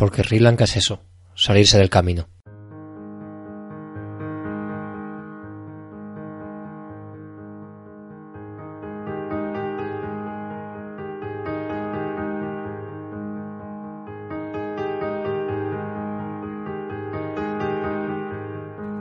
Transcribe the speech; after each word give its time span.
porque 0.00 0.24
Sri 0.24 0.38
Lanka 0.38 0.64
es 0.64 0.78
eso, 0.78 1.02
salirse 1.34 1.76
del 1.76 1.90
camino. 1.90 2.26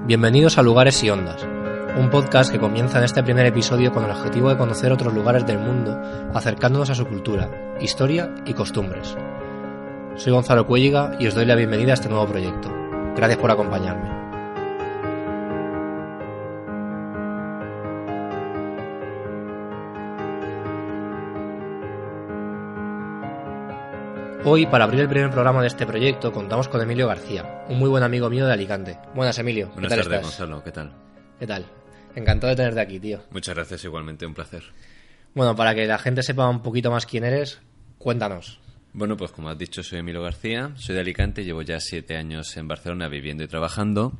Bienvenidos 0.05 0.57
a 0.57 0.63
Lugares 0.63 1.01
y 1.01 1.09
Ondas, 1.09 1.47
un 1.97 2.09
podcast 2.09 2.51
que 2.51 2.59
comienza 2.59 2.97
en 2.97 3.05
este 3.05 3.23
primer 3.23 3.45
episodio 3.45 3.93
con 3.93 4.03
el 4.03 4.11
objetivo 4.11 4.49
de 4.49 4.57
conocer 4.57 4.91
otros 4.91 5.13
lugares 5.13 5.45
del 5.45 5.59
mundo, 5.59 5.97
acercándonos 6.33 6.89
a 6.89 6.95
su 6.95 7.05
cultura, 7.07 7.77
historia 7.79 8.35
y 8.45 8.53
costumbres. 8.53 9.15
Soy 10.15 10.33
Gonzalo 10.33 10.67
Cuelliga 10.67 11.15
y 11.19 11.27
os 11.27 11.35
doy 11.35 11.45
la 11.45 11.55
bienvenida 11.55 11.91
a 11.91 11.93
este 11.93 12.09
nuevo 12.09 12.27
proyecto. 12.27 12.69
Gracias 13.15 13.37
por 13.37 13.51
acompañarme. 13.51 14.09
Hoy, 24.45 24.65
para 24.65 24.85
abrir 24.85 25.01
el 25.01 25.09
primer 25.09 25.29
programa 25.29 25.61
de 25.61 25.67
este 25.67 25.85
proyecto, 25.85 26.31
contamos 26.31 26.67
con 26.69 26.81
Emilio 26.81 27.07
García, 27.07 27.65
un 27.69 27.77
muy 27.77 27.89
buen 27.89 28.03
amigo 28.03 28.29
mío 28.29 28.45
de 28.47 28.53
Alicante. 28.53 28.97
Buenas, 29.13 29.37
Emilio. 29.37 29.67
¿Qué 29.67 29.73
Buenas 29.73 29.89
tal 29.89 29.99
tardes, 29.99 30.19
estás? 30.19 30.39
Gonzalo. 30.39 30.63
¿Qué 30.63 30.71
tal? 30.71 30.93
¿Qué 31.39 31.45
tal? 31.47 31.65
Encantado 32.15 32.49
de 32.51 32.55
tenerte 32.55 32.79
aquí, 32.79 32.99
tío. 32.99 33.19
Muchas 33.31 33.53
gracias, 33.55 33.83
igualmente, 33.83 34.25
un 34.25 34.33
placer. 34.33 34.63
Bueno, 35.35 35.55
para 35.55 35.75
que 35.75 35.85
la 35.85 35.97
gente 35.99 36.23
sepa 36.23 36.49
un 36.49 36.61
poquito 36.63 36.89
más 36.89 37.05
quién 37.05 37.25
eres, 37.25 37.59
cuéntanos. 37.97 38.59
Bueno, 38.93 39.15
pues 39.17 39.31
como 39.31 39.49
has 39.49 39.57
dicho, 39.57 39.83
soy 39.83 39.99
Emilio 39.99 40.21
García, 40.21 40.71
soy 40.75 40.95
de 40.95 41.01
Alicante, 41.01 41.43
llevo 41.43 41.61
ya 41.61 41.79
siete 41.79 42.17
años 42.17 42.57
en 42.57 42.67
Barcelona 42.67 43.07
viviendo 43.07 43.43
y 43.43 43.47
trabajando. 43.47 44.13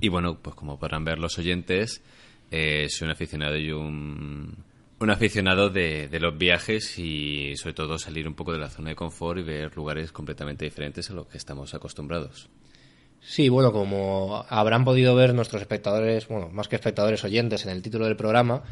Y 0.00 0.08
bueno, 0.08 0.38
pues 0.40 0.54
como 0.54 0.78
podrán 0.78 1.04
ver 1.04 1.18
los 1.18 1.38
oyentes, 1.38 2.02
eh, 2.50 2.86
soy 2.90 3.06
un 3.06 3.12
aficionado 3.12 3.56
y 3.56 3.72
un, 3.72 4.54
un 4.98 5.10
aficionado 5.10 5.70
de, 5.70 6.08
de 6.08 6.20
los 6.20 6.36
viajes 6.36 6.98
y 6.98 7.56
sobre 7.56 7.74
todo 7.74 7.98
salir 7.98 8.28
un 8.28 8.34
poco 8.34 8.52
de 8.52 8.58
la 8.58 8.68
zona 8.68 8.90
de 8.90 8.96
confort 8.96 9.40
y 9.40 9.42
ver 9.42 9.74
lugares 9.74 10.12
completamente 10.12 10.66
diferentes 10.66 11.10
a 11.10 11.14
los 11.14 11.26
que 11.26 11.38
estamos 11.38 11.72
acostumbrados. 11.74 12.50
Sí, 13.20 13.48
bueno, 13.48 13.72
como 13.72 14.44
habrán 14.48 14.84
podido 14.84 15.14
ver 15.14 15.34
nuestros 15.34 15.60
espectadores, 15.62 16.28
bueno, 16.28 16.48
más 16.50 16.68
que 16.68 16.76
espectadores 16.76 17.22
oyentes 17.24 17.64
en 17.64 17.72
el 17.72 17.82
título 17.82 18.06
del 18.06 18.16
programa, 18.16 18.62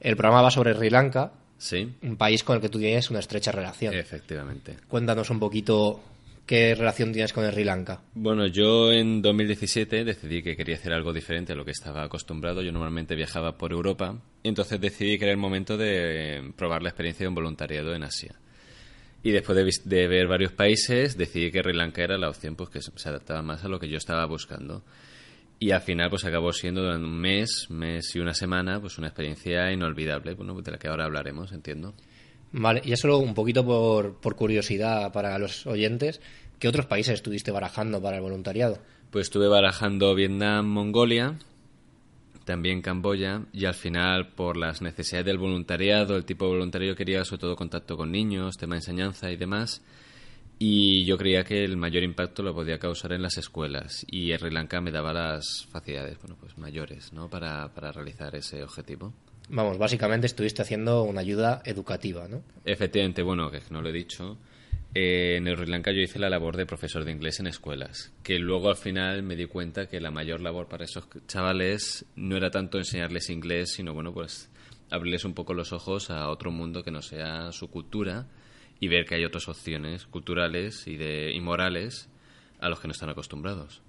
el 0.00 0.16
programa 0.16 0.42
va 0.42 0.50
sobre 0.50 0.74
Sri 0.74 0.88
Lanka, 0.88 1.32
¿Sí? 1.60 1.92
un 2.00 2.16
país 2.16 2.42
con 2.42 2.56
el 2.56 2.62
que 2.62 2.70
tú 2.70 2.78
tienes 2.78 3.10
una 3.10 3.18
estrecha 3.18 3.52
relación. 3.52 3.92
Efectivamente. 3.92 4.78
Cuéntanos 4.88 5.28
un 5.28 5.38
poquito 5.38 6.00
qué 6.46 6.74
relación 6.74 7.12
tienes 7.12 7.34
con 7.34 7.44
Sri 7.44 7.64
Lanka. 7.64 8.00
Bueno, 8.14 8.46
yo 8.46 8.90
en 8.90 9.20
2017 9.20 10.04
decidí 10.04 10.42
que 10.42 10.56
quería 10.56 10.76
hacer 10.76 10.94
algo 10.94 11.12
diferente 11.12 11.52
a 11.52 11.56
lo 11.56 11.66
que 11.66 11.72
estaba 11.72 12.02
acostumbrado. 12.02 12.62
Yo 12.62 12.72
normalmente 12.72 13.14
viajaba 13.14 13.58
por 13.58 13.72
Europa, 13.72 14.16
y 14.42 14.48
entonces 14.48 14.80
decidí 14.80 15.18
que 15.18 15.26
era 15.26 15.32
el 15.32 15.38
momento 15.38 15.76
de 15.76 16.50
probar 16.56 16.82
la 16.82 16.88
experiencia 16.88 17.24
de 17.24 17.28
un 17.28 17.34
voluntariado 17.34 17.94
en 17.94 18.04
Asia. 18.04 18.34
Y 19.22 19.32
después 19.32 19.54
de, 19.54 19.96
de 19.96 20.08
ver 20.08 20.28
varios 20.28 20.52
países, 20.52 21.18
decidí 21.18 21.50
que 21.50 21.60
Sri 21.60 21.74
Lanka 21.74 22.02
era 22.02 22.16
la 22.16 22.30
opción 22.30 22.56
pues, 22.56 22.70
que 22.70 22.80
se 22.80 23.08
adaptaba 23.08 23.42
más 23.42 23.62
a 23.64 23.68
lo 23.68 23.78
que 23.78 23.88
yo 23.88 23.98
estaba 23.98 24.24
buscando. 24.24 24.82
Y 25.62 25.72
al 25.72 25.82
final 25.82 26.08
pues 26.08 26.24
acabó 26.24 26.54
siendo 26.54 26.80
durante 26.82 27.06
un 27.06 27.20
mes, 27.20 27.66
mes 27.68 28.16
y 28.16 28.18
una 28.18 28.32
semana, 28.32 28.80
pues 28.80 28.96
una 28.96 29.08
experiencia 29.08 29.70
inolvidable, 29.70 30.32
bueno, 30.32 30.60
de 30.60 30.70
la 30.72 30.78
que 30.78 30.88
ahora 30.88 31.04
hablaremos, 31.04 31.52
entiendo. 31.52 31.94
Vale, 32.52 32.80
y 32.82 32.96
solo 32.96 33.18
un 33.18 33.34
poquito 33.34 33.64
por, 33.64 34.14
por 34.20 34.36
curiosidad 34.36 35.12
para 35.12 35.38
los 35.38 35.66
oyentes, 35.66 36.22
¿qué 36.58 36.66
otros 36.66 36.86
países 36.86 37.14
estuviste 37.14 37.50
barajando 37.50 38.00
para 38.00 38.16
el 38.16 38.22
voluntariado? 38.22 38.78
Pues 39.10 39.26
estuve 39.26 39.48
barajando 39.48 40.14
Vietnam, 40.14 40.66
Mongolia, 40.66 41.36
también 42.44 42.80
Camboya, 42.80 43.42
y 43.52 43.66
al 43.66 43.74
final, 43.74 44.28
por 44.28 44.56
las 44.56 44.80
necesidades 44.80 45.26
del 45.26 45.38
voluntariado, 45.38 46.16
el 46.16 46.24
tipo 46.24 46.46
de 46.46 46.52
voluntariado 46.52 46.96
quería 46.96 47.22
sobre 47.24 47.42
todo 47.42 47.54
contacto 47.54 47.98
con 47.98 48.10
niños, 48.10 48.56
tema 48.56 48.76
de 48.76 48.78
enseñanza 48.78 49.30
y 49.30 49.36
demás, 49.36 49.82
y 50.62 51.06
yo 51.06 51.16
creía 51.16 51.42
que 51.42 51.64
el 51.64 51.78
mayor 51.78 52.02
impacto 52.04 52.42
lo 52.42 52.54
podía 52.54 52.78
causar 52.78 53.14
en 53.14 53.22
las 53.22 53.38
escuelas, 53.38 54.04
y 54.10 54.30
Sri 54.36 54.50
Lanka 54.50 54.80
me 54.82 54.90
daba 54.92 55.12
las 55.14 55.66
facilidades 55.72 56.18
bueno, 56.20 56.36
pues 56.38 56.58
mayores 56.58 57.12
¿no? 57.14 57.28
para, 57.30 57.68
para 57.74 57.90
realizar 57.92 58.36
ese 58.36 58.62
objetivo. 58.62 59.14
Vamos, 59.48 59.78
básicamente 59.78 60.26
estuviste 60.26 60.60
haciendo 60.62 61.02
una 61.02 61.22
ayuda 61.22 61.62
educativa, 61.64 62.28
¿no? 62.28 62.42
Efectivamente, 62.66 63.22
bueno, 63.22 63.50
que 63.50 63.60
no 63.70 63.80
lo 63.80 63.88
he 63.88 63.92
dicho. 63.92 64.36
eh, 64.94 65.36
en 65.38 65.46
Sri 65.56 65.66
Lanka 65.66 65.92
yo 65.92 66.00
hice 66.02 66.18
la 66.18 66.28
labor 66.28 66.56
de 66.58 66.66
profesor 66.66 67.04
de 67.06 67.12
inglés 67.12 67.40
en 67.40 67.46
escuelas, 67.46 68.12
que 68.22 68.38
luego 68.38 68.68
al 68.68 68.76
final 68.76 69.22
me 69.22 69.36
di 69.36 69.46
cuenta 69.46 69.88
que 69.88 69.98
la 69.98 70.10
mayor 70.10 70.40
labor 70.42 70.68
para 70.68 70.84
esos 70.84 71.08
chavales 71.26 72.04
no 72.16 72.36
era 72.36 72.50
tanto 72.50 72.76
enseñarles 72.76 73.30
inglés, 73.30 73.72
sino 73.72 73.94
bueno, 73.94 74.12
pues 74.12 74.50
abrirles 74.90 75.24
un 75.24 75.32
poco 75.34 75.54
los 75.54 75.72
ojos 75.72 76.10
a 76.10 76.28
otro 76.28 76.50
mundo 76.50 76.82
que 76.82 76.90
no 76.90 77.00
sea 77.00 77.50
su 77.52 77.70
cultura 77.70 78.26
y 78.80 78.88
ver 78.88 79.04
que 79.04 79.14
hay 79.14 79.24
otras 79.24 79.48
opciones 79.48 80.06
culturales 80.06 80.86
y, 80.86 80.96
de, 80.96 81.32
y 81.32 81.40
morales 81.40 82.08
a 82.58 82.68
los 82.68 82.80
que 82.80 82.88
no 82.88 82.92
están 82.92 83.10
acostumbrados. 83.10 83.82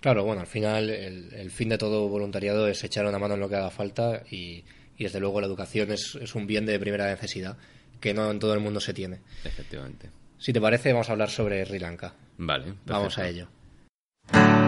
Claro, 0.00 0.24
bueno, 0.24 0.42
al 0.42 0.46
final 0.46 0.90
el, 0.90 1.32
el 1.32 1.50
fin 1.50 1.70
de 1.70 1.78
todo 1.78 2.08
voluntariado 2.08 2.68
es 2.68 2.84
echar 2.84 3.06
una 3.06 3.18
mano 3.18 3.34
en 3.34 3.40
lo 3.40 3.48
que 3.48 3.56
haga 3.56 3.70
falta 3.70 4.22
y, 4.30 4.64
y 4.98 5.04
desde 5.04 5.20
luego 5.20 5.40
la 5.40 5.46
educación 5.46 5.90
es, 5.92 6.16
es 6.20 6.34
un 6.34 6.46
bien 6.46 6.66
de 6.66 6.78
primera 6.78 7.06
necesidad 7.08 7.56
que 8.00 8.12
no 8.12 8.30
en 8.30 8.38
todo 8.38 8.52
el 8.52 8.60
mundo 8.60 8.80
se 8.80 8.92
tiene. 8.92 9.20
Efectivamente. 9.44 10.10
Si 10.36 10.52
te 10.52 10.60
parece, 10.60 10.92
vamos 10.92 11.08
a 11.08 11.12
hablar 11.12 11.30
sobre 11.30 11.64
Sri 11.64 11.78
Lanka. 11.78 12.14
Vale. 12.36 12.74
Vamos 12.84 13.14
perfecto. 13.14 13.22
a 13.22 13.28
ello. 13.28 14.63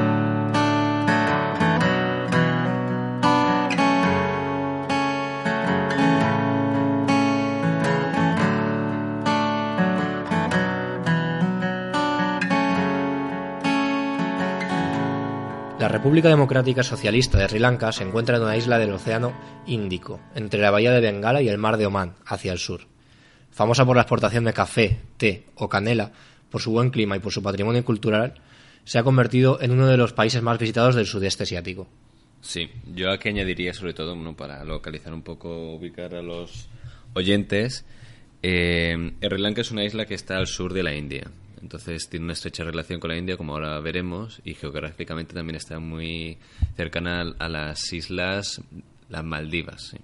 La 15.86 15.92
República 15.92 16.28
Democrática 16.28 16.82
Socialista 16.82 17.38
de 17.38 17.46
Sri 17.46 17.60
Lanka 17.60 17.92
se 17.92 18.02
encuentra 18.02 18.38
en 18.38 18.42
una 18.42 18.56
isla 18.56 18.76
del 18.80 18.90
Océano 18.90 19.32
Índico, 19.68 20.20
entre 20.34 20.60
la 20.60 20.72
bahía 20.72 20.90
de 20.90 21.00
Bengala 21.00 21.42
y 21.42 21.48
el 21.48 21.58
mar 21.58 21.76
de 21.76 21.86
Omán, 21.86 22.16
hacia 22.26 22.50
el 22.50 22.58
sur. 22.58 22.88
Famosa 23.52 23.86
por 23.86 23.94
la 23.94 24.02
exportación 24.02 24.42
de 24.42 24.52
café, 24.52 24.98
té 25.16 25.44
o 25.54 25.68
canela, 25.68 26.10
por 26.50 26.60
su 26.60 26.72
buen 26.72 26.90
clima 26.90 27.16
y 27.16 27.20
por 27.20 27.30
su 27.30 27.40
patrimonio 27.40 27.84
cultural, 27.84 28.34
se 28.82 28.98
ha 28.98 29.04
convertido 29.04 29.62
en 29.62 29.70
uno 29.70 29.86
de 29.86 29.96
los 29.96 30.12
países 30.12 30.42
más 30.42 30.58
visitados 30.58 30.96
del 30.96 31.06
sudeste 31.06 31.44
asiático. 31.44 31.86
Sí, 32.40 32.68
yo 32.92 33.12
aquí 33.12 33.28
añadiría 33.28 33.72
sobre 33.72 33.94
todo, 33.94 34.16
para 34.34 34.64
localizar 34.64 35.14
un 35.14 35.22
poco, 35.22 35.72
ubicar 35.72 36.16
a 36.16 36.20
los 36.20 36.68
oyentes, 37.14 37.86
eh, 38.42 39.12
Sri 39.20 39.38
Lanka 39.38 39.60
es 39.60 39.70
una 39.70 39.84
isla 39.84 40.04
que 40.04 40.14
está 40.14 40.36
al 40.36 40.48
sur 40.48 40.74
de 40.74 40.82
la 40.82 40.96
India, 40.96 41.30
entonces 41.62 42.08
tiene 42.08 42.24
una 42.24 42.32
estrecha 42.34 42.64
relación 42.64 43.00
con 43.00 43.10
la 43.10 43.16
India, 43.16 43.36
como 43.36 43.52
ahora 43.54 43.78
veremos, 43.80 44.40
y 44.44 44.54
geográficamente 44.54 45.34
también 45.34 45.56
está 45.56 45.78
muy 45.78 46.38
cercana 46.76 47.34
a 47.38 47.48
las 47.48 47.92
islas, 47.92 48.60
las 49.08 49.24
Maldivas. 49.24 49.88
Sí. 49.90 49.96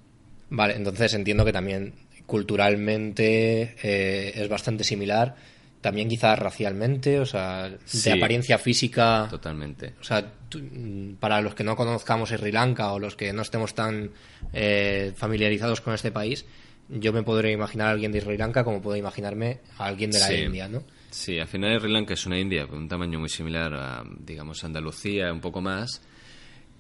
Vale, 0.51 0.75
entonces 0.77 1.15
entiendo 1.15 1.45
que 1.45 1.53
también 1.53 1.95
culturalmente 2.27 3.75
eh, 3.83 4.33
es 4.35 4.49
bastante 4.49 4.85
similar, 4.85 5.35
también 5.81 6.09
quizás 6.09 6.39
racialmente, 6.39 7.19
o 7.19 7.27
sea, 7.27 7.69
de 7.69 7.79
Sí. 7.85 8.11
apariencia 8.11 8.57
física. 8.59 9.27
Totalmente. 9.29 9.95
O 10.01 10.05
sea, 10.05 10.33
mm, 10.55 11.15
para 11.15 11.41
los 11.41 11.55
que 11.55 11.65
no 11.65 11.75
conozcamos 11.77 12.29
Sri 12.29 12.53
Lanka 12.53 12.93
o 12.93 12.99
los 12.99 13.17
que 13.17 13.33
no 13.33 13.43
estemos 13.43 13.75
tan 13.75 14.11
eh, 14.53 15.13
familiarizados 15.17 15.81
con 15.81 15.95
este 15.95 16.13
país, 16.13 16.45
yo 16.89 17.13
me 17.13 17.23
podré 17.23 17.53
imaginar 17.53 17.89
a 17.89 17.91
alguien 17.91 18.13
de 18.13 18.21
Sri 18.21 18.37
Lanka 18.37 18.63
como 18.65 18.81
puedo 18.83 18.97
imaginarme 18.97 19.59
a 19.79 19.87
alguien 19.87 20.11
de 20.11 20.19
la 20.21 20.27
Sí. 20.29 20.35
India, 20.35 20.69
¿no? 20.69 20.83
Sí, 21.13 21.39
al 21.39 21.47
final 21.47 21.79
Sri 21.79 21.93
Lanka 21.93 22.15
es 22.15 22.27
una 22.27 22.39
India 22.39 22.67
con 22.67 22.79
un 22.79 22.89
tamaño 22.89 23.21
muy 23.21 23.29
similar 23.29 23.73
a, 23.75 24.03
digamos, 24.21 24.65
Andalucía, 24.65 25.33
un 25.33 25.41
poco 25.41 25.61
más. 25.61 26.01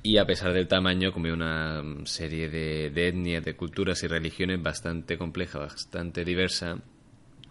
Y 0.02 0.16
a 0.18 0.24
pesar 0.26 0.52
del 0.52 0.66
tamaño, 0.66 1.12
como 1.12 1.32
una 1.32 1.82
serie 2.06 2.48
de, 2.48 2.90
de 2.90 3.08
etnias, 3.08 3.44
de 3.44 3.54
culturas 3.54 4.02
y 4.02 4.08
religiones 4.08 4.60
bastante 4.60 5.16
compleja, 5.16 5.58
bastante 5.60 6.24
diversa. 6.24 6.76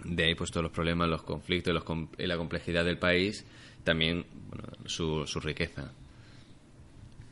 De 0.04 0.26
ahí, 0.26 0.36
pues 0.36 0.50
todos 0.52 0.64
los 0.64 0.72
problemas, 0.74 1.08
los 1.08 1.22
conflictos 1.24 1.74
los 1.74 1.84
com- 1.84 2.10
y 2.18 2.26
la 2.26 2.36
complejidad 2.36 2.84
del 2.84 2.98
país, 2.98 3.46
también 3.84 4.26
bueno, 4.50 4.64
su, 4.86 5.26
su 5.28 5.40
riqueza. 5.40 5.92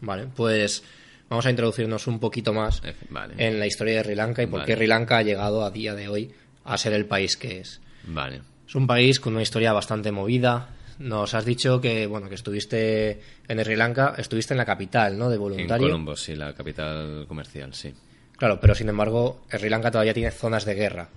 Vale, 0.02 0.28
pues 0.34 0.84
vamos 1.28 1.46
a 1.46 1.50
introducirnos 1.50 2.08
un 2.08 2.20
poquito 2.20 2.54
más 2.54 2.82
Efe- 2.84 3.08
Vale. 3.10 3.34
en 3.38 3.60
la 3.60 3.66
historia 3.68 3.96
de 3.98 4.04
Sri 4.04 4.16
Lanka 4.16 4.44
y 4.44 4.48
por 4.48 4.64
qué. 4.64 4.76
Sri 4.76 4.88
Lanka 4.88 5.18
ha 5.18 5.24
llegado 5.24 5.66
a 5.66 5.72
día 5.72 5.96
de 5.96 6.08
hoy 6.08 6.32
a 6.64 6.78
ser 6.78 6.94
el 6.94 7.06
país 7.08 7.36
que 7.36 7.60
es. 7.60 7.82
Vale. 8.06 8.42
Es 8.70 8.76
un 8.76 8.86
país 8.86 9.20
con 9.20 9.34
una 9.34 9.42
historia 9.42 9.74
bastante 9.74 10.12
movida. 10.12 10.70
Nos 11.00 11.34
has 11.34 11.44
dicho 11.44 11.82
que 11.82 12.06
bueno 12.06 12.30
que 12.30 12.36
estuviste 12.36 13.20
en 13.48 13.64
Sri 13.64 13.76
Lanka, 13.76 14.14
estuviste 14.16 14.54
en 14.54 14.60
la 14.60 14.66
capital, 14.66 15.18
¿no? 15.18 15.28
De 15.28 15.38
En 15.38 15.42
voluntario. 15.42 15.88
Colombo, 15.88 16.16
sí, 16.16 16.36
la 16.36 16.54
capital 16.54 17.26
comercial, 17.28 17.74
sí. 17.74 17.92
Claro, 18.38 18.60
pero 18.60 18.76
sin 18.76 18.88
embargo, 18.88 19.42
Sri 19.50 19.70
Lanka 19.70 19.90
todavía 19.90 20.14
tiene 20.14 20.30
zonas 20.30 20.66
de 20.66 20.76
guerra. 20.76 21.10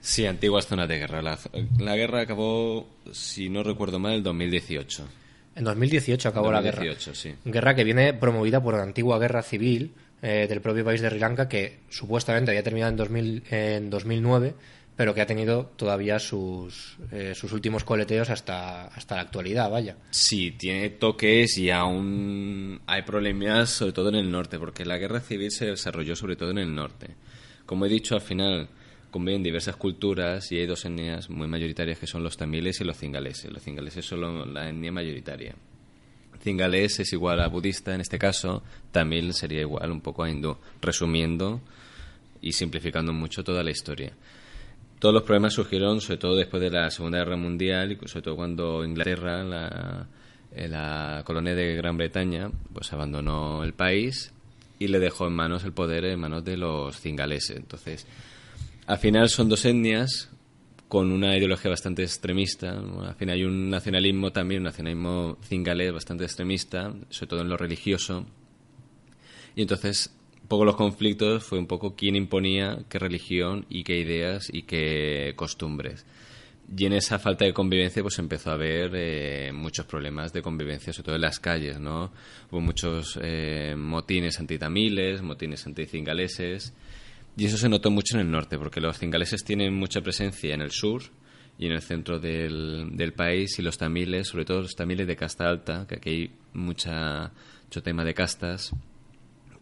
Sí, 0.00 0.26
antiguas 0.26 0.66
zonas 0.66 0.88
de 0.88 0.98
guerra. 0.98 1.22
La, 1.22 1.38
la 1.78 1.94
guerra 1.94 2.22
acabó, 2.22 2.88
si 3.12 3.50
no 3.50 3.62
recuerdo 3.62 4.00
mal, 4.00 4.14
en 4.14 4.24
2018. 4.24 5.04
En 5.54 5.62
2018 5.62 6.28
acabó 6.28 6.50
la 6.50 6.60
guerra. 6.60 6.78
2018, 6.78 7.14
sí. 7.14 7.34
Guerra 7.44 7.76
que 7.76 7.84
viene 7.84 8.14
promovida 8.14 8.60
por 8.60 8.74
la 8.74 8.82
antigua 8.82 9.20
guerra 9.20 9.44
civil 9.44 9.94
eh, 10.22 10.46
del 10.48 10.60
propio 10.60 10.84
país 10.84 11.00
de 11.00 11.08
Sri 11.08 11.20
Lanka, 11.20 11.48
que 11.48 11.78
supuestamente 11.88 12.50
había 12.50 12.64
terminado 12.64 12.90
en, 12.90 12.96
2000, 12.96 13.42
en 13.48 13.90
2009, 13.90 14.54
pero 14.96 15.14
que 15.14 15.20
ha 15.20 15.26
tenido 15.26 15.66
todavía 15.76 16.18
sus, 16.18 16.96
eh, 17.12 17.34
sus 17.34 17.52
últimos 17.52 17.84
coleteos 17.84 18.30
hasta, 18.30 18.86
hasta 18.86 19.16
la 19.16 19.22
actualidad, 19.22 19.70
vaya. 19.70 19.96
Sí, 20.10 20.52
tiene 20.52 20.90
toques 20.90 21.58
y 21.58 21.70
aún 21.70 22.80
hay 22.86 23.02
problemas, 23.02 23.70
sobre 23.70 23.92
todo 23.92 24.08
en 24.08 24.14
el 24.14 24.30
norte, 24.30 24.58
porque 24.58 24.86
la 24.86 24.96
guerra 24.96 25.20
civil 25.20 25.50
se 25.50 25.66
desarrolló 25.66 26.16
sobre 26.16 26.36
todo 26.36 26.50
en 26.50 26.58
el 26.58 26.74
norte. 26.74 27.08
Como 27.66 27.84
he 27.84 27.88
dicho, 27.90 28.14
al 28.14 28.22
final 28.22 28.68
conviven 29.10 29.42
diversas 29.42 29.76
culturas 29.76 30.50
y 30.50 30.58
hay 30.58 30.66
dos 30.66 30.84
etnias 30.84 31.28
muy 31.28 31.46
mayoritarias 31.46 31.98
que 31.98 32.06
son 32.06 32.22
los 32.22 32.36
tamiles 32.36 32.80
y 32.80 32.84
los 32.84 32.96
cingaleses. 32.96 33.52
Los 33.52 33.62
cingaleses 33.62 34.04
son 34.04 34.54
la 34.54 34.68
etnia 34.68 34.92
mayoritaria. 34.92 35.54
Cingalés 36.42 37.00
es 37.00 37.12
igual 37.12 37.40
a 37.40 37.48
budista 37.48 37.94
en 37.94 38.00
este 38.00 38.18
caso, 38.18 38.62
tamil 38.92 39.34
sería 39.34 39.60
igual 39.60 39.90
un 39.90 40.00
poco 40.00 40.22
a 40.22 40.30
hindú, 40.30 40.56
resumiendo 40.80 41.60
y 42.40 42.52
simplificando 42.52 43.12
mucho 43.12 43.42
toda 43.42 43.64
la 43.64 43.72
historia. 43.72 44.12
Todos 44.98 45.14
los 45.14 45.22
problemas 45.24 45.52
surgieron 45.54 46.00
sobre 46.00 46.18
todo 46.18 46.36
después 46.36 46.62
de 46.62 46.70
la 46.70 46.90
Segunda 46.90 47.18
Guerra 47.18 47.36
Mundial 47.36 47.92
y 47.92 48.08
sobre 48.08 48.22
todo 48.22 48.36
cuando 48.36 48.84
Inglaterra, 48.84 49.44
la, 49.44 50.06
eh, 50.52 50.68
la 50.68 51.22
colonia 51.24 51.54
de 51.54 51.76
Gran 51.76 51.96
Bretaña, 51.98 52.50
pues 52.72 52.92
abandonó 52.92 53.62
el 53.62 53.74
país 53.74 54.32
y 54.78 54.88
le 54.88 54.98
dejó 54.98 55.26
en 55.26 55.34
manos 55.34 55.64
el 55.64 55.72
poder 55.72 56.04
en 56.06 56.20
manos 56.20 56.44
de 56.44 56.56
los 56.56 56.98
cingaleses. 56.98 57.56
Entonces, 57.56 58.06
al 58.86 58.98
final 58.98 59.28
son 59.28 59.48
dos 59.48 59.64
etnias 59.64 60.30
con 60.88 61.10
una 61.10 61.36
ideología 61.36 61.70
bastante 61.70 62.02
extremista. 62.02 62.70
Al 62.70 63.14
final 63.16 63.34
hay 63.34 63.44
un 63.44 63.70
nacionalismo 63.70 64.32
también, 64.32 64.60
un 64.60 64.66
nacionalismo 64.66 65.38
cingalés 65.42 65.92
bastante 65.92 66.24
extremista, 66.24 66.94
sobre 67.10 67.28
todo 67.28 67.40
en 67.40 67.48
lo 67.48 67.56
religioso. 67.56 68.24
Y 69.56 69.62
entonces, 69.62 70.14
un 70.46 70.48
poco 70.48 70.64
los 70.64 70.76
conflictos 70.76 71.42
fue 71.42 71.58
un 71.58 71.66
poco 71.66 71.96
quién 71.96 72.14
imponía 72.14 72.78
qué 72.88 73.00
religión 73.00 73.66
y 73.68 73.82
qué 73.82 73.98
ideas 73.98 74.48
y 74.52 74.62
qué 74.62 75.32
costumbres. 75.34 76.06
Y 76.78 76.86
en 76.86 76.92
esa 76.92 77.18
falta 77.18 77.44
de 77.44 77.52
convivencia 77.52 78.00
pues 78.00 78.16
empezó 78.20 78.50
a 78.50 78.52
haber 78.52 78.92
eh, 78.94 79.50
muchos 79.52 79.86
problemas 79.86 80.32
de 80.32 80.42
convivencia, 80.42 80.92
sobre 80.92 81.06
todo 81.06 81.16
en 81.16 81.22
las 81.22 81.40
calles, 81.40 81.80
¿no? 81.80 82.12
Hubo 82.48 82.60
muchos 82.60 83.18
eh, 83.20 83.74
motines 83.76 84.38
antitamiles, 84.38 85.20
motines 85.20 85.66
anticingaleses, 85.66 86.72
y 87.36 87.46
eso 87.46 87.56
se 87.56 87.68
notó 87.68 87.90
mucho 87.90 88.14
en 88.14 88.20
el 88.20 88.30
norte, 88.30 88.56
porque 88.56 88.80
los 88.80 89.00
cingaleses 89.00 89.42
tienen 89.42 89.74
mucha 89.74 90.00
presencia 90.00 90.54
en 90.54 90.60
el 90.60 90.70
sur 90.70 91.02
y 91.58 91.66
en 91.66 91.72
el 91.72 91.82
centro 91.82 92.20
del, 92.20 92.90
del 92.92 93.14
país, 93.14 93.58
y 93.58 93.62
los 93.62 93.78
tamiles, 93.78 94.28
sobre 94.28 94.44
todo 94.44 94.62
los 94.62 94.76
tamiles 94.76 95.08
de 95.08 95.16
casta 95.16 95.48
alta, 95.48 95.88
que 95.88 95.96
aquí 95.96 96.10
hay 96.10 96.30
mucha, 96.52 97.32
mucho 97.64 97.82
tema 97.82 98.04
de 98.04 98.14
castas, 98.14 98.72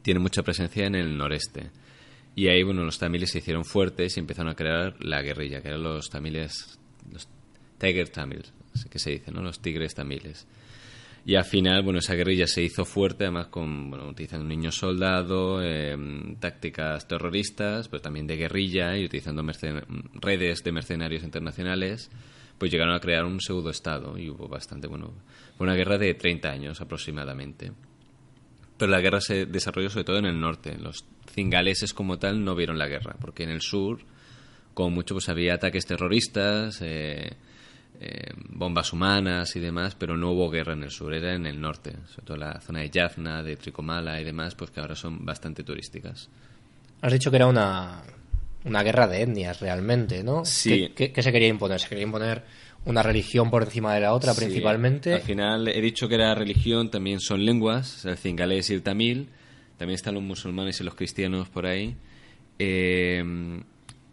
tienen 0.04 0.22
mucha 0.22 0.42
presencia 0.42 0.86
en 0.86 0.94
el 0.94 1.16
noreste. 1.16 1.70
Y 2.36 2.48
ahí, 2.48 2.62
bueno, 2.62 2.84
los 2.84 2.98
tamiles 2.98 3.30
se 3.30 3.38
hicieron 3.38 3.64
fuertes 3.64 4.16
y 4.16 4.20
empezaron 4.20 4.50
a 4.50 4.54
crear 4.54 4.94
la 5.02 5.22
guerrilla, 5.22 5.62
que 5.62 5.68
eran 5.68 5.82
los 5.82 6.10
tamiles, 6.10 6.78
los 7.10 7.26
Tiger 7.78 8.10
Tamils, 8.10 8.52
que 8.90 8.98
se 8.98 9.12
dice, 9.12 9.32
¿no? 9.32 9.40
Los 9.40 9.60
tigres 9.60 9.94
tamiles. 9.94 10.46
Y 11.26 11.36
al 11.36 11.44
final, 11.44 11.82
bueno, 11.82 12.00
esa 12.00 12.14
guerrilla 12.14 12.46
se 12.46 12.62
hizo 12.62 12.84
fuerte, 12.84 13.24
además 13.24 13.46
con, 13.46 13.88
bueno, 13.88 14.08
utilizando 14.08 14.44
niños 14.46 14.76
soldados, 14.76 15.62
eh, 15.64 15.96
tácticas 16.38 17.08
terroristas, 17.08 17.88
pero 17.88 18.02
también 18.02 18.26
de 18.26 18.36
guerrilla 18.36 18.98
y 18.98 19.06
utilizando 19.06 19.42
redes 20.20 20.62
de 20.62 20.72
mercenarios 20.72 21.22
internacionales, 21.22 22.10
pues 22.58 22.70
llegaron 22.70 22.94
a 22.94 23.00
crear 23.00 23.24
un 23.24 23.40
pseudo-estado 23.40 24.18
y 24.18 24.28
hubo 24.28 24.48
bastante, 24.48 24.86
bueno, 24.86 25.14
una 25.58 25.74
guerra 25.74 25.96
de 25.96 26.12
30 26.12 26.50
años 26.50 26.80
aproximadamente. 26.82 27.72
Pero 28.76 28.90
la 28.90 29.00
guerra 29.00 29.20
se 29.20 29.46
desarrolló 29.46 29.88
sobre 29.88 30.04
todo 30.04 30.18
en 30.18 30.26
el 30.26 30.40
norte. 30.40 30.76
Los 30.76 31.04
cingaleses 31.32 31.94
como 31.94 32.18
tal 32.18 32.44
no 32.44 32.54
vieron 32.54 32.78
la 32.78 32.88
guerra, 32.88 33.16
porque 33.20 33.44
en 33.44 33.50
el 33.50 33.60
sur, 33.60 34.00
como 34.74 34.90
mucho, 34.90 35.14
pues 35.14 35.28
había 35.28 35.54
ataques 35.54 35.86
terroristas, 35.86 36.80
eh, 36.82 37.36
eh, 38.00 38.32
bombas 38.48 38.92
humanas 38.92 39.54
y 39.54 39.60
demás, 39.60 39.94
pero 39.94 40.16
no 40.16 40.32
hubo 40.32 40.50
guerra 40.50 40.72
en 40.72 40.82
el 40.82 40.90
sur, 40.90 41.14
era 41.14 41.34
en 41.34 41.46
el 41.46 41.60
norte, 41.60 41.92
sobre 42.06 42.26
todo 42.26 42.36
la 42.36 42.60
zona 42.60 42.80
de 42.80 42.90
Jaffna, 42.92 43.42
de 43.42 43.56
Tricomala 43.56 44.20
y 44.20 44.24
demás, 44.24 44.54
pues 44.56 44.70
que 44.70 44.80
ahora 44.80 44.96
son 44.96 45.24
bastante 45.24 45.62
turísticas. 45.62 46.28
Has 47.00 47.12
dicho 47.12 47.30
que 47.30 47.36
era 47.36 47.46
una, 47.46 48.02
una 48.64 48.82
guerra 48.82 49.06
de 49.06 49.22
etnias 49.22 49.60
realmente, 49.60 50.24
¿no? 50.24 50.44
Sí. 50.44 50.92
¿Qué, 50.96 51.12
qué, 51.12 51.22
se 51.22 51.30
quería 51.30 51.48
imponer? 51.48 51.78
¿Se 51.78 51.88
quería 51.88 52.04
imponer 52.04 52.44
una 52.86 53.02
religión 53.02 53.50
por 53.50 53.62
encima 53.64 53.94
de 53.94 54.00
la 54.00 54.12
otra 54.12 54.34
Sí, 54.34 54.40
principalmente? 54.44 55.14
Al 55.14 55.20
final 55.22 55.68
he 55.68 55.80
dicho 55.80 56.08
que 56.08 56.16
era 56.16 56.34
religión, 56.34 56.90
también 56.90 57.20
son 57.20 57.44
lenguas, 57.44 58.04
el 58.04 58.16
cingalés 58.16 58.70
y 58.70 58.74
el 58.74 58.82
tamil, 58.82 59.28
también 59.78 59.94
están 59.94 60.14
los 60.14 60.22
musulmanes 60.22 60.80
y 60.80 60.84
los 60.84 60.94
cristianos 60.94 61.48
por 61.48 61.66
ahí. 61.66 61.96
Eh, 62.58 63.24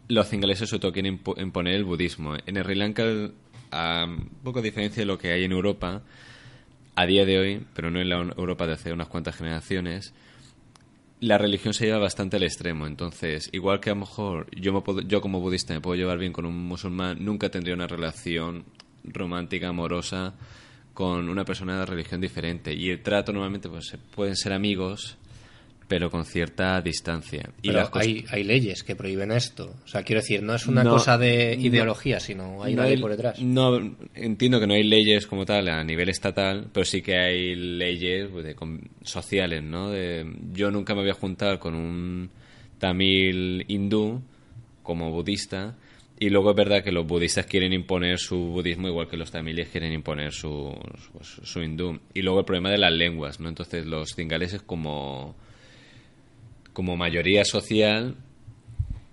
los 0.08 0.28
cingaleses 0.28 0.68
sobre 0.68 0.80
todo 0.80 0.92
quieren 0.92 1.18
impo- 1.22 1.40
imponer 1.40 1.74
el 1.74 1.84
budismo. 1.84 2.34
En 2.46 2.56
Sri 2.62 2.74
Lanka, 2.74 3.04
a 3.70 4.06
poco 4.42 4.58
a 4.58 4.62
diferencia 4.62 5.00
de 5.02 5.06
lo 5.06 5.18
que 5.18 5.32
hay 5.32 5.44
en 5.44 5.52
Europa, 5.52 6.02
a 6.94 7.06
día 7.06 7.24
de 7.24 7.38
hoy, 7.38 7.66
pero 7.74 7.90
no 7.90 8.00
en 8.00 8.08
la 8.08 8.16
Europa 8.36 8.66
de 8.66 8.74
hace 8.74 8.92
unas 8.92 9.08
cuantas 9.08 9.36
generaciones, 9.36 10.12
la 11.22 11.38
religión 11.38 11.72
se 11.72 11.86
lleva 11.86 11.98
bastante 11.98 12.36
al 12.36 12.42
extremo. 12.42 12.84
Entonces, 12.86 13.48
igual 13.52 13.78
que 13.78 13.90
a 13.90 13.94
lo 13.94 14.00
mejor 14.00 14.48
yo, 14.60 14.72
me 14.72 14.80
puedo- 14.80 15.02
yo 15.02 15.20
como 15.20 15.40
budista 15.40 15.72
me 15.72 15.80
puedo 15.80 15.94
llevar 15.94 16.18
bien 16.18 16.32
con 16.32 16.44
un 16.46 16.66
musulmán, 16.66 17.24
nunca 17.24 17.48
tendría 17.48 17.74
una 17.76 17.86
relación 17.86 18.64
romántica, 19.04 19.68
amorosa 19.68 20.34
con 20.94 21.28
una 21.28 21.44
persona 21.44 21.78
de 21.78 21.86
religión 21.86 22.20
diferente. 22.20 22.74
Y 22.74 22.90
el 22.90 23.02
trato 23.02 23.32
normalmente 23.32 23.68
pues 23.68 23.96
pueden 24.14 24.34
ser 24.36 24.52
amigos, 24.52 25.16
pero 25.92 26.10
con 26.10 26.24
cierta 26.24 26.80
distancia. 26.80 27.50
Y 27.60 27.68
Pero 27.68 27.90
hay, 27.92 28.24
hay 28.30 28.44
leyes 28.44 28.82
que 28.82 28.96
prohíben 28.96 29.30
esto. 29.30 29.74
O 29.84 29.86
sea, 29.86 30.02
quiero 30.02 30.22
decir, 30.22 30.42
no 30.42 30.54
es 30.54 30.66
una 30.66 30.82
No, 30.82 30.92
cosa 30.92 31.18
de 31.18 31.54
no. 31.54 31.66
ideología, 31.66 32.18
sino 32.18 32.62
hay 32.62 32.74
no 32.74 32.80
una 32.80 32.88
ley 32.88 32.98
por 32.98 33.10
detrás. 33.10 33.38
No, 33.42 33.94
entiendo 34.14 34.58
que 34.58 34.66
no 34.66 34.72
hay 34.72 34.84
leyes 34.84 35.26
como 35.26 35.44
tal 35.44 35.68
a 35.68 35.84
nivel 35.84 36.08
estatal, 36.08 36.70
pero 36.72 36.86
sí 36.86 37.02
que 37.02 37.14
hay 37.18 37.54
leyes 37.54 38.30
pues, 38.32 38.42
de 38.42 38.56
sociales, 39.02 39.62
¿no? 39.62 39.90
De, 39.90 40.24
yo 40.54 40.70
nunca 40.70 40.94
me 40.94 41.02
voy 41.02 41.10
a 41.10 41.14
juntar 41.14 41.58
con 41.58 41.74
un 41.74 42.30
tamil 42.78 43.66
hindú 43.68 44.22
como 44.82 45.10
budista 45.10 45.76
y 46.18 46.30
luego 46.30 46.52
es 46.52 46.56
verdad 46.56 46.82
que 46.82 46.90
los 46.90 47.06
budistas 47.06 47.44
quieren 47.44 47.74
imponer 47.74 48.18
su 48.18 48.38
budismo 48.38 48.88
igual 48.88 49.08
que 49.08 49.18
los 49.18 49.30
tamiles 49.30 49.68
quieren 49.68 49.92
imponer 49.92 50.32
su, 50.32 50.74
su, 51.20 51.44
su 51.44 51.62
hindú. 51.62 52.00
Y 52.14 52.22
luego 52.22 52.38
el 52.38 52.46
problema 52.46 52.70
de 52.70 52.78
las 52.78 52.92
lenguas, 52.92 53.40
¿no? 53.40 53.50
Entonces 53.50 53.84
los 53.84 54.14
cingaleses 54.16 54.62
como, 54.62 55.36
como 56.72 56.96
mayoría 56.96 57.44
social 57.44 58.16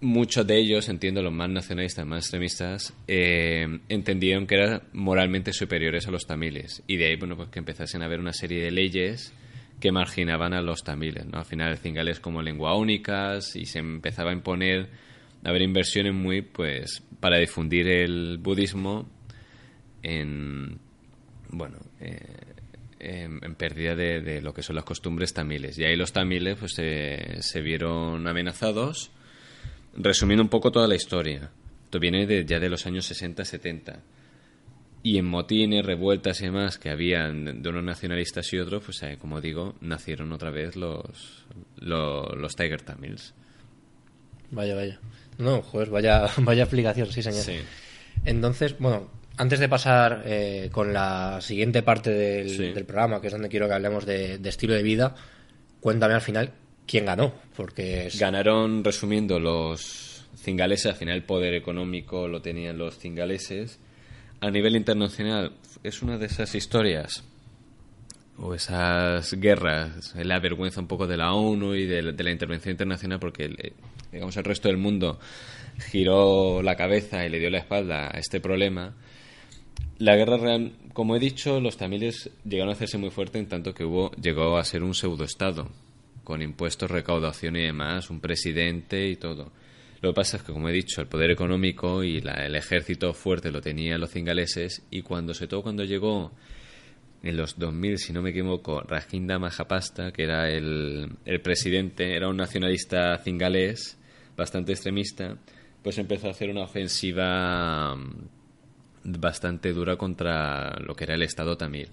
muchos 0.01 0.48
de 0.48 0.58
ellos, 0.58 0.89
entiendo, 0.89 1.22
los 1.22 1.34
más 1.34 1.50
nacionalistas, 1.50 2.06
más 2.06 2.24
extremistas, 2.24 2.94
eh, 3.08 3.80
entendieron 3.89 4.48
que 4.48 4.56
eran 4.56 4.84
moralmente 4.94 5.54
superiores 5.54 6.08
a 6.08 6.12
los 6.12 6.25
tamiles. 6.25 6.84
Y 6.88 6.98
de 6.98 7.08
ahí, 7.08 7.16
bueno, 7.16 7.36
pues 7.36 7.50
que 7.50 7.60
empezasen 7.60 8.01
a 8.01 8.06
haber 8.06 8.20
una 8.20 8.34
serie 8.34 8.63
de 8.63 8.72
leyes 8.72 9.34
que 9.80 9.92
marginaban 9.92 10.54
a 10.54 10.62
los 10.62 10.84
tamiles, 10.84 11.25
¿no? 11.25 11.39
Al 11.39 11.46
final 11.46 11.72
el 11.72 11.78
cingalés 11.78 12.20
como 12.20 12.42
lengua 12.42 12.75
única 12.75 13.38
y 13.56 13.66
se 13.66 13.80
empezaba 13.80 14.32
a 14.32 14.34
imponer, 14.34 14.89
a 15.44 15.50
haber 15.50 15.62
inversiones 15.62 16.13
muy, 16.13 16.42
pues, 16.42 17.04
para 17.20 17.38
difundir 17.38 17.88
el 17.88 18.38
budismo 18.39 19.10
en, 20.04 20.80
bueno, 21.50 21.78
eh, 22.00 22.49
en, 23.00 23.39
en 23.44 23.56
pérdida 23.56 23.96
de, 23.96 24.22
de 24.22 24.41
lo 24.41 24.53
que 24.53 24.62
son 24.63 24.75
las 24.75 24.86
costumbres 24.86 25.34
tamiles. 25.34 25.77
Y 25.77 25.86
ahí 25.86 25.96
los 25.96 26.12
tamiles, 26.13 26.58
pues, 26.60 26.74
se- 26.74 27.38
se 27.41 27.62
vieron 27.62 28.27
amenazados 28.27 29.12
resumiendo 29.96 30.44
un 30.44 30.50
poco 30.50 30.72
toda 30.72 30.88
la 30.88 30.96
historia, 30.96 31.50
esto 31.86 32.00
viene 32.00 32.25
de, 32.27 32.46
ya 32.46 32.60
de 32.60 32.70
los 32.70 32.86
años 32.86 33.10
60-70. 33.12 33.98
Y 35.01 35.18
en 35.18 35.25
motines, 35.25 35.86
revueltas 35.86 36.41
y 36.41 36.46
demás 36.46 36.77
que 36.77 36.89
habían 36.89 37.62
de 37.62 37.70
unos 37.70 37.84
nacionalistas 37.84 38.51
y 38.53 38.60
otros, 38.60 38.84
pues 38.84 39.01
eh, 39.03 39.18
como 39.20 39.39
digo, 39.41 39.75
nacieron 39.82 40.32
otra 40.34 40.51
vez 40.51 40.75
los, 40.75 41.46
los, 41.77 42.36
los 42.38 42.56
Tiger 42.56 42.82
Tamils. 42.82 43.34
Vaya, 44.51 44.75
vaya. 44.75 45.00
No, 45.38 45.62
joder, 45.62 45.89
vaya, 45.89 46.27
vaya 46.39 46.63
explicación, 46.63 47.08
sí, 47.12 47.22
señor. 47.24 47.41
Sí. 47.44 47.60
Entonces, 48.25 48.77
bueno, 48.77 49.10
antes 49.39 49.60
de 49.60 49.67
pasar 49.69 50.22
eh, 50.25 50.69
con 50.72 50.93
la 50.93 51.39
siguiente 51.41 51.81
parte 51.81 52.12
del, 52.12 52.50
Sí. 52.50 52.72
del 52.74 52.86
programa, 52.86 53.19
que 53.22 53.27
es 53.27 53.34
donde 53.34 53.50
quiero 53.50 53.67
que 53.67 53.74
hablemos 53.74 54.05
de, 54.05 54.38
de 54.38 54.50
estilo 54.50 54.74
de 54.75 54.84
vida, 54.84 55.15
cuéntame 55.79 56.13
al 56.13 56.22
final 56.22 56.51
quién 56.86 57.05
ganó, 57.05 57.34
porque 57.55 58.08
es- 58.08 58.19
Ganaron, 58.19 58.84
resumiendo, 58.84 59.39
los 59.39 60.25
cingaleses, 60.38 60.88
al 60.88 60.96
final 60.98 61.15
el 61.15 61.24
poder 61.24 61.53
económico 61.53 62.27
lo 62.27 62.41
tenían 62.41 62.77
los 62.77 62.98
cingaleses. 62.98 63.79
A 64.41 64.50
nivel 64.51 64.75
internacional, 64.75 65.53
es 65.84 66.01
una 66.01 66.17
de 66.17 66.25
esas 66.27 66.53
historias 66.55 67.24
o 68.38 68.53
esas 68.53 69.34
guerras, 69.34 70.13
la 70.15 70.39
vergüenza 70.39 70.79
un 70.79 70.88
poco 70.88 71.08
de 71.08 71.17
la 71.17 71.34
ONU 71.34 71.75
y 71.75 71.86
de, 71.86 72.13
de 72.13 72.24
la 72.24 72.31
intervención 72.31 72.72
internacional, 72.72 73.19
porque 73.19 73.46
eh, 73.58 73.74
digamos 74.12 74.36
el 74.38 74.43
resto 74.46 74.67
del 74.69 74.77
mundo 74.77 75.19
giró 75.91 76.62
la 76.62 76.75
cabeza 76.75 77.25
y 77.25 77.29
le 77.29 77.39
dio 77.39 77.50
la 77.50 77.58
espalda 77.60 78.08
a 78.13 78.17
este 78.17 78.39
problema, 78.39 78.96
la 80.00 80.15
guerra 80.15 80.38
real, 80.38 80.71
como 80.93 81.15
he 81.15 81.19
dicho, 81.19 81.59
los 81.59 81.77
tamiles 81.77 82.29
llegaron 82.45 82.69
a 82.69 82.74
hacerse 82.74 82.98
muy 82.98 83.09
fuerte 83.09 83.38
en 83.38 83.48
tanto 83.48 83.74
que 83.74 83.83
hubo, 83.83 84.12
llegó 84.12 84.57
a 84.57 84.63
ser 84.63 84.83
un 84.83 84.93
pseudoestado, 84.93 85.69
con 86.24 86.41
impuestos, 86.41 86.89
recaudación 86.89 87.57
y 87.57 87.63
demás, 87.63 88.09
un 88.09 88.21
presidente 88.21 89.07
y 89.07 89.17
todo. 89.17 89.51
Lo 90.01 90.12
que 90.12 90.15
pasa 90.15 90.38
es 90.38 90.43
que, 90.43 90.53
como 90.53 90.69
he 90.69 90.74
dicho, 90.74 91.01
el 91.01 91.07
poder 91.07 91.31
económico 91.31 92.03
y 92.03 92.19
el 92.19 92.55
ejército 92.55 93.13
fuerte 93.13 93.51
lo 93.51 93.59
tenían 93.59 94.00
los 94.00 94.12
cingaleses 94.12 94.86
y 94.89 95.01
cuando, 95.01 95.33
se 95.33 95.48
todo 95.48 95.62
cuando 95.62 95.83
llegó 95.83 96.31
en 97.21 97.36
los 97.36 97.59
2000, 97.59 97.98
si 97.98 98.13
no 98.13 98.21
me 98.21 98.29
equivoco, 98.29 98.79
Rajinda 98.79 99.38
Mahapasta, 99.38 100.13
que 100.13 100.24
era 100.24 100.50
el, 100.50 101.12
el 101.25 101.41
presidente, 101.41 102.15
era 102.15 102.29
un 102.29 102.38
nacionalista 102.38 103.17
cingalés, 103.17 103.98
bastante 104.38 104.71
extremista, 104.71 105.38
pues 105.83 105.98
empezó 105.98 106.27
a 106.27 106.31
hacer 106.31 106.50
una 106.50 106.63
ofensiva 106.63 107.98
bastante 109.03 109.74
dura 109.74 109.98
contra 109.98 110.77
lo 110.79 110.96
que 110.96 111.06
era 111.06 111.15
el 111.15 111.24
Estado 111.24 111.58
tamil. 111.58 111.89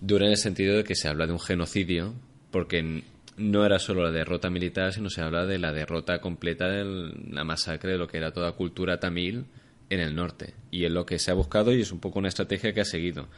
Dura 0.00 0.26
en 0.26 0.32
el 0.32 0.36
sentido 0.36 0.76
de 0.76 0.84
que 0.84 0.94
se 0.94 1.08
habla 1.08 1.26
de 1.26 1.32
un 1.32 1.40
genocidio, 1.40 2.14
porque 2.50 3.02
no 3.36 3.64
era 3.64 3.78
solo 3.78 4.02
la 4.02 4.10
derrota 4.10 4.50
militar, 4.50 4.92
sino 4.92 5.10
se 5.10 5.22
habla 5.22 5.46
de 5.46 5.58
la 5.58 5.72
derrota 5.72 6.20
completa 6.20 6.68
de 6.68 7.12
la 7.30 7.44
masacre 7.44 7.92
de 7.92 7.98
lo 7.98 8.06
que 8.06 8.18
era 8.18 8.32
toda 8.32 8.52
cultura 8.52 8.98
tamil 8.98 9.46
en 9.90 10.00
el 10.00 10.14
norte. 10.14 10.54
Y 10.70 10.84
es 10.84 10.92
lo 10.92 11.06
que 11.06 11.18
se 11.18 11.30
ha 11.30 11.34
buscado 11.34 11.72
y 11.72 11.80
es 11.80 11.92
un 11.92 12.00
poco 12.00 12.18
una 12.18 12.28
estrategia 12.28 12.72
que 12.72 12.80
ha 12.80 12.86
seguido. 12.86 13.28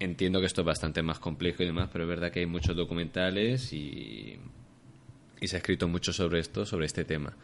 Entiendo 0.00 0.40
que 0.40 0.46
esto 0.46 0.60
es 0.60 0.66
bastante 0.66 1.02
más 1.02 1.18
complejo 1.18 1.62
y 1.62 1.66
demás, 1.66 1.88
pero 1.92 2.04
es 2.04 2.08
verdad 2.08 2.30
que 2.30 2.40
hay 2.40 2.46
muchos 2.46 2.76
documentales 2.76 3.72
y, 3.72 4.38
y 5.40 5.48
se 5.48 5.56
ha 5.56 5.58
escrito 5.58 5.88
mucho 5.88 6.12
sobre 6.12 6.38
esto, 6.40 6.64
sobre 6.64 6.86
este 6.86 7.04
tema 7.04 7.34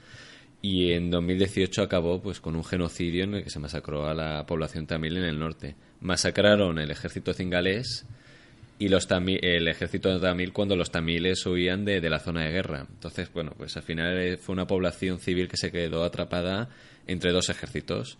y 0.64 0.92
en 0.92 1.10
2018 1.10 1.82
acabó 1.82 2.22
pues 2.22 2.40
con 2.40 2.56
un 2.56 2.64
genocidio 2.64 3.24
en 3.24 3.34
el 3.34 3.44
que 3.44 3.50
se 3.50 3.58
masacró 3.58 4.08
a 4.08 4.14
la 4.14 4.46
población 4.46 4.86
tamil 4.86 5.18
en 5.18 5.24
el 5.24 5.38
norte. 5.38 5.76
Masacraron 6.00 6.78
el 6.78 6.90
ejército 6.90 7.34
cingalés 7.34 8.06
y 8.78 8.88
los 8.88 9.06
el 9.10 9.68
ejército 9.68 10.18
tamil 10.18 10.54
cuando 10.54 10.74
los 10.74 10.90
tamiles 10.90 11.44
huían 11.44 11.84
de, 11.84 12.00
la 12.08 12.18
zona 12.18 12.44
de 12.44 12.52
guerra. 12.52 12.86
Entonces, 12.88 13.30
bueno, 13.30 13.52
pues 13.58 13.76
al 13.76 13.82
final 13.82 14.16
eh, 14.16 14.38
fue 14.38 14.54
una 14.54 14.66
población 14.66 15.18
civil 15.18 15.48
que 15.48 15.58
se 15.58 15.70
quedó 15.70 16.02
atrapada 16.02 16.70
entre 17.06 17.32
dos 17.32 17.50
ejércitos. 17.50 18.16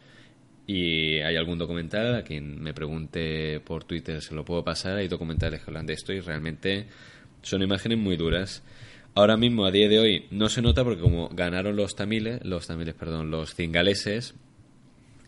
Y 0.66 1.20
hay 1.20 1.36
algún 1.36 1.56
documental, 1.56 2.14
a 2.14 2.24
quien 2.24 2.62
me 2.62 2.74
pregunte 2.74 3.60
por 3.60 3.84
Twitter 3.84 4.20
se 4.20 4.34
lo 4.34 4.44
puedo 4.44 4.62
pasar, 4.62 4.98
hay 4.98 5.08
documentales 5.08 5.62
que 5.62 5.70
hablan 5.70 5.86
de 5.86 5.94
esto 5.94 6.12
y 6.12 6.20
realmente 6.20 6.88
son 7.40 7.62
imágenes 7.62 7.96
muy 7.96 8.18
duras. 8.18 8.62
Ahora 9.16 9.37
mismo, 9.37 9.64
a 9.64 9.71
día 9.71 9.88
de 9.88 10.00
hoy, 10.00 10.26
no 10.33 10.49
se 10.49 10.61
nota 10.61 10.83
porque 10.83 11.00
como 11.00 11.28
ganaron 11.28 11.76
los 11.76 11.94
tamiles, 11.94 12.40
los 12.44 12.66
tamiles, 12.66 12.94
perdón, 12.94 13.30
los 13.30 13.54
cingaleses, 13.54 14.35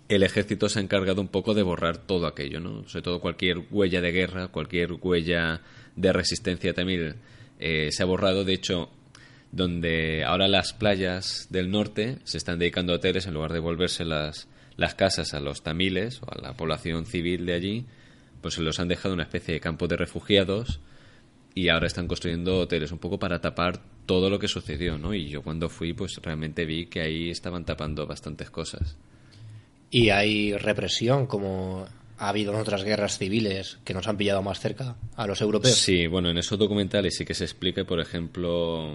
el 0.08 0.24
ejército 0.24 0.68
se 0.68 0.80
ha 0.80 0.82
encargado 0.82 1.20
un 1.20 1.28
poco 1.28 1.54
de 1.54 1.62
borrar 1.62 1.98
todo 1.98 2.26
aquello, 2.26 2.58
¿no? 2.58 2.88
Sobre 2.88 3.02
todo 3.02 3.20
cualquier 3.20 3.58
huella 3.70 4.00
de 4.00 4.10
guerra, 4.10 4.48
cualquier 4.48 4.92
huella 4.92 5.60
de 5.94 6.12
resistencia 6.12 6.74
tamil 6.74 7.14
eh, 7.60 7.90
se 7.92 8.02
ha 8.02 8.06
borrado. 8.06 8.44
De 8.44 8.54
hecho, 8.54 8.90
donde 9.52 10.24
ahora 10.24 10.48
las 10.48 10.72
playas 10.72 11.46
del 11.50 11.70
norte 11.70 12.18
se 12.24 12.38
están 12.38 12.58
dedicando 12.58 12.92
a 12.92 12.96
hoteles 12.96 13.26
en 13.26 13.34
lugar 13.34 13.52
de 13.52 13.60
volverse 13.60 14.04
las, 14.04 14.48
las 14.76 14.96
casas 14.96 15.32
a 15.32 15.38
los 15.38 15.62
tamiles 15.62 16.20
o 16.22 16.26
a 16.30 16.42
la 16.42 16.54
población 16.54 17.06
civil 17.06 17.46
de 17.46 17.54
allí, 17.54 17.86
pues 18.40 18.54
se 18.54 18.62
los 18.62 18.80
han 18.80 18.88
dejado 18.88 19.14
una 19.14 19.24
especie 19.24 19.54
de 19.54 19.60
campo 19.60 19.86
de 19.86 19.96
refugiados 19.96 20.80
y 21.56 21.70
ahora 21.70 21.86
están 21.86 22.06
construyendo 22.06 22.58
hoteles 22.58 22.92
un 22.92 22.98
poco 22.98 23.18
para 23.18 23.40
tapar 23.40 23.80
todo 24.04 24.28
lo 24.28 24.38
que 24.38 24.46
sucedió, 24.46 24.98
¿no? 24.98 25.14
Y 25.14 25.30
yo 25.30 25.42
cuando 25.42 25.70
fui, 25.70 25.94
pues 25.94 26.20
realmente 26.22 26.66
vi 26.66 26.84
que 26.84 27.00
ahí 27.00 27.30
estaban 27.30 27.64
tapando 27.64 28.06
bastantes 28.06 28.50
cosas. 28.50 28.98
Y 29.90 30.10
hay 30.10 30.52
represión, 30.52 31.26
como 31.26 31.86
ha 32.18 32.28
habido 32.28 32.52
en 32.52 32.60
otras 32.60 32.84
guerras 32.84 33.16
civiles 33.16 33.78
que 33.84 33.94
nos 33.94 34.06
han 34.06 34.18
pillado 34.18 34.42
más 34.42 34.60
cerca 34.60 34.96
a 35.16 35.26
los 35.26 35.40
europeos. 35.40 35.74
Sí, 35.74 36.06
bueno, 36.06 36.28
en 36.28 36.36
esos 36.36 36.58
documentales 36.58 37.16
sí 37.16 37.24
que 37.24 37.32
se 37.32 37.44
explica, 37.44 37.84
por 37.84 38.00
ejemplo, 38.00 38.94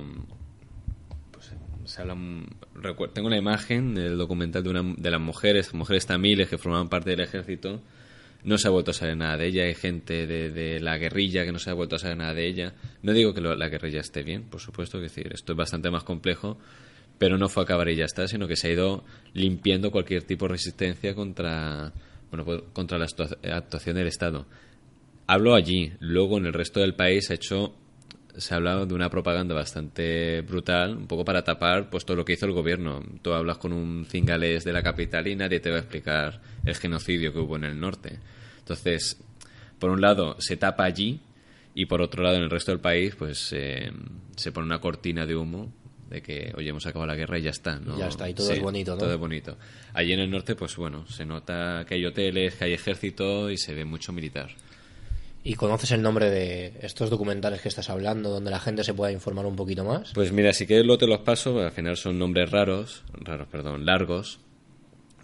pues, 1.32 1.52
se 1.86 2.02
habla, 2.02 2.16
tengo 3.12 3.28
una 3.28 3.38
imagen 3.38 3.96
del 3.96 4.20
documental 4.20 4.62
de, 4.62 4.70
una, 4.70 4.84
de 4.98 5.10
las 5.10 5.20
mujeres, 5.20 5.74
mujeres 5.74 6.06
tamiles 6.06 6.48
que 6.48 6.60
formaban 6.60 6.90
parte 6.90 7.10
del 7.10 7.22
ejército, 7.22 7.82
no 8.44 8.58
se 8.58 8.68
ha 8.68 8.72
vuelto 8.72 8.92
a 8.92 8.94
saber 8.94 9.18
nada 9.18 9.38
de 9.38 9.48
ella. 9.48 9.64
Hay 9.64 9.76
gente 9.76 10.28
de, 10.28 10.80
la 10.80 10.98
guerrilla 10.98 11.46
que 11.46 11.52
no 11.52 11.60
se 11.60 11.70
ha 11.70 11.74
vuelto 11.74 11.96
a 11.96 12.00
saber 12.00 12.18
nada 12.18 12.34
de 12.34 12.48
ella. 12.48 12.74
No 13.02 13.14
digo 13.14 13.34
que 13.34 13.42
la 13.42 13.70
guerrilla 13.70 14.02
esté 14.02 14.24
bien, 14.24 14.44
por 14.44 14.60
supuesto, 14.60 14.98
que 14.98 15.04
decir, 15.04 15.32
esto 15.34 15.54
es 15.54 15.58
bastante 15.58 15.90
más 15.92 16.04
complejo, 16.04 16.58
pero 17.18 17.38
no 17.38 17.50
fue 17.50 17.64
a 17.64 17.66
acabar 17.66 17.90
y 17.90 17.96
ya 17.96 18.06
está, 18.06 18.28
sino 18.28 18.48
que 18.48 18.56
se 18.56 18.70
ha 18.70 18.72
ido 18.72 19.04
limpiando 19.34 19.92
cualquier 19.92 20.24
tipo 20.24 20.46
de 20.46 20.54
resistencia 20.54 21.14
contra, 21.14 21.94
bueno, 22.30 22.46
pues, 22.46 22.62
contra 22.74 22.98
la 22.98 23.06
actuación 23.06 23.96
del 23.96 24.08
Estado. 24.08 24.48
Hablo 25.28 25.54
allí, 25.54 25.94
luego 26.00 26.38
en 26.38 26.48
el 26.48 26.54
resto 26.54 26.80
del 26.80 26.96
país 26.96 27.30
ha 27.32 27.36
hecho 27.36 27.76
se 28.38 28.54
ha 28.54 28.58
hablado 28.58 28.86
de 28.86 28.94
una 28.94 29.10
propaganda 29.10 29.54
bastante 29.54 30.42
brutal, 30.42 30.96
un 30.96 31.08
poco 31.08 31.26
para 31.26 31.44
tapar 31.44 31.90
pues 31.90 32.06
todo 32.06 32.18
lo 32.18 32.26
que 32.26 32.34
hizo 32.34 32.46
el 32.46 32.52
gobierno. 32.52 33.04
Tú 33.22 33.34
hablas 33.34 33.58
con 33.58 33.74
un 33.74 34.06
cingalés 34.06 34.64
de 34.64 34.74
la 34.74 34.84
capital 34.84 35.28
y 35.28 35.36
nadie 35.36 35.60
te 35.60 35.70
va 35.70 35.78
a 35.78 35.80
explicar 35.80 36.42
el 36.66 36.76
genocidio 36.76 37.34
que 37.34 37.40
hubo 37.40 37.56
en 37.56 37.66
el 37.66 37.80
norte. 37.80 38.20
Entonces, 38.60 39.22
por 39.80 39.90
un 39.90 40.02
lado, 40.02 40.36
se 40.40 40.58
tapa 40.58 40.84
allí 40.84 41.22
y 41.74 41.86
por 41.86 42.02
otro 42.02 42.24
lado, 42.24 42.36
en 42.36 42.44
el 42.44 42.50
resto 42.50 42.72
del 42.72 42.82
país, 42.82 43.16
pues 43.16 43.54
eh, 43.54 43.92
se 44.36 44.52
pone 44.52 44.66
una 44.66 44.80
cortina 44.80 45.26
de 45.26 45.36
humo 45.36 45.72
de 46.10 46.22
que, 46.22 46.52
oye, 46.58 46.70
hemos 46.70 46.86
acabado 46.86 47.08
la 47.08 47.16
guerra 47.16 47.40
y 47.40 47.44
ya 47.44 47.52
está, 47.52 47.80
¿no? 47.80 47.98
Ya 47.98 48.08
está, 48.08 48.30
y 48.30 48.34
todo 48.34 48.52
es 48.52 48.60
bonito, 48.60 48.92
¿no? 48.92 48.98
Todo 48.98 49.14
es 49.14 49.20
bonito. 49.20 49.58
Allí 49.94 50.12
en 50.12 50.20
el 50.20 50.30
norte, 50.30 50.56
pues 50.56 50.76
bueno, 50.76 51.08
se 51.08 51.26
nota 51.26 51.86
que 51.88 51.96
hay 51.96 52.06
hoteles, 52.06 52.56
que 52.56 52.66
hay 52.66 52.74
ejército 52.74 53.50
y 53.50 53.58
se 53.58 53.74
ve 53.74 53.86
mucho 53.86 54.12
militar. 54.12 54.50
¿Y 55.44 55.56
conoces 55.56 55.92
el 55.92 56.02
nombre 56.02 56.30
de 56.30 56.74
estos 56.82 57.10
documentales 57.10 57.62
que 57.62 57.70
estás 57.70 57.90
hablando, 57.90 58.30
donde 58.30 58.52
la 58.52 58.60
gente 58.60 58.84
se 58.84 58.94
pueda 58.94 59.12
informar 59.12 59.46
un 59.46 59.56
poquito 59.56 59.84
más? 59.84 60.12
Pues 60.14 60.32
mira, 60.32 60.54
si 60.54 60.68
quieres 60.68 60.86
lo 60.86 60.98
te 60.98 61.08
los 61.08 61.20
paso, 61.20 61.60
al 61.60 61.72
final 61.72 61.98
son 61.98 62.20
nombres 62.20 62.52
raros, 62.52 63.04
raros, 63.14 63.48
perdón, 63.48 63.86
largos. 63.86 64.40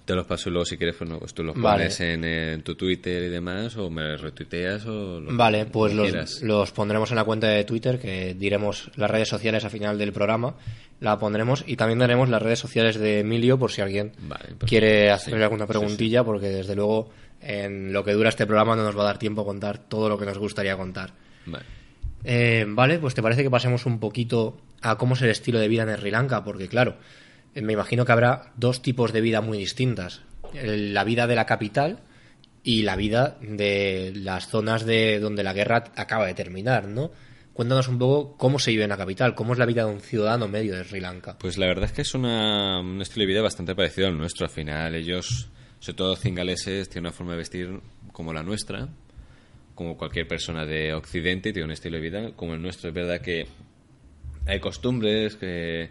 Te 0.05 0.15
los 0.15 0.25
paso 0.25 0.47
y 0.47 0.53
luego 0.53 0.65
si 0.65 0.77
quieres 0.77 0.95
pues, 0.95 1.09
pues 1.19 1.33
tú 1.33 1.43
los 1.43 1.53
pones 1.57 1.99
en, 1.99 2.63
tu 2.63 2.75
Twitter 2.75 3.23
y 3.23 3.27
demás, 3.27 3.75
o 3.75 3.89
me 3.89 4.15
retuiteas 4.15 4.85
o 4.85 5.19
lo 5.19 5.35
Vale, 5.35 5.65
pues 5.65 5.93
los, 5.93 6.41
los, 6.41 6.71
pondremos 6.71 7.11
en 7.11 7.17
la 7.17 7.25
cuenta 7.25 7.47
de 7.49 7.65
Twitter, 7.65 7.99
que 7.99 8.33
diremos 8.33 8.89
las 8.95 9.11
redes 9.11 9.27
sociales 9.27 9.65
al 9.65 9.69
final 9.69 9.97
del 9.97 10.13
programa, 10.13 10.55
la 11.01 11.19
pondremos 11.19 11.65
y 11.67 11.75
también 11.75 11.99
daremos 11.99 12.29
las 12.29 12.41
redes 12.41 12.57
sociales 12.57 12.97
de 12.97 13.19
Emilio 13.19 13.59
por 13.59 13.71
si 13.71 13.81
alguien 13.81 14.13
quiere 14.65 15.11
hacerle 15.11 15.43
alguna 15.43 15.67
preguntilla, 15.67 16.23
porque 16.23 16.47
desde 16.47 16.75
luego 16.75 17.09
en 17.41 17.93
lo 17.93 18.03
que 18.03 18.13
dura 18.13 18.29
este 18.29 18.45
programa 18.45 18.75
no 18.75 18.83
nos 18.83 18.97
va 18.97 19.01
a 19.01 19.05
dar 19.05 19.19
tiempo 19.19 19.41
a 19.41 19.45
contar 19.45 19.77
todo 19.77 20.09
lo 20.09 20.17
que 20.17 20.25
nos 20.25 20.37
gustaría 20.37 20.75
contar. 20.75 21.13
Vale. 21.45 21.65
Eh, 22.23 22.65
vale, 22.67 22.99
pues 22.99 23.13
te 23.13 23.21
parece 23.21 23.43
que 23.43 23.49
pasemos 23.49 23.85
un 23.85 23.99
poquito 23.99 24.57
a 24.81 24.97
cómo 24.97 25.15
es 25.15 25.21
el 25.21 25.29
estilo 25.29 25.59
de 25.59 25.67
vida 25.67 25.83
en 25.83 25.97
Sri 25.97 26.11
Lanka, 26.11 26.43
porque 26.43 26.67
claro, 26.67 26.97
eh, 27.55 27.61
me 27.61 27.73
imagino 27.73 28.05
que 28.05 28.11
habrá 28.11 28.51
dos 28.55 28.81
tipos 28.81 29.13
de 29.13 29.21
vida 29.21 29.41
muy 29.41 29.57
distintas. 29.57 30.21
La 30.53 31.03
vida 31.03 31.27
de 31.27 31.35
la 31.35 31.45
capital 31.45 31.99
y 32.63 32.83
la 32.83 32.95
vida 32.95 33.37
de 33.41 34.13
las 34.15 34.47
zonas 34.47 34.85
de 34.85 35.19
donde 35.19 35.43
la 35.43 35.53
guerra 35.53 35.85
acaba 35.95 36.25
de 36.25 36.33
terminar, 36.33 36.87
¿no? 36.87 37.11
Cuéntanos 37.53 37.87
un 37.87 37.97
poco 37.97 38.37
cómo 38.37 38.59
se 38.59 38.71
vive 38.71 38.83
en 38.83 38.89
la 38.89 38.97
capital, 38.97 39.33
cómo 39.33 39.53
es 39.53 39.59
la 39.59 39.65
vida 39.65 39.85
de 39.85 39.91
un 39.91 39.99
ciudadano 39.99 40.47
medio 40.47 40.75
de 40.75 40.83
Sri 40.83 40.99
Lanka. 40.99 41.37
Pues 41.39 41.57
la 41.57 41.65
verdad 41.65 41.85
es 41.85 41.91
que 41.91 42.03
es 42.03 42.13
una, 42.13 42.79
un 42.81 43.01
estilo 43.01 43.23
de 43.23 43.27
vida 43.33 43.41
bastante 43.41 43.73
parecido 43.73 44.07
al 44.07 44.17
nuestro. 44.17 44.45
Al 44.45 44.51
final 44.51 44.93
ellos 44.95 45.49
sobre 45.79 45.97
todo 45.97 46.15
cingaleses, 46.15 46.89
tiene 46.89 47.07
una 47.07 47.15
forma 47.15 47.33
de 47.33 47.37
vestir 47.39 47.79
como 48.11 48.33
la 48.33 48.43
nuestra, 48.43 48.87
como 49.75 49.97
cualquier 49.97 50.27
persona 50.27 50.65
de 50.65 50.93
Occidente, 50.93 51.53
tiene 51.53 51.65
un 51.65 51.71
estilo 51.71 51.97
de 51.97 52.01
vida 52.01 52.31
como 52.35 52.53
el 52.53 52.61
nuestro. 52.61 52.89
Es 52.89 52.95
verdad 52.95 53.21
que 53.21 53.45
hay 54.45 54.59
costumbres 54.59 55.35
que, 55.35 55.89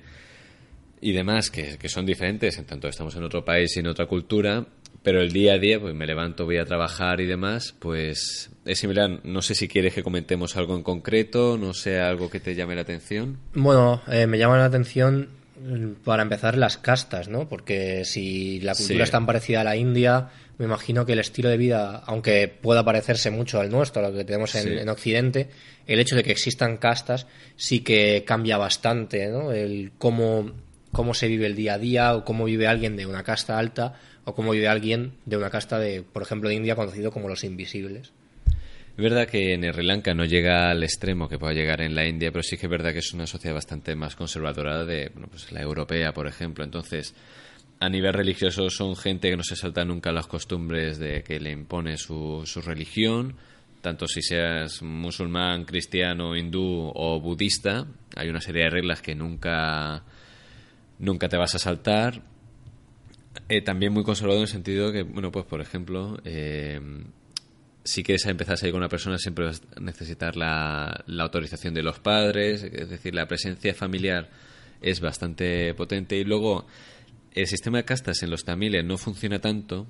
y 1.00 1.12
demás 1.12 1.50
que, 1.50 1.78
que, 1.78 1.88
son 1.88 2.04
diferentes, 2.04 2.58
en 2.58 2.64
tanto 2.64 2.88
estamos 2.88 3.14
en 3.16 3.22
otro 3.22 3.44
país 3.44 3.76
y 3.76 3.80
en 3.80 3.86
otra 3.86 4.06
cultura, 4.06 4.66
pero 5.06 5.20
el 5.20 5.30
día 5.30 5.52
a 5.52 5.58
día, 5.58 5.78
pues 5.78 5.94
me 5.94 6.04
levanto, 6.04 6.46
voy 6.46 6.58
a 6.58 6.64
trabajar 6.64 7.20
y 7.20 7.26
demás, 7.26 7.76
pues 7.78 8.50
es 8.64 8.78
similar. 8.78 9.20
No 9.22 9.40
sé 9.40 9.54
si 9.54 9.68
quieres 9.68 9.94
que 9.94 10.02
comentemos 10.02 10.56
algo 10.56 10.74
en 10.74 10.82
concreto, 10.82 11.56
no 11.56 11.74
sé, 11.74 12.00
algo 12.00 12.28
que 12.28 12.40
te 12.40 12.56
llame 12.56 12.74
la 12.74 12.80
atención. 12.80 13.38
Bueno, 13.54 14.02
eh, 14.08 14.26
me 14.26 14.36
llama 14.36 14.58
la 14.58 14.64
atención 14.64 15.28
para 16.04 16.22
empezar, 16.22 16.56
las 16.56 16.76
castas, 16.76 17.28
¿no? 17.28 17.48
Porque 17.48 18.04
si 18.04 18.60
la 18.60 18.74
cultura 18.74 19.04
es 19.04 19.10
tan 19.10 19.26
parecida 19.26 19.62
a 19.62 19.64
la 19.64 19.76
India, 19.76 20.28
me 20.58 20.64
imagino 20.64 21.04
que 21.06 21.12
el 21.12 21.18
estilo 21.18 21.48
de 21.48 21.56
vida, 21.56 22.02
aunque 22.06 22.48
pueda 22.48 22.84
parecerse 22.84 23.30
mucho 23.30 23.60
al 23.60 23.70
nuestro, 23.70 24.04
a 24.04 24.10
lo 24.10 24.16
que 24.16 24.24
tenemos 24.24 24.54
en, 24.54 24.88
Occidente, 24.88 25.48
el 25.86 26.00
hecho 26.00 26.16
de 26.16 26.24
que 26.24 26.32
existan 26.32 26.76
castas 26.76 27.26
sí 27.56 27.80
que 27.80 28.24
cambia 28.26 28.58
bastante, 28.58 29.28
¿no? 29.28 29.52
El 29.52 29.92
cómo, 29.98 30.52
cómo 30.92 31.14
se 31.14 31.28
vive 31.28 31.46
el 31.46 31.56
día 31.56 31.74
a 31.74 31.78
día, 31.78 32.14
o 32.14 32.24
cómo 32.24 32.44
vive 32.44 32.66
alguien 32.66 32.96
de 32.96 33.06
una 33.06 33.22
casta 33.22 33.58
alta, 33.58 33.94
o 34.24 34.34
cómo 34.34 34.52
vive 34.52 34.68
alguien 34.68 35.12
de 35.24 35.36
una 35.36 35.50
casta 35.50 35.78
de, 35.78 36.02
por 36.02 36.22
ejemplo, 36.22 36.48
de 36.48 36.56
India, 36.56 36.76
conocido 36.76 37.10
como 37.10 37.28
los 37.28 37.44
invisibles. 37.44 38.12
Es 38.96 39.02
verdad 39.02 39.28
que 39.28 39.52
en 39.52 39.62
Sri 39.62 39.84
Lanka 39.84 40.14
no 40.14 40.24
llega 40.24 40.70
al 40.70 40.82
extremo 40.82 41.28
que 41.28 41.38
pueda 41.38 41.52
llegar 41.52 41.82
en 41.82 41.94
la 41.94 42.06
India, 42.06 42.32
pero 42.32 42.42
sí 42.42 42.56
que 42.56 42.64
es 42.64 42.70
verdad 42.70 42.94
que 42.94 43.00
es 43.00 43.12
una 43.12 43.26
sociedad 43.26 43.54
bastante 43.54 43.94
más 43.94 44.16
conservadora 44.16 44.86
de 44.86 45.10
bueno, 45.12 45.28
pues 45.28 45.52
la 45.52 45.60
europea, 45.60 46.14
por 46.14 46.26
ejemplo. 46.26 46.64
Entonces, 46.64 47.14
a 47.78 47.90
nivel 47.90 48.14
religioso 48.14 48.70
son 48.70 48.96
gente 48.96 49.28
que 49.28 49.36
no 49.36 49.42
se 49.42 49.54
salta 49.54 49.84
nunca 49.84 50.12
las 50.12 50.26
costumbres 50.26 50.98
de 50.98 51.22
que 51.22 51.38
le 51.38 51.50
impone 51.50 51.98
su, 51.98 52.42
religión, 52.64 53.36
tanto 53.82 54.08
si 54.08 54.22
seas 54.22 54.80
musulmán, 54.80 55.66
cristiano, 55.66 56.34
hindú 56.34 56.90
o 56.94 57.20
budista, 57.20 57.86
hay 58.16 58.30
una 58.30 58.40
serie 58.40 58.64
de 58.64 58.70
reglas 58.70 59.02
que 59.02 59.14
nunca, 59.14 60.04
nunca 61.00 61.28
te 61.28 61.36
vas 61.36 61.54
a 61.54 61.58
saltar. 61.58 62.22
Eh, 63.50 63.60
también 63.60 63.92
muy 63.92 64.04
conservador 64.04 64.38
en 64.38 64.44
el 64.44 64.48
sentido 64.48 64.90
que, 64.90 65.02
bueno, 65.02 65.30
pues 65.30 65.44
por 65.44 65.60
ejemplo, 65.60 66.18
eh, 66.24 66.80
si 67.86 68.02
quieres 68.02 68.26
empezar 68.26 68.54
a 68.54 68.56
salir 68.56 68.72
con 68.72 68.80
una 68.80 68.88
persona 68.88 69.18
siempre 69.18 69.46
vas 69.46 69.62
a 69.76 69.80
necesitar 69.80 70.36
la, 70.36 71.04
la 71.06 71.22
autorización 71.22 71.72
de 71.72 71.82
los 71.82 71.98
padres, 71.98 72.62
es 72.62 72.90
decir, 72.90 73.14
la 73.14 73.26
presencia 73.26 73.74
familiar 73.74 74.28
es 74.82 75.00
bastante 75.00 75.72
potente 75.74 76.16
y 76.16 76.24
luego 76.24 76.66
el 77.32 77.46
sistema 77.46 77.78
de 77.78 77.84
castas 77.84 78.22
en 78.22 78.30
los 78.30 78.44
tamiles 78.44 78.84
no 78.84 78.98
funciona 78.98 79.38
tanto, 79.38 79.86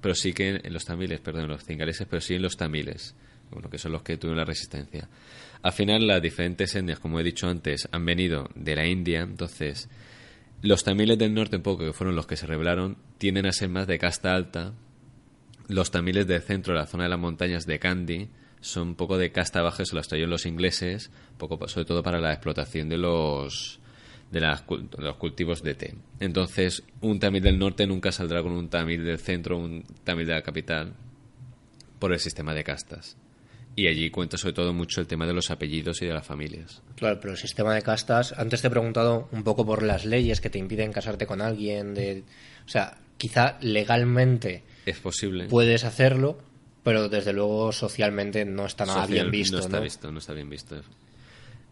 pero 0.00 0.14
sí 0.14 0.32
que 0.32 0.60
en 0.62 0.72
los 0.72 0.84
tamiles, 0.84 1.20
perdón, 1.20 1.44
en 1.44 1.48
los 1.48 1.64
cingaleses, 1.64 2.06
pero 2.08 2.20
sí 2.20 2.34
en 2.34 2.42
los 2.42 2.56
tamiles 2.56 3.14
bueno, 3.50 3.70
que 3.70 3.78
son 3.78 3.92
los 3.92 4.02
que 4.02 4.16
tuvieron 4.16 4.38
la 4.38 4.44
resistencia. 4.44 5.08
Al 5.62 5.72
final, 5.72 6.06
las 6.06 6.22
diferentes 6.22 6.74
etnias, 6.74 6.98
como 6.98 7.18
he 7.18 7.24
dicho 7.24 7.48
antes, 7.48 7.88
han 7.90 8.04
venido 8.04 8.48
de 8.54 8.76
la 8.76 8.86
India, 8.86 9.22
entonces 9.22 9.88
los 10.62 10.84
tamiles 10.84 11.18
del 11.18 11.34
norte, 11.34 11.56
un 11.56 11.62
poco, 11.62 11.84
que 11.84 11.92
fueron 11.92 12.16
los 12.16 12.26
que 12.26 12.36
se 12.36 12.46
rebelaron, 12.46 12.96
tienden 13.18 13.46
a 13.46 13.52
ser 13.52 13.68
más 13.68 13.86
de 13.86 13.98
casta 13.98 14.34
alta. 14.34 14.74
Los 15.68 15.90
tamiles 15.90 16.26
del 16.26 16.40
centro, 16.40 16.74
la 16.74 16.86
zona 16.86 17.04
de 17.04 17.10
las 17.10 17.18
montañas 17.18 17.66
de 17.66 17.78
Kandy, 17.78 18.28
son 18.60 18.88
un 18.88 18.94
poco 18.94 19.18
de 19.18 19.30
casta 19.30 19.62
baja, 19.62 19.84
se 19.84 19.94
los 19.94 20.08
trajeron 20.08 20.30
los 20.30 20.46
ingleses, 20.46 21.10
poco, 21.36 21.68
sobre 21.68 21.84
todo 21.84 22.02
para 22.02 22.20
la 22.20 22.32
explotación 22.32 22.88
de 22.88 22.98
los, 22.98 23.78
de, 24.30 24.40
de, 24.40 24.56
los 24.98 25.16
cultivos 25.16 25.62
de 25.62 25.74
té. 25.74 25.94
Entonces, 26.20 26.82
un 27.00 27.20
tamil 27.20 27.42
del 27.42 27.58
norte 27.58 27.86
nunca 27.86 28.12
saldrá 28.12 28.42
con 28.42 28.52
un 28.52 28.68
tamil 28.68 29.04
del 29.04 29.18
centro, 29.18 29.58
un 29.58 29.84
tamil 30.04 30.26
de 30.26 30.34
la 30.34 30.42
capital, 30.42 30.94
por 31.98 32.12
el 32.12 32.18
sistema 32.18 32.54
de 32.54 32.64
castas. 32.64 33.16
Y 33.76 33.86
allí 33.86 34.10
cuenta 34.10 34.36
sobre 34.38 34.54
todo 34.54 34.72
mucho 34.72 35.00
el 35.00 35.06
tema 35.06 35.24
de 35.26 35.34
los 35.34 35.50
apellidos 35.50 36.02
y 36.02 36.06
de 36.06 36.14
las 36.14 36.26
familias. 36.26 36.82
Claro, 36.96 37.20
pero 37.20 37.34
el 37.34 37.38
sistema 37.38 37.74
de 37.74 37.82
castas, 37.82 38.34
antes 38.36 38.60
te 38.60 38.66
he 38.66 38.70
preguntado 38.70 39.28
un 39.30 39.44
poco 39.44 39.64
por 39.64 39.84
las 39.84 40.04
leyes 40.04 40.40
que 40.40 40.50
te 40.50 40.58
impiden 40.58 40.92
casarte 40.92 41.26
con 41.26 41.40
alguien, 41.40 41.94
de, 41.94 42.24
o 42.66 42.68
sea, 42.68 42.98
quizá 43.18 43.56
legalmente 43.60 44.64
es 44.88 44.98
posible. 44.98 45.46
Puedes 45.46 45.84
hacerlo, 45.84 46.38
pero 46.82 47.08
desde 47.08 47.32
luego 47.32 47.72
socialmente 47.72 48.44
no 48.44 48.66
está 48.66 48.86
nada 48.86 49.06
bien 49.06 49.30
visto. 49.30 49.56
No 49.56 49.62
está 49.62 49.80
visto, 49.80 50.12
no 50.12 50.18
está 50.18 50.32
bien 50.32 50.50
visto. 50.50 50.80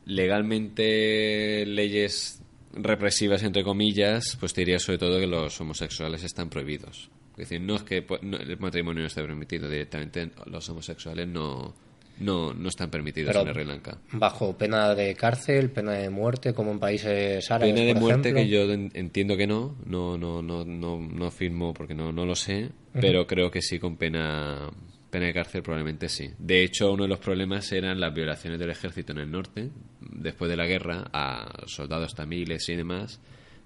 Legalmente 0.05 1.65
leyes 1.67 2.41
represivas 2.73 3.43
entre 3.43 3.65
comillas, 3.65 4.37
pues 4.39 4.53
te 4.53 4.61
diría 4.61 4.79
sobre 4.79 4.99
todo 4.99 5.19
que 5.19 5.27
los 5.27 5.61
homosexuales 5.61 6.23
están 6.23 6.49
prohibidos. 6.49 7.11
Es 7.33 7.51
decir, 7.51 7.61
no 7.61 7.77
es 7.77 7.83
que 7.83 8.07
el 8.23 8.59
matrimonio 8.59 9.03
no 9.03 9.07
esté 9.07 9.23
permitido, 9.23 9.69
directamente 9.69 10.31
los 10.47 10.69
homosexuales 10.69 11.29
no, 11.29 11.75
no, 12.19 12.55
no 12.55 12.69
están 12.69 12.91
permitidos 12.91 13.35
en 13.37 13.53
Sri 13.53 13.65
Lanka. 13.65 13.99
¿Bajo 14.13 14.57
pena 14.57 14.95
de 14.95 15.15
cárcel, 15.15 15.71
pena 15.71 15.93
de 15.93 16.11
muerte, 16.11 16.55
como 16.55 16.73
en 16.73 16.79
países 16.79 17.51
árabes? 17.51 17.75
Pena 17.75 17.87
de 17.87 17.95
muerte 17.95 18.33
que 18.33 18.49
yo 18.49 18.71
entiendo 18.73 19.37
que 19.37 19.47
no, 19.47 19.77
no, 19.85 20.17
no, 20.17 20.43
no, 20.43 20.65
no, 20.65 21.01
no 21.01 21.31
firmo 21.31 21.75
porque 21.75 21.95
no, 21.95 22.13
no 22.13 22.25
lo 22.25 22.35
sé, 22.35 22.71
pero 22.93 23.27
creo 23.27 23.51
que 23.51 23.61
sí 23.61 23.79
con 23.79 23.97
pena, 23.97 24.71
pena 25.11 25.27
de 25.27 25.35
cárcel 25.35 25.63
probablemente 25.63 26.09
sí. 26.09 26.31
De 26.39 26.63
hecho, 26.63 26.93
uno 26.93 27.05
de 27.05 27.11
los 27.11 27.19
problemas 27.19 27.71
eran 27.73 28.01
las 28.01 28.15
violaciones 28.15 28.59
del 28.59 28.71
ejército 28.71 29.13
en 29.13 29.19
el 29.19 29.31
norte, 29.31 29.71
después 30.01 30.51
de 30.51 30.57
la 30.57 30.67
guerra, 30.67 31.05
a 31.13 31.67
soldados 31.67 32.15
tamiles 32.15 32.69
y 32.69 32.77
demás. 32.77 33.21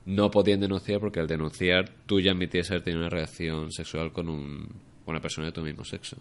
No 0.07 0.31
podían 0.31 0.61
denunciar 0.61 0.99
porque 0.99 1.21
al 1.21 1.27
denunciar 1.27 1.91
tú 2.07 2.21
ya 2.21 2.33
admitías 2.33 2.71
haber 2.71 2.83
tenido 2.83 3.03
una 3.03 3.11
relación 3.11 3.71
sexual 3.71 4.13
con, 4.13 4.29
un, 4.29 4.67
con 5.05 5.13
una 5.15 5.21
persona 5.21 5.49
de 5.49 5.53
tu 5.53 5.61
mismo 5.61 5.85
sexo 5.85 6.17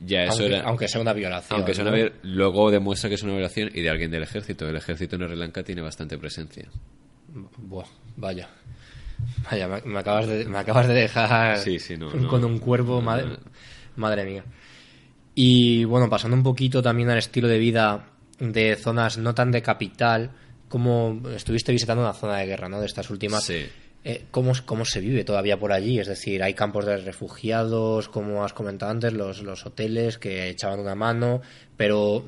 ya 0.00 0.24
eso 0.24 0.32
aunque, 0.32 0.46
era, 0.46 0.64
aunque 0.64 0.88
sea 0.88 1.00
una 1.00 1.12
violación. 1.12 1.58
Aunque 1.58 1.74
sea 1.74 1.84
una, 1.84 2.12
luego 2.22 2.70
demuestra 2.70 3.08
que 3.08 3.14
es 3.14 3.22
una 3.22 3.32
violación 3.32 3.70
y 3.74 3.82
de 3.82 3.90
alguien 3.90 4.10
del 4.10 4.22
ejército. 4.22 4.68
El 4.68 4.76
ejército 4.76 5.16
en 5.16 5.26
Sri 5.26 5.36
Lanka 5.36 5.62
tiene 5.62 5.82
bastante 5.82 6.18
presencia. 6.18 6.68
Buah, 7.58 7.86
vaya. 8.16 8.48
Vaya, 9.50 9.68
me, 9.84 9.98
acabas 9.98 10.26
de, 10.26 10.44
me 10.46 10.58
acabas 10.58 10.88
de 10.88 10.94
dejar 10.94 11.60
con 12.28 12.44
un 12.44 12.58
cuerpo, 12.58 13.00
madre, 13.00 13.36
madre 13.96 14.24
mía. 14.24 14.44
Y 15.34 15.84
bueno, 15.84 16.10
pasando 16.10 16.36
un 16.36 16.42
poquito 16.42 16.82
también 16.82 17.10
al 17.10 17.18
estilo 17.18 17.48
de 17.48 17.58
vida 17.58 18.08
de 18.38 18.76
zonas 18.76 19.18
no 19.18 19.34
tan 19.34 19.50
de 19.50 19.62
capital, 19.62 20.32
como 20.68 21.20
estuviste 21.34 21.72
visitando 21.72 22.02
una 22.02 22.12
zona 22.12 22.38
de 22.38 22.46
guerra, 22.46 22.68
¿no? 22.68 22.80
De 22.80 22.86
estas 22.86 23.08
últimas. 23.10 23.44
Sí. 23.44 23.66
Eh, 24.04 24.24
¿cómo, 24.30 24.52
¿cómo, 24.64 24.84
se 24.84 25.00
vive 25.00 25.24
todavía 25.24 25.58
por 25.58 25.72
allí? 25.72 26.00
Es 26.00 26.08
decir, 26.08 26.42
hay 26.42 26.54
campos 26.54 26.86
de 26.86 26.96
refugiados, 26.96 28.08
como 28.08 28.44
has 28.44 28.52
comentado 28.52 28.90
antes, 28.90 29.12
los, 29.12 29.42
los 29.42 29.64
hoteles 29.64 30.18
que 30.18 30.48
echaban 30.48 30.80
una 30.80 30.96
mano, 30.96 31.40
pero 31.76 32.26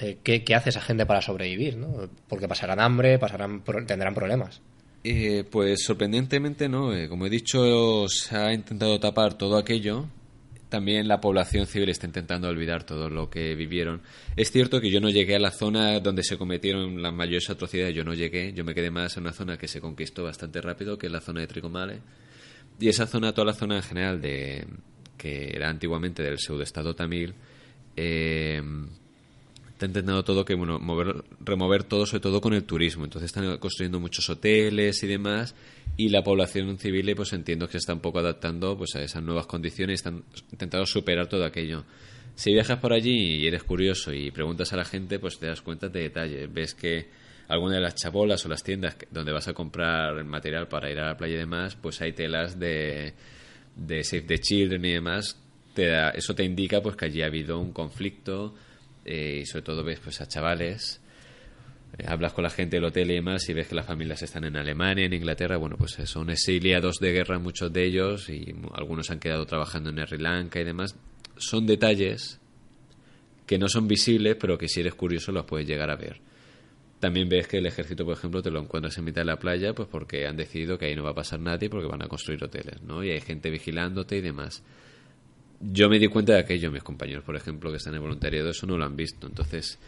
eh, 0.00 0.18
¿qué, 0.22 0.44
¿qué, 0.44 0.54
hace 0.54 0.70
esa 0.70 0.80
gente 0.80 1.04
para 1.04 1.20
sobrevivir? 1.20 1.76
¿no? 1.76 2.08
Porque 2.26 2.48
pasarán 2.48 2.80
hambre, 2.80 3.18
pasarán, 3.18 3.62
tendrán 3.86 4.14
problemas. 4.14 4.62
Eh, 5.04 5.44
pues 5.50 5.84
sorprendentemente 5.84 6.68
no. 6.68 6.90
como 7.08 7.26
he 7.26 7.30
dicho, 7.30 8.08
se 8.08 8.36
ha 8.36 8.52
intentado 8.52 8.98
tapar 8.98 9.34
todo 9.34 9.58
aquello 9.58 10.06
también 10.70 11.08
la 11.08 11.20
población 11.20 11.66
civil 11.66 11.90
está 11.90 12.06
intentando 12.06 12.48
olvidar 12.48 12.84
todo 12.84 13.10
lo 13.10 13.28
que 13.28 13.54
vivieron. 13.54 14.00
Es 14.36 14.50
cierto 14.50 14.80
que 14.80 14.90
yo 14.90 15.00
no 15.00 15.10
llegué 15.10 15.36
a 15.36 15.38
la 15.38 15.50
zona 15.50 16.00
donde 16.00 16.22
se 16.22 16.38
cometieron 16.38 17.02
las 17.02 17.12
mayores 17.12 17.50
atrocidades, 17.50 17.94
yo 17.94 18.04
no 18.04 18.14
llegué, 18.14 18.54
yo 18.54 18.64
me 18.64 18.74
quedé 18.74 18.90
más 18.90 19.16
en 19.16 19.24
una 19.24 19.32
zona 19.32 19.58
que 19.58 19.68
se 19.68 19.80
conquistó 19.80 20.24
bastante 20.24 20.60
rápido, 20.62 20.96
que 20.96 21.06
es 21.06 21.12
la 21.12 21.20
zona 21.20 21.40
de 21.40 21.48
Tricomale. 21.48 22.00
Y 22.78 22.88
esa 22.88 23.06
zona, 23.06 23.34
toda 23.34 23.46
la 23.46 23.52
zona 23.52 23.76
en 23.76 23.82
general 23.82 24.20
de 24.22 24.66
que 25.18 25.50
era 25.54 25.68
antiguamente 25.68 26.22
del 26.22 26.38
pseudoestado 26.38 26.94
tamil, 26.94 27.34
eh, 27.96 28.62
está 29.80 29.86
intentando 29.86 30.22
todo 30.22 30.44
que 30.44 30.54
bueno 30.54 30.78
mover, 30.78 31.24
remover 31.40 31.84
todo 31.84 32.04
sobre 32.04 32.20
todo 32.20 32.40
con 32.42 32.52
el 32.52 32.64
turismo 32.64 33.04
entonces 33.04 33.26
están 33.26 33.56
construyendo 33.56 33.98
muchos 33.98 34.28
hoteles 34.28 35.02
y 35.02 35.06
demás 35.06 35.54
y 36.00 36.08
la 36.08 36.22
población 36.22 36.78
civil 36.78 37.12
pues 37.14 37.34
entiendo 37.34 37.66
que 37.66 37.72
se 37.72 37.78
está 37.78 37.92
un 37.92 38.00
poco 38.00 38.20
adaptando 38.20 38.74
pues 38.78 38.96
a 38.96 39.02
esas 39.02 39.22
nuevas 39.22 39.46
condiciones 39.46 39.92
y 39.92 39.94
están 39.96 40.24
intentando 40.50 40.86
superar 40.86 41.28
todo 41.28 41.44
aquello. 41.44 41.84
Si 42.34 42.54
viajas 42.54 42.78
por 42.78 42.94
allí 42.94 43.36
y 43.36 43.46
eres 43.46 43.64
curioso 43.64 44.10
y 44.10 44.30
preguntas 44.30 44.72
a 44.72 44.76
la 44.76 44.86
gente 44.86 45.18
pues 45.18 45.38
te 45.38 45.46
das 45.46 45.60
cuenta 45.60 45.90
de 45.90 46.00
detalles. 46.00 46.50
Ves 46.50 46.74
que 46.74 47.08
alguna 47.48 47.74
de 47.74 47.82
las 47.82 47.96
chabolas 47.96 48.46
o 48.46 48.48
las 48.48 48.62
tiendas 48.62 48.96
donde 49.10 49.30
vas 49.30 49.48
a 49.48 49.52
comprar 49.52 50.24
material 50.24 50.68
para 50.68 50.90
ir 50.90 50.98
a 51.00 51.08
la 51.08 51.16
playa 51.18 51.34
y 51.34 51.38
demás 51.38 51.76
pues 51.76 52.00
hay 52.00 52.14
telas 52.14 52.58
de 52.58 53.12
de 53.76 54.02
Save 54.02 54.22
the 54.22 54.38
Children 54.38 54.82
y 54.86 54.92
demás. 54.92 55.38
Te 55.74 55.86
da, 55.86 56.10
eso 56.10 56.34
te 56.34 56.44
indica 56.44 56.80
pues 56.80 56.96
que 56.96 57.04
allí 57.04 57.20
ha 57.20 57.26
habido 57.26 57.58
un 57.58 57.72
conflicto 57.72 58.54
eh, 59.04 59.40
y 59.42 59.46
sobre 59.46 59.64
todo 59.64 59.84
ves 59.84 60.00
pues 60.00 60.22
a 60.22 60.26
chavales 60.26 61.02
eh, 61.98 62.04
hablas 62.06 62.32
con 62.32 62.44
la 62.44 62.50
gente 62.50 62.76
del 62.76 62.84
hotel 62.84 63.10
y 63.10 63.14
demás 63.14 63.48
y 63.48 63.52
ves 63.52 63.68
que 63.68 63.74
las 63.74 63.86
familias 63.86 64.22
están 64.22 64.44
en 64.44 64.56
Alemania, 64.56 65.06
en 65.06 65.12
Inglaterra, 65.12 65.56
bueno, 65.56 65.76
pues 65.76 65.92
son 66.04 66.30
exiliados 66.30 66.98
de 66.98 67.12
guerra 67.12 67.38
muchos 67.38 67.72
de 67.72 67.84
ellos 67.84 68.28
y 68.28 68.54
algunos 68.74 69.10
han 69.10 69.20
quedado 69.20 69.46
trabajando 69.46 69.90
en 69.90 70.06
Sri 70.06 70.18
Lanka 70.18 70.60
y 70.60 70.64
demás. 70.64 70.96
Son 71.36 71.66
detalles 71.66 72.40
que 73.46 73.58
no 73.58 73.68
son 73.68 73.88
visibles, 73.88 74.36
pero 74.38 74.56
que 74.56 74.68
si 74.68 74.80
eres 74.80 74.94
curioso 74.94 75.32
los 75.32 75.44
puedes 75.44 75.66
llegar 75.66 75.90
a 75.90 75.96
ver. 75.96 76.20
También 77.00 77.28
ves 77.28 77.48
que 77.48 77.58
el 77.58 77.66
ejército, 77.66 78.04
por 78.04 78.14
ejemplo, 78.14 78.42
te 78.42 78.50
lo 78.50 78.60
encuentras 78.60 78.96
en 78.98 79.04
mitad 79.04 79.22
de 79.22 79.26
la 79.26 79.38
playa, 79.38 79.72
pues 79.72 79.88
porque 79.88 80.26
han 80.26 80.36
decidido 80.36 80.76
que 80.78 80.86
ahí 80.86 80.94
no 80.94 81.02
va 81.02 81.10
a 81.10 81.14
pasar 81.14 81.40
nadie 81.40 81.70
porque 81.70 81.88
van 81.88 82.02
a 82.02 82.08
construir 82.08 82.44
hoteles, 82.44 82.82
¿no? 82.82 83.02
Y 83.02 83.10
hay 83.10 83.20
gente 83.20 83.50
vigilándote 83.50 84.18
y 84.18 84.20
demás 84.20 84.62
yo 85.60 85.90
me 85.90 85.98
di 85.98 86.08
cuenta 86.08 86.32
de 86.32 86.40
aquello, 86.40 86.70
mis 86.70 86.82
compañeros, 86.82 87.22
por 87.22 87.36
ejemplo, 87.36 87.70
que 87.70 87.76
están 87.76 87.94
en 87.94 88.00
voluntariado, 88.00 88.50
eso 88.50 88.66
no 88.66 88.78
lo 88.78 88.84
han 88.84 88.96
visto. 88.96 89.26
Entonces, 89.26 89.78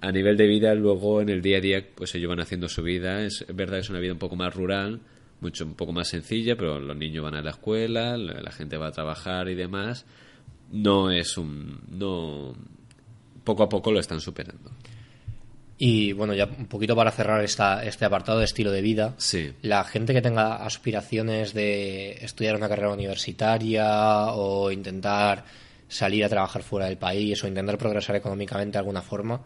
a 0.00 0.12
nivel 0.12 0.36
de 0.36 0.46
vida, 0.46 0.74
luego 0.74 1.20
en 1.20 1.28
el 1.28 1.42
día 1.42 1.58
a 1.58 1.60
día, 1.60 1.86
pues 1.94 2.14
ellos 2.14 2.28
van 2.28 2.40
haciendo 2.40 2.68
su 2.68 2.82
vida. 2.82 3.22
Es, 3.22 3.44
verdad 3.48 3.76
que 3.76 3.80
es 3.80 3.90
una 3.90 4.00
vida 4.00 4.12
un 4.12 4.18
poco 4.18 4.36
más 4.36 4.54
rural, 4.54 5.00
mucho 5.40 5.64
un 5.64 5.74
poco 5.74 5.92
más 5.92 6.08
sencilla, 6.08 6.56
pero 6.56 6.80
los 6.80 6.96
niños 6.96 7.24
van 7.24 7.34
a 7.34 7.42
la 7.42 7.50
escuela, 7.50 8.16
la 8.16 8.52
gente 8.52 8.76
va 8.76 8.88
a 8.88 8.92
trabajar 8.92 9.48
y 9.48 9.54
demás. 9.54 10.06
No 10.72 11.10
es 11.10 11.36
un. 11.36 11.80
No. 11.90 12.54
Poco 13.44 13.62
a 13.62 13.68
poco 13.68 13.90
lo 13.92 14.00
están 14.00 14.20
superando. 14.20 14.70
Y 15.82 16.12
bueno, 16.12 16.34
ya 16.34 16.44
un 16.44 16.66
poquito 16.66 16.94
para 16.94 17.10
cerrar 17.10 17.42
esta, 17.42 17.82
este 17.84 18.04
apartado 18.04 18.38
de 18.38 18.44
estilo 18.44 18.70
de 18.70 18.82
vida, 18.82 19.14
sí. 19.16 19.50
la 19.62 19.82
gente 19.82 20.12
que 20.12 20.20
tenga 20.20 20.56
aspiraciones 20.56 21.54
de 21.54 22.18
estudiar 22.20 22.54
una 22.54 22.68
carrera 22.68 22.92
universitaria 22.92 24.26
o 24.34 24.70
intentar 24.70 25.42
salir 25.88 26.22
a 26.22 26.28
trabajar 26.28 26.62
fuera 26.62 26.84
del 26.84 26.98
país 26.98 27.42
o 27.42 27.48
intentar 27.48 27.78
progresar 27.78 28.14
económicamente 28.14 28.72
de 28.72 28.78
alguna 28.80 29.00
forma, 29.00 29.40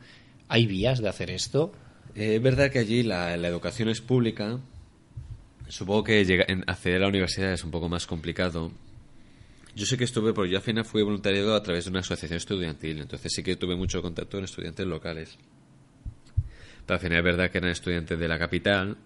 ¿hay 0.48 0.66
vías 0.66 1.00
de 1.00 1.08
hacer 1.08 1.30
esto? 1.30 1.72
Eh, 2.14 2.36
es 2.36 2.42
verdad 2.42 2.70
que 2.70 2.78
allí 2.78 3.02
la, 3.02 3.34
educación 3.34 3.88
es 3.88 4.00
pública. 4.00 4.58
Supongo 5.68 6.04
que 6.04 6.24
llega, 6.24 6.44
en 6.48 6.64
acceder 6.66 6.96
a 6.96 7.00
la 7.00 7.08
universidad 7.08 7.52
es 7.52 7.64
un 7.64 7.70
poco 7.70 7.88
más 7.88 8.06
complicado. 8.06 8.70
Yo 9.74 9.86
sé 9.86 9.96
que 9.96 10.04
estuve, 10.04 10.32
porque 10.32 10.52
yo 10.52 10.58
al 10.58 10.62
final 10.62 10.84
fui 10.84 11.02
voluntariado 11.02 11.54
a 11.54 11.62
través 11.62 11.84
de 11.84 11.90
una 11.90 12.00
asociación 12.00 12.36
estudiantil, 12.36 13.00
entonces 13.00 13.32
sí 13.34 13.42
que 13.42 13.56
tuve 13.56 13.74
mucho 13.74 14.00
contacto 14.02 14.36
con 14.36 14.44
estudiantes 14.44 14.86
locales. 14.86 15.36
Pero 16.86 16.94
al 16.94 17.00
final 17.00 17.18
es 17.18 17.24
verdad 17.24 17.50
que 17.50 17.58
eran 17.58 17.70
estudiantes 17.70 18.18
de 18.18 18.28
la 18.28 18.38
capital, 18.38 18.96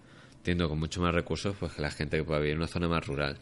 teniendo 0.43 0.69
con 0.69 0.79
mucho 0.79 1.01
más 1.01 1.13
recursos 1.13 1.55
pues 1.59 1.73
que 1.73 1.81
la 1.81 1.89
gente 1.89 2.17
que 2.17 2.23
pueda 2.23 2.39
vivir 2.39 2.53
en 2.53 2.59
una 2.59 2.67
zona 2.67 2.87
más 2.87 3.05
rural. 3.07 3.37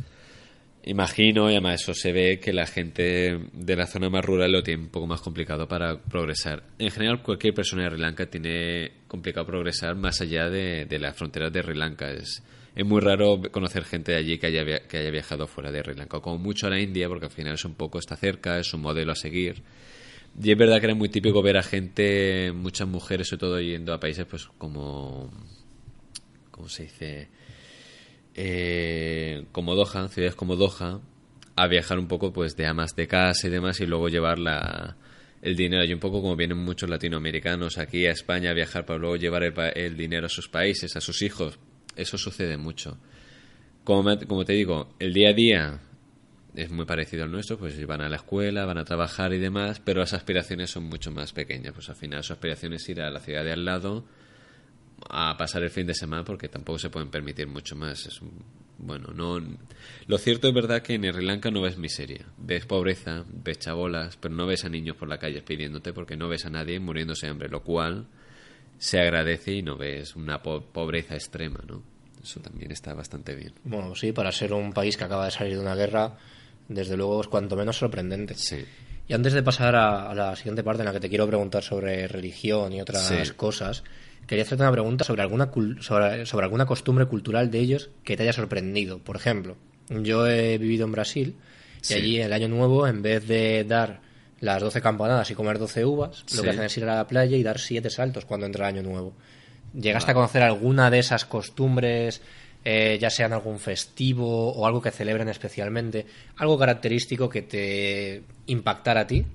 Imagino, 0.89 1.50
y 1.50 1.52
además 1.52 1.82
eso 1.82 1.93
se 1.93 2.13
ve, 2.13 2.39
que 2.39 2.54
la 2.54 2.65
gente 2.65 3.38
de 3.52 3.76
la 3.76 3.88
zona 3.88 4.10
más 4.10 4.23
rural 4.23 4.54
lo 4.54 4.63
tiene 4.63 4.84
un 4.84 4.89
poco 4.89 5.06
más 5.06 5.19
complicado 5.19 5.67
para 5.67 6.02
progresar. 6.02 6.63
En 6.80 6.91
general, 6.91 7.21
cualquier 7.21 7.54
persona 7.54 7.84
de 7.84 7.89
Sri 7.89 8.00
Lanka 8.00 8.28
tiene 8.28 8.93
complicado 9.06 9.45
progresar 9.45 9.97
más 9.97 10.21
allá 10.21 10.50
de, 10.50 10.88
las 10.97 11.13
fronteras 11.17 11.52
de 11.52 11.62
Sri 11.62 11.76
Lanka. 11.76 12.10
Es, 12.12 12.41
muy 12.86 13.02
raro 13.02 13.41
conocer 13.52 13.84
gente 13.84 14.13
de 14.13 14.17
allí 14.19 14.38
que 14.38 14.47
haya, 14.47 14.88
que 14.88 15.12
viajado 15.12 15.45
fuera 15.45 15.73
de 15.73 15.82
Sri 15.82 15.93
Lanka, 15.93 16.21
como 16.21 16.38
mucho 16.38 16.67
a 16.67 16.69
la 16.69 16.80
India, 16.80 17.10
porque 17.10 17.26
al 17.26 17.32
final 17.34 17.56
es 17.56 17.65
un 17.65 17.76
poco, 17.76 18.00
está 18.00 18.15
cerca, 18.15 18.58
es 18.58 18.73
un 18.73 18.80
modelo 18.80 19.12
a 19.12 19.15
seguir. 19.15 19.63
Y 20.41 20.52
es 20.54 20.58
verdad 20.58 20.80
que 20.80 20.86
era 20.86 20.95
muy 20.95 21.10
típico 21.10 21.41
ver 21.41 21.58
a 21.58 21.63
gente, 21.63 22.54
muchas 22.54 22.88
mujeres 22.88 23.28
sobre 23.28 23.39
todo, 23.41 23.60
yendo 23.60 23.93
a 23.93 24.00
países 24.00 24.26
pues 24.26 24.47
como, 24.58 25.30
¿cómo 26.50 26.69
se 26.69 26.84
dice? 26.84 27.28
Eh, 28.39 29.45
como 29.52 29.73
Doha, 29.73 30.08
ciudades 30.10 30.36
como 30.36 30.56
Doha, 30.56 31.02
a 31.56 31.67
viajar 31.67 31.97
un 31.97 32.08
poco 32.08 32.32
pues 32.32 32.56
de 32.56 32.67
amas 32.67 32.95
de 32.95 33.08
casa 33.08 33.47
y 33.47 33.50
demás 33.50 33.80
y 33.82 33.88
luego 33.88 34.10
llevar 34.10 34.38
la, 34.38 34.95
el 35.41 35.56
dinero. 35.56 35.84
Y 35.84 35.91
un 35.91 36.00
poco 36.00 36.21
como 36.21 36.36
vienen 36.36 36.60
muchos 36.60 36.88
latinoamericanos 36.88 37.80
aquí 37.80 38.06
a 38.06 38.12
España 38.12 38.52
a 38.52 38.54
viajar 38.54 38.86
para 38.86 39.00
luego 39.00 39.15
llevar 39.15 39.43
el, 39.43 39.54
el 39.76 39.97
dinero 39.97 40.28
a 40.28 40.30
sus 40.30 40.50
países, 40.50 40.95
a 40.95 41.02
sus 41.02 41.23
hijos. 41.23 41.58
Eso 41.95 42.19
sucede 42.19 42.58
mucho. 42.58 43.00
Como, 43.84 44.17
como 44.28 44.45
te 44.45 44.54
digo, 44.54 44.93
el 45.00 45.13
día 45.13 45.30
a 45.30 45.34
día 45.34 45.80
es 46.54 46.69
muy 46.69 46.86
parecido 46.86 47.23
al 47.23 47.32
nuestro, 47.32 47.58
pues 47.58 47.84
van 47.88 48.02
a 48.02 48.10
la 48.10 48.17
escuela, 48.17 48.65
van 48.65 48.78
a 48.78 48.86
trabajar 48.86 49.34
y 49.34 49.39
demás, 49.39 49.82
pero 49.84 50.02
las 50.02 50.13
aspiraciones 50.13 50.69
son 50.69 50.84
mucho 50.84 51.12
más 51.12 51.34
pequeñas. 51.34 51.73
Pues 51.73 51.89
al 51.89 51.95
final 51.95 52.23
su 52.23 52.34
aspiración 52.34 52.73
es 52.73 52.88
ir 52.88 53.02
a 53.02 53.10
la 53.10 53.19
ciudad 53.19 53.43
de 53.43 53.54
al 53.54 53.65
lado 53.65 54.06
a 55.10 55.36
pasar 55.38 55.64
el 55.64 55.70
fin 55.70 55.88
de 55.88 55.94
semana 55.94 56.24
porque 56.24 56.50
tampoco 56.50 56.80
se 56.80 56.90
pueden 56.90 57.10
permitir 57.10 57.48
mucho 57.48 57.76
más. 57.76 58.06
Es 58.06 58.22
un- 58.22 58.44
bueno, 58.80 59.08
no. 59.14 59.40
Lo 60.08 60.18
cierto 60.18 60.48
es 60.48 60.54
verdad 60.54 60.82
que 60.82 60.94
en 60.96 61.04
Sri 61.12 61.26
Lanka 61.26 61.50
no 61.50 61.62
ves 61.62 61.78
miseria, 61.78 62.26
ves 62.38 62.66
pobreza, 62.66 63.24
ves 63.28 63.60
chabolas, 63.60 64.18
pero 64.18 64.36
no 64.36 64.46
ves 64.46 64.66
a 64.66 64.70
niños 64.70 64.96
por 64.96 65.08
la 65.10 65.18
calle 65.18 65.42
pidiéndote 65.42 65.94
porque 65.94 66.16
no 66.16 66.28
ves 66.30 66.46
a 66.46 66.50
nadie 66.50 66.80
muriéndose 66.80 67.26
de 67.26 67.32
hambre, 67.32 67.50
lo 67.50 67.64
cual 67.64 68.06
se 68.78 69.00
agradece 69.00 69.54
y 69.54 69.64
no 69.64 69.78
ves 69.78 70.16
una 70.16 70.42
po- 70.44 70.62
pobreza 70.62 71.16
extrema, 71.16 71.60
¿no? 71.68 71.82
Eso 72.22 72.40
también 72.40 72.72
está 72.72 72.94
bastante 72.94 73.34
bien. 73.36 73.54
Bueno, 73.64 73.96
sí, 73.96 74.12
para 74.12 74.32
ser 74.32 74.54
un 74.54 74.74
país 74.74 74.96
que 74.98 75.04
acaba 75.06 75.26
de 75.26 75.32
salir 75.32 75.54
de 75.56 75.62
una 75.62 75.76
guerra, 75.76 76.16
desde 76.68 76.98
luego 76.98 77.22
es 77.22 77.28
cuanto 77.28 77.56
menos 77.56 77.78
sorprendente. 77.78 78.36
Sí. 78.36 78.64
Y 79.08 79.14
antes 79.14 79.34
de 79.34 79.42
pasar 79.42 79.76
a, 79.76 80.12
a 80.12 80.14
la 80.14 80.36
siguiente 80.36 80.64
parte 80.64 80.82
en 80.82 80.88
la 80.88 80.92
que 80.94 81.00
te 81.00 81.10
quiero 81.10 81.26
preguntar 81.26 81.64
sobre 81.64 82.08
religión 82.08 82.74
y 82.74 82.82
otras 82.82 83.08
Sí. 83.08 83.32
cosas, 83.36 83.84
quería 84.28 84.44
hacerte 84.44 84.63
una 84.63 84.72
pregunta 84.72 85.04
sobre 85.04 85.22
alguna, 85.24 85.50
sobre, 85.80 86.26
sobre 86.26 86.44
alguna 86.46 86.66
costumbre 86.66 87.06
cultural 87.06 87.50
de 87.50 87.60
ellos 87.60 87.90
que 88.04 88.16
te 88.16 88.24
haya 88.24 88.34
sorprendido. 88.34 89.00
Por 89.00 89.16
ejemplo, 89.16 89.56
yo 89.90 90.28
he 90.28 90.58
vivido 90.58 90.86
en 90.86 90.92
Brasil 90.92 91.36
y 91.82 91.86
Sí. 91.86 91.94
allí 91.96 92.20
el 92.22 92.34
año 92.34 92.48
nuevo, 92.50 92.88
en 92.88 93.02
vez 93.02 93.28
de 93.28 93.63
dar 93.63 94.02
las 94.40 94.62
12 94.62 94.82
campanadas 94.82 95.32
y 95.32 95.36
comer 95.36 95.58
12 95.58 95.86
uvas, 95.86 96.24
lo 96.36 96.44
que 96.44 96.50
hacen 96.52 96.63
es 96.66 96.78
ir 96.78 96.84
a 96.84 96.96
la 96.96 97.08
playa 97.08 97.38
y 97.38 97.44
dar 97.44 97.60
7 97.60 97.90
saltos 97.90 98.26
cuando 98.26 98.46
entra 98.46 98.68
el 98.70 98.76
año 98.76 98.88
nuevo. 98.88 99.13
¿Llegaste 99.74 100.12
a 100.12 100.13
conocer 100.13 100.44
alguna 100.44 100.90
de 100.92 101.00
esas 101.00 101.26
costumbres, 101.26 102.22
eh, 102.66 102.98
ya 103.00 103.10
sean 103.10 103.32
algún 103.34 103.60
festivo 103.60 104.52
o 104.54 104.66
algo 104.68 104.82
que 104.82 104.92
celebren 104.92 105.30
especialmente? 105.30 106.06
¿Algo 106.38 106.58
característico 106.58 107.30
que 107.30 107.42
te 107.44 108.24
impactara 108.48 109.02
a 109.02 109.08
ti? 109.08 109.26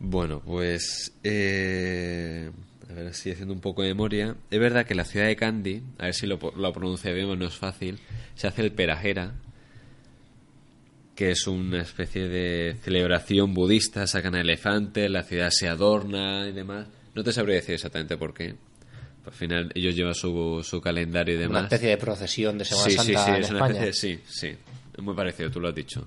Bueno, 0.00 0.42
pues. 0.44 1.12
eh, 1.22 2.50
a 2.88 2.92
ver 2.92 3.14
si 3.14 3.30
haciendo 3.30 3.54
un 3.54 3.60
poco 3.60 3.82
de 3.82 3.88
memoria. 3.88 4.36
Es 4.50 4.60
verdad 4.60 4.86
que 4.86 4.94
la 4.94 5.04
ciudad 5.04 5.26
de 5.26 5.36
Kandy, 5.36 5.82
a 5.98 6.04
ver 6.04 6.14
si 6.14 6.26
lo, 6.26 6.38
lo 6.56 6.72
pronuncia 6.72 7.12
bien, 7.12 7.38
no 7.38 7.46
es 7.46 7.54
fácil, 7.54 7.98
se 8.34 8.46
hace 8.46 8.62
el 8.62 8.72
Perajera, 8.72 9.34
que 11.14 11.30
es 11.30 11.46
una 11.46 11.82
especie 11.82 12.28
de 12.28 12.76
celebración 12.82 13.54
budista, 13.54 14.06
sacan 14.06 14.34
elefantes, 14.34 15.10
la 15.10 15.22
ciudad 15.22 15.50
se 15.50 15.68
adorna 15.68 16.46
y 16.48 16.52
demás. 16.52 16.88
No 17.14 17.24
te 17.24 17.32
sabría 17.32 17.56
decir 17.56 17.74
exactamente 17.74 18.16
por 18.16 18.34
qué. 18.34 18.54
Al 19.24 19.32
final 19.32 19.72
ellos 19.74 19.96
llevan 19.96 20.14
su, 20.14 20.62
su 20.62 20.80
calendario 20.80 21.34
y 21.34 21.38
demás. 21.38 21.58
Una 21.58 21.66
especie 21.66 21.88
de 21.88 21.96
procesión 21.96 22.58
de 22.58 22.64
Semana 22.64 22.84
sí, 22.84 22.90
sí, 22.90 22.96
Santa 22.96 23.24
sí, 23.24 23.30
en 23.30 23.42
es 23.42 23.50
una 23.50 23.66
especie, 23.66 23.92
sí, 23.92 24.20
sí, 24.28 24.56
es 24.96 25.02
muy 25.02 25.14
parecido, 25.14 25.50
tú 25.50 25.58
lo 25.58 25.68
has 25.68 25.74
dicho. 25.74 26.06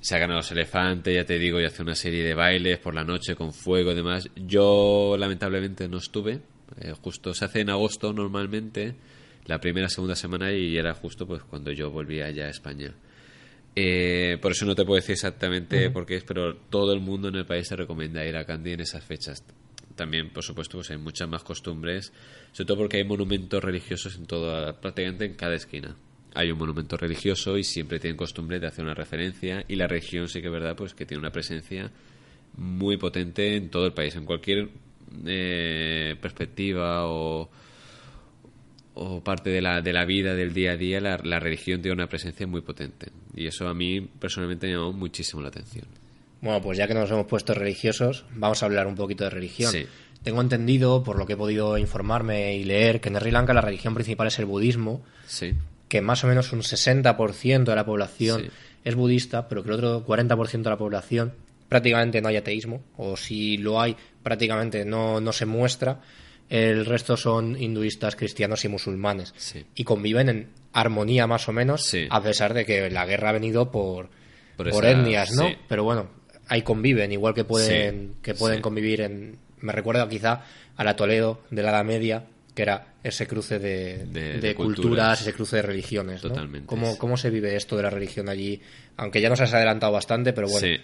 Sacan 0.00 0.30
a 0.32 0.34
los 0.34 0.50
elefantes, 0.52 1.14
ya 1.14 1.24
te 1.24 1.38
digo, 1.38 1.60
y 1.60 1.64
hace 1.64 1.82
una 1.82 1.94
serie 1.94 2.22
de 2.22 2.34
bailes 2.34 2.78
por 2.78 2.94
la 2.94 3.04
noche 3.04 3.34
con 3.34 3.52
fuego 3.52 3.92
y 3.92 3.94
demás. 3.94 4.28
Yo 4.36 5.16
lamentablemente 5.18 5.88
no 5.88 5.98
estuve, 5.98 6.40
eh, 6.80 6.92
justo 7.00 7.32
se 7.32 7.44
hace 7.44 7.60
en 7.60 7.70
agosto 7.70 8.12
normalmente, 8.12 8.94
la 9.46 9.60
primera 9.60 9.88
segunda 9.88 10.14
semana 10.14 10.52
y 10.52 10.76
era 10.76 10.94
justo 10.94 11.26
pues 11.26 11.42
cuando 11.42 11.70
yo 11.72 11.90
volvía 11.90 12.30
ya 12.30 12.44
a 12.44 12.50
España. 12.50 12.94
Eh, 13.76 14.38
por 14.40 14.52
eso 14.52 14.66
no 14.66 14.74
te 14.74 14.84
puedo 14.84 14.96
decir 14.96 15.14
exactamente 15.14 15.90
por 15.90 16.06
qué 16.06 16.16
es, 16.16 16.24
pero 16.24 16.54
todo 16.56 16.92
el 16.92 17.00
mundo 17.00 17.28
en 17.28 17.36
el 17.36 17.46
país 17.46 17.66
se 17.66 17.76
recomienda 17.76 18.24
ir 18.24 18.36
a 18.36 18.44
Candy 18.44 18.72
en 18.72 18.80
esas 18.80 19.04
fechas. 19.04 19.42
También, 19.96 20.30
por 20.32 20.42
supuesto, 20.42 20.78
pues 20.78 20.90
hay 20.90 20.98
muchas 20.98 21.28
más 21.28 21.44
costumbres, 21.44 22.12
sobre 22.52 22.66
todo 22.66 22.78
porque 22.78 22.98
hay 22.98 23.04
monumentos 23.04 23.62
religiosos 23.62 24.16
en 24.16 24.26
toda, 24.26 24.80
prácticamente 24.80 25.24
en 25.24 25.34
cada 25.34 25.54
esquina. 25.54 25.96
Hay 26.34 26.50
un 26.50 26.58
monumento 26.58 26.96
religioso 26.96 27.56
y 27.56 27.64
siempre 27.64 28.00
tienen 28.00 28.16
costumbre 28.16 28.58
de 28.58 28.66
hacer 28.66 28.84
una 28.84 28.94
referencia 28.94 29.64
y 29.68 29.76
la 29.76 29.86
religión 29.86 30.28
sí 30.28 30.40
que 30.40 30.48
es 30.48 30.52
verdad, 30.52 30.74
pues 30.76 30.94
que 30.94 31.06
tiene 31.06 31.20
una 31.20 31.30
presencia 31.30 31.90
muy 32.56 32.96
potente 32.96 33.56
en 33.56 33.70
todo 33.70 33.86
el 33.86 33.92
país, 33.92 34.14
en 34.16 34.24
cualquier 34.24 34.68
eh, 35.26 36.16
perspectiva 36.20 37.06
o, 37.06 37.48
o 38.94 39.20
parte 39.22 39.50
de 39.50 39.60
la, 39.60 39.80
de 39.80 39.92
la 39.92 40.04
vida 40.04 40.34
del 40.34 40.52
día 40.52 40.72
a 40.72 40.76
día, 40.76 41.00
la, 41.00 41.18
la 41.22 41.38
religión 41.40 41.80
tiene 41.82 41.94
una 41.94 42.08
presencia 42.08 42.46
muy 42.46 42.62
potente. 42.62 43.08
Y 43.34 43.46
eso 43.46 43.68
a 43.68 43.74
mí 43.74 44.00
personalmente 44.00 44.66
me 44.66 44.74
llamó 44.74 44.92
muchísimo 44.92 45.42
la 45.42 45.48
atención. 45.48 45.86
Bueno, 46.40 46.60
pues 46.60 46.78
ya 46.78 46.86
que 46.86 46.94
nos 46.94 47.10
hemos 47.10 47.26
puesto 47.26 47.54
religiosos, 47.54 48.26
vamos 48.34 48.62
a 48.62 48.66
hablar 48.66 48.86
un 48.86 48.94
poquito 48.94 49.24
de 49.24 49.30
religión. 49.30 49.72
Sí. 49.72 49.86
Tengo 50.22 50.40
entendido, 50.40 51.02
por 51.02 51.18
lo 51.18 51.26
que 51.26 51.34
he 51.34 51.36
podido 51.36 51.76
informarme 51.76 52.56
y 52.56 52.64
leer, 52.64 53.00
que 53.00 53.08
en 53.08 53.16
Sri 53.16 53.30
Lanka 53.30 53.52
la 53.52 53.60
religión 53.60 53.94
principal 53.94 54.26
es 54.28 54.38
el 54.38 54.46
budismo, 54.46 55.02
Sí, 55.26 55.52
que 55.94 56.00
más 56.00 56.24
o 56.24 56.26
menos 56.26 56.52
un 56.52 56.62
60% 56.62 57.64
de 57.70 57.76
la 57.76 57.86
población 57.86 58.40
Sí. 58.42 58.48
es 58.84 58.94
budista, 58.96 59.46
pero 59.46 59.62
que 59.62 59.68
el 59.68 59.74
otro 59.76 60.04
40% 60.04 60.62
de 60.64 60.70
la 60.70 60.76
población 60.76 61.32
prácticamente 61.68 62.20
no 62.20 62.26
hay 62.28 62.36
ateísmo, 62.36 62.82
o 62.96 63.16
si 63.16 63.58
lo 63.58 63.80
hay, 63.80 63.96
prácticamente 64.24 64.84
no, 64.84 65.20
no 65.20 65.32
se 65.32 65.46
muestra. 65.46 66.00
El 66.48 66.84
resto 66.84 67.16
son 67.16 67.56
hinduistas, 67.62 68.16
cristianos 68.16 68.64
y 68.64 68.68
musulmanes. 68.68 69.32
Sí. 69.36 69.64
Y 69.76 69.84
conviven 69.84 70.28
en 70.28 70.48
armonía 70.72 71.28
más 71.28 71.48
o 71.48 71.52
menos, 71.52 71.84
Sí. 71.86 72.08
a 72.10 72.20
pesar 72.20 72.54
de 72.54 72.64
que 72.66 72.90
la 72.90 73.06
guerra 73.06 73.28
ha 73.28 73.32
venido 73.32 73.70
por, 73.70 74.08
Por 74.56 74.70
por, 74.70 74.84
esa- 74.84 74.90
etnias, 75.00 75.30
¿no? 75.32 75.48
Pero 75.68 75.84
bueno, 75.84 76.08
ahí 76.48 76.62
conviven, 76.62 77.12
igual 77.12 77.34
que 77.34 77.44
pueden, 77.44 78.16
que 78.20 78.34
pueden 78.34 78.60
convivir 78.60 79.00
en... 79.00 79.38
Me 79.60 79.72
recuerda 79.72 80.08
quizá 80.08 80.42
a 80.76 80.82
la 80.82 80.96
Toledo 80.96 81.40
de 81.50 81.62
la 81.62 81.70
Edad 81.70 81.84
Media, 81.84 82.24
que 82.54 82.62
era 82.62 82.94
ese 83.02 83.26
cruce 83.26 83.58
de, 83.58 84.04
De- 84.06 84.20
de 84.34 84.40
de 84.40 84.54
culturas, 84.54 84.76
culturas. 84.86 85.20
ese 85.22 85.32
cruce 85.32 85.56
de 85.56 85.62
religiones. 85.62 86.22
¿no? 86.22 86.30
Totalmente, 86.30 86.66
¿Cómo. 86.66 86.96
¿Cómo 86.98 87.16
se 87.16 87.30
vive 87.30 87.56
esto 87.56 87.76
de 87.76 87.82
la 87.82 87.90
religión 87.90 88.28
allí? 88.28 88.60
Aunque 88.96 89.20
ya 89.20 89.28
nos 89.28 89.40
has 89.40 89.52
adelantado 89.54 89.92
bastante, 89.92 90.32
pero 90.32 90.48
bueno. 90.48 90.66
Sí. 90.66 90.76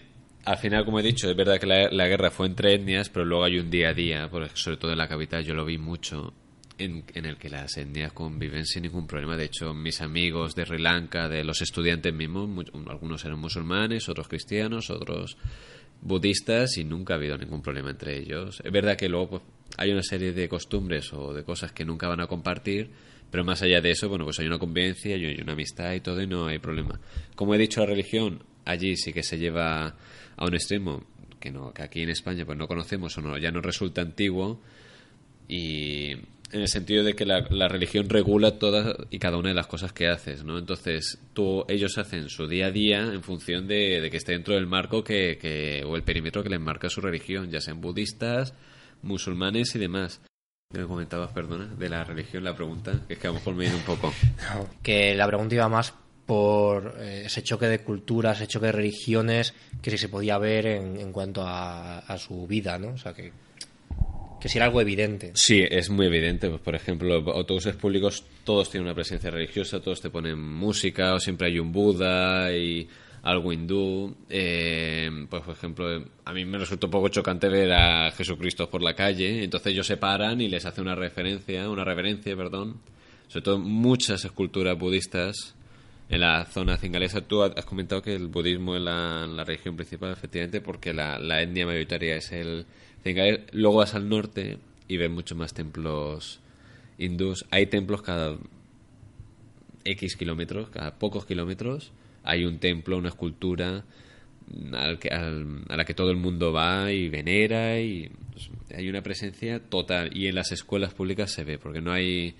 Al 0.46 0.56
final, 0.56 0.84
como 0.86 0.98
he 1.00 1.02
dicho, 1.02 1.30
es 1.30 1.36
verdad 1.36 1.60
que 1.60 1.66
la, 1.66 1.90
la 1.90 2.08
guerra 2.08 2.30
fue 2.30 2.46
entre 2.46 2.74
etnias, 2.74 3.10
pero 3.10 3.24
luego 3.26 3.44
hay 3.44 3.58
un 3.58 3.70
día 3.70 3.90
a 3.90 3.94
día, 3.94 4.28
sobre 4.54 4.78
todo 4.78 4.90
en 4.90 4.98
la 4.98 5.06
capital, 5.06 5.44
yo 5.44 5.52
lo 5.54 5.66
vi 5.66 5.76
mucho, 5.76 6.32
en, 6.78 7.04
en 7.14 7.26
el 7.26 7.36
que 7.36 7.50
las 7.50 7.76
etnias 7.76 8.12
conviven 8.14 8.64
sin 8.64 8.84
ningún 8.84 9.06
problema. 9.06 9.36
De 9.36 9.44
hecho, 9.44 9.74
mis 9.74 10.00
amigos 10.00 10.54
de 10.54 10.64
Sri 10.64 10.78
Lanka, 10.78 11.28
de 11.28 11.44
los 11.44 11.60
estudiantes 11.60 12.14
mismos, 12.14 12.48
mu- 12.48 12.64
algunos 12.90 13.22
eran 13.26 13.38
musulmanes, 13.38 14.08
otros 14.08 14.28
cristianos, 14.28 14.88
otros 14.88 15.36
budistas, 16.00 16.78
y 16.78 16.84
nunca 16.84 17.14
ha 17.14 17.16
habido 17.18 17.36
ningún 17.36 17.60
problema 17.62 17.90
entre 17.90 18.18
ellos. 18.18 18.60
Es 18.64 18.72
verdad 18.72 18.96
que 18.96 19.08
luego 19.10 19.28
pues, 19.28 19.42
hay 19.76 19.92
una 19.92 20.02
serie 20.02 20.32
de 20.32 20.48
costumbres 20.48 21.12
o 21.12 21.32
de 21.32 21.44
cosas 21.44 21.72
que 21.72 21.84
nunca 21.84 22.08
van 22.08 22.20
a 22.20 22.26
compartir, 22.26 22.90
pero 23.30 23.44
más 23.44 23.62
allá 23.62 23.80
de 23.80 23.90
eso, 23.90 24.08
bueno, 24.08 24.24
pues 24.24 24.38
hay 24.40 24.46
una 24.46 24.58
convivencia 24.58 25.16
y 25.16 25.24
hay 25.24 25.40
una 25.40 25.52
amistad 25.52 25.92
y 25.94 26.00
todo 26.00 26.20
y 26.20 26.26
no 26.26 26.46
hay 26.46 26.58
problema. 26.58 27.00
Como 27.34 27.54
he 27.54 27.58
dicho, 27.58 27.80
la 27.80 27.86
religión 27.86 28.42
allí 28.64 28.96
sí 28.96 29.12
que 29.12 29.22
se 29.22 29.38
lleva 29.38 29.96
a 30.36 30.44
un 30.44 30.54
extremo 30.54 31.04
que 31.38 31.50
no 31.50 31.72
que 31.72 31.82
aquí 31.82 32.02
en 32.02 32.10
España 32.10 32.44
pues 32.44 32.58
no 32.58 32.68
conocemos 32.68 33.16
o 33.16 33.22
no 33.22 33.38
ya 33.38 33.50
nos 33.50 33.64
resulta 33.64 34.02
antiguo 34.02 34.60
y 35.48 36.12
en 36.52 36.60
el 36.60 36.68
sentido 36.68 37.04
de 37.04 37.14
que 37.14 37.24
la, 37.24 37.46
la 37.50 37.68
religión 37.68 38.08
regula 38.08 38.58
todas 38.58 38.96
y 39.10 39.18
cada 39.18 39.36
una 39.36 39.50
de 39.50 39.54
las 39.54 39.66
cosas 39.66 39.92
que 39.92 40.08
haces, 40.08 40.44
¿no? 40.44 40.58
Entonces, 40.58 41.18
tú, 41.32 41.64
ellos 41.68 41.96
hacen 41.98 42.28
su 42.28 42.48
día 42.48 42.66
a 42.66 42.70
día 42.70 43.00
en 43.00 43.22
función 43.22 43.68
de, 43.68 44.00
de 44.00 44.10
que 44.10 44.16
esté 44.16 44.32
dentro 44.32 44.54
del 44.54 44.66
marco 44.66 45.04
que, 45.04 45.38
que, 45.38 45.84
o 45.84 45.94
el 45.96 46.02
perímetro 46.02 46.42
que 46.42 46.48
les 46.48 46.60
marca 46.60 46.88
su 46.88 47.00
religión, 47.00 47.50
ya 47.50 47.60
sean 47.60 47.80
budistas, 47.80 48.54
musulmanes 49.02 49.74
y 49.74 49.78
demás. 49.78 50.20
¿Qué 50.72 50.78
me 50.78 50.86
comentabas, 50.86 51.32
perdona, 51.32 51.66
de 51.66 51.88
la 51.88 52.04
religión, 52.04 52.44
la 52.44 52.54
pregunta? 52.54 53.00
Que 53.08 53.14
es 53.14 53.18
que 53.18 53.26
a 53.26 53.30
lo 53.30 53.34
mejor 53.34 53.54
me 53.54 53.62
viene 53.62 53.76
un 53.76 53.82
poco. 53.82 54.12
Que 54.82 55.14
la 55.14 55.26
pregunta 55.26 55.54
iba 55.56 55.68
más 55.68 55.92
por 56.26 56.94
eh, 57.00 57.22
ese 57.26 57.42
choque 57.42 57.66
de 57.66 57.80
culturas, 57.80 58.36
ese 58.38 58.46
choque 58.46 58.66
de 58.66 58.72
religiones, 58.72 59.52
que 59.82 59.90
si 59.90 59.98
se 59.98 60.08
podía 60.08 60.38
ver 60.38 60.66
en, 60.66 61.00
en 61.00 61.12
cuanto 61.12 61.42
a, 61.42 61.98
a 61.98 62.18
su 62.18 62.46
vida, 62.46 62.78
¿no? 62.78 62.90
O 62.90 62.98
sea, 62.98 63.12
que 63.12 63.32
que 64.40 64.48
si 64.48 64.58
era 64.58 64.64
algo 64.64 64.80
evidente. 64.80 65.32
Sí, 65.34 65.62
es 65.68 65.90
muy 65.90 66.06
evidente. 66.06 66.48
Pues, 66.48 66.62
por 66.62 66.74
ejemplo, 66.74 67.14
autobuses 67.14 67.76
públicos 67.76 68.24
todos 68.42 68.70
tienen 68.70 68.86
una 68.86 68.94
presencia 68.94 69.30
religiosa, 69.30 69.80
todos 69.80 70.00
te 70.00 70.10
ponen 70.10 70.40
música, 70.40 71.14
o 71.14 71.20
siempre 71.20 71.48
hay 71.48 71.58
un 71.58 71.70
Buda 71.70 72.50
y 72.52 72.88
algo 73.22 73.52
hindú. 73.52 74.16
Eh, 74.28 75.10
pues, 75.28 75.42
por 75.42 75.54
ejemplo, 75.54 76.04
a 76.24 76.32
mí 76.32 76.44
me 76.44 76.58
resulta 76.58 76.86
un 76.86 76.90
poco 76.90 77.08
chocante 77.08 77.48
ver 77.48 77.72
a 77.72 78.10
Jesucristo 78.12 78.70
por 78.70 78.82
la 78.82 78.94
calle, 78.94 79.44
entonces 79.44 79.72
ellos 79.72 79.86
se 79.86 79.96
paran 79.96 80.40
y 80.40 80.48
les 80.48 80.66
hace 80.66 80.80
una 80.80 80.94
referencia, 80.94 81.68
una 81.68 81.84
reverencia, 81.84 82.36
perdón. 82.36 82.80
Sobre 83.28 83.44
todo 83.44 83.58
muchas 83.58 84.24
esculturas 84.24 84.76
budistas 84.78 85.54
en 86.08 86.20
la 86.20 86.44
zona 86.46 86.76
cingalesa. 86.76 87.20
Tú 87.20 87.42
has 87.42 87.64
comentado 87.64 88.02
que 88.02 88.14
el 88.14 88.26
budismo 88.26 88.74
es 88.76 88.82
la, 88.82 89.26
la 89.26 89.44
religión 89.44 89.76
principal, 89.76 90.10
efectivamente, 90.12 90.60
porque 90.60 90.92
la, 90.92 91.18
la 91.18 91.40
etnia 91.40 91.66
mayoritaria 91.66 92.16
es 92.16 92.32
el 92.32 92.66
cingalés. 93.04 93.42
Luego 93.52 93.78
vas 93.78 93.94
al 93.94 94.08
norte 94.08 94.58
y 94.88 94.96
ves 94.96 95.10
muchos 95.10 95.38
más 95.38 95.54
templos 95.54 96.40
hindús. 96.98 97.46
Hay 97.50 97.66
templos 97.66 98.02
cada 98.02 98.36
X 99.84 100.16
kilómetros, 100.16 100.70
cada 100.70 100.98
pocos 100.98 101.24
kilómetros. 101.24 101.92
Hay 102.30 102.44
un 102.44 102.58
templo, 102.58 102.96
una 102.98 103.08
escultura 103.08 103.84
al 104.72 104.98
que, 104.98 105.08
al- 105.10 105.62
a 105.68 105.76
la 105.76 105.84
que 105.84 105.94
todo 105.94 106.10
el 106.10 106.16
mundo 106.16 106.52
va 106.52 106.92
y 106.92 107.08
venera 107.08 107.80
y 107.80 108.10
pues, 108.32 108.50
hay 108.76 108.88
una 108.88 109.02
presencia 109.02 109.60
total. 109.60 110.16
Y 110.16 110.26
en 110.26 110.34
las 110.34 110.50
escuelas 110.52 110.92
públicas 110.94 111.32
se 111.32 111.44
ve 111.44 111.58
porque 111.58 111.80
no 111.80 111.92
hay 111.92 112.34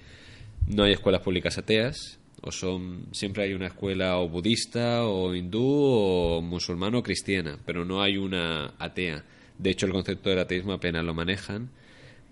no 0.67 0.85
hay 0.85 0.93
escuelas 0.93 1.23
públicas 1.23 1.57
ateas 1.59 2.19
o 2.43 2.51
son 2.53 3.07
siempre 3.13 3.45
hay 3.45 3.55
una 3.55 3.67
escuela 3.67 4.17
o 4.19 4.29
budista 4.29 5.05
o 5.05 5.35
hindú 5.35 5.63
o 5.65 6.41
musulmana 6.43 6.99
o 6.99 7.03
cristiana 7.03 7.59
pero 7.67 7.85
no 7.85 8.03
hay 8.03 8.17
una 8.17 8.75
atea. 8.79 9.25
De 9.59 9.71
hecho 9.71 9.87
el 9.87 9.93
concepto 9.93 10.31
del 10.31 10.39
ateísmo 10.39 10.73
apenas 10.73 11.05
lo 11.05 11.15
manejan. 11.15 11.69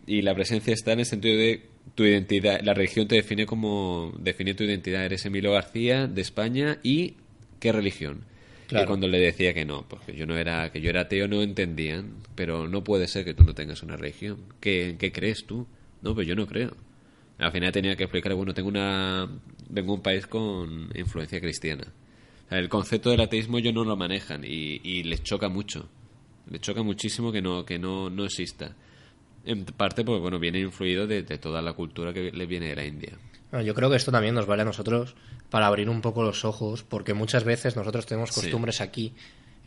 Y 0.06 0.22
la 0.22 0.34
presencia 0.34 0.72
está 0.72 0.92
en 0.92 1.00
el 1.00 1.04
sentido 1.06 1.36
de 1.36 1.62
tu 1.94 2.04
identidad 2.04 2.60
la 2.62 2.74
religión 2.74 3.06
te 3.08 3.16
define 3.16 3.44
como 3.46 4.12
define 4.18 4.54
tu 4.54 4.64
identidad. 4.64 5.04
Eres 5.04 5.24
Emilio 5.26 5.52
García 5.52 6.06
de 6.06 6.20
España 6.22 6.78
y 6.82 7.14
qué 7.60 7.72
religión 7.72 8.24
Claro. 8.68 8.84
y 8.84 8.86
cuando 8.86 9.08
le 9.08 9.18
decía 9.18 9.54
que 9.54 9.64
no, 9.64 9.88
pues 9.88 10.02
que 10.02 10.14
yo 10.14 10.26
no 10.26 10.36
era, 10.36 10.70
que 10.70 10.82
yo 10.82 10.90
era 10.90 11.00
ateo, 11.02 11.26
no 11.26 11.40
entendían. 11.40 12.16
Pero 12.34 12.68
no 12.68 12.84
puede 12.84 13.08
ser 13.08 13.24
que 13.24 13.32
tú 13.32 13.42
no 13.44 13.54
tengas 13.54 13.82
una 13.82 13.96
religión. 13.96 14.44
¿Qué, 14.60 14.96
qué 14.98 15.10
crees 15.10 15.46
tú? 15.46 15.66
No, 16.02 16.14
pues 16.14 16.26
yo 16.26 16.34
no 16.36 16.46
creo. 16.46 16.76
Al 17.38 17.50
final 17.50 17.72
tenía 17.72 17.96
que 17.96 18.02
explicar, 18.04 18.34
bueno, 18.34 18.52
tengo 18.52 18.68
una, 18.68 19.26
vengo 19.70 19.92
de 19.92 19.96
un 19.96 20.02
país 20.02 20.26
con 20.26 20.90
influencia 20.94 21.40
cristiana. 21.40 21.84
O 22.44 22.48
sea, 22.50 22.58
el 22.58 22.68
concepto 22.68 23.08
del 23.10 23.20
ateísmo 23.22 23.56
ellos 23.56 23.72
no 23.72 23.84
lo 23.84 23.96
manejan 23.96 24.44
y, 24.44 24.80
y 24.84 25.02
les 25.04 25.22
choca 25.22 25.48
mucho. 25.48 25.88
Les 26.50 26.60
choca 26.60 26.82
muchísimo 26.82 27.32
que 27.32 27.40
no, 27.40 27.64
que 27.64 27.78
no, 27.78 28.10
no 28.10 28.24
exista. 28.26 28.76
En 29.46 29.64
parte 29.64 30.04
porque, 30.04 30.20
bueno, 30.20 30.38
viene 30.38 30.60
influido 30.60 31.06
de, 31.06 31.22
de 31.22 31.38
toda 31.38 31.62
la 31.62 31.72
cultura 31.72 32.12
que 32.12 32.32
le 32.32 32.44
viene 32.46 32.66
de 32.68 32.76
la 32.76 32.84
India. 32.84 33.16
Bueno, 33.50 33.64
yo 33.64 33.74
creo 33.74 33.88
que 33.90 33.96
esto 33.96 34.12
también 34.12 34.34
nos 34.34 34.46
vale 34.46 34.62
a 34.62 34.64
nosotros 34.64 35.14
para 35.50 35.66
abrir 35.66 35.88
un 35.88 36.00
poco 36.02 36.22
los 36.22 36.44
ojos, 36.44 36.82
porque 36.82 37.14
muchas 37.14 37.44
veces 37.44 37.76
nosotros 37.76 38.04
tenemos 38.06 38.30
Sí. 38.30 38.40
costumbres 38.42 38.80
aquí 38.80 39.14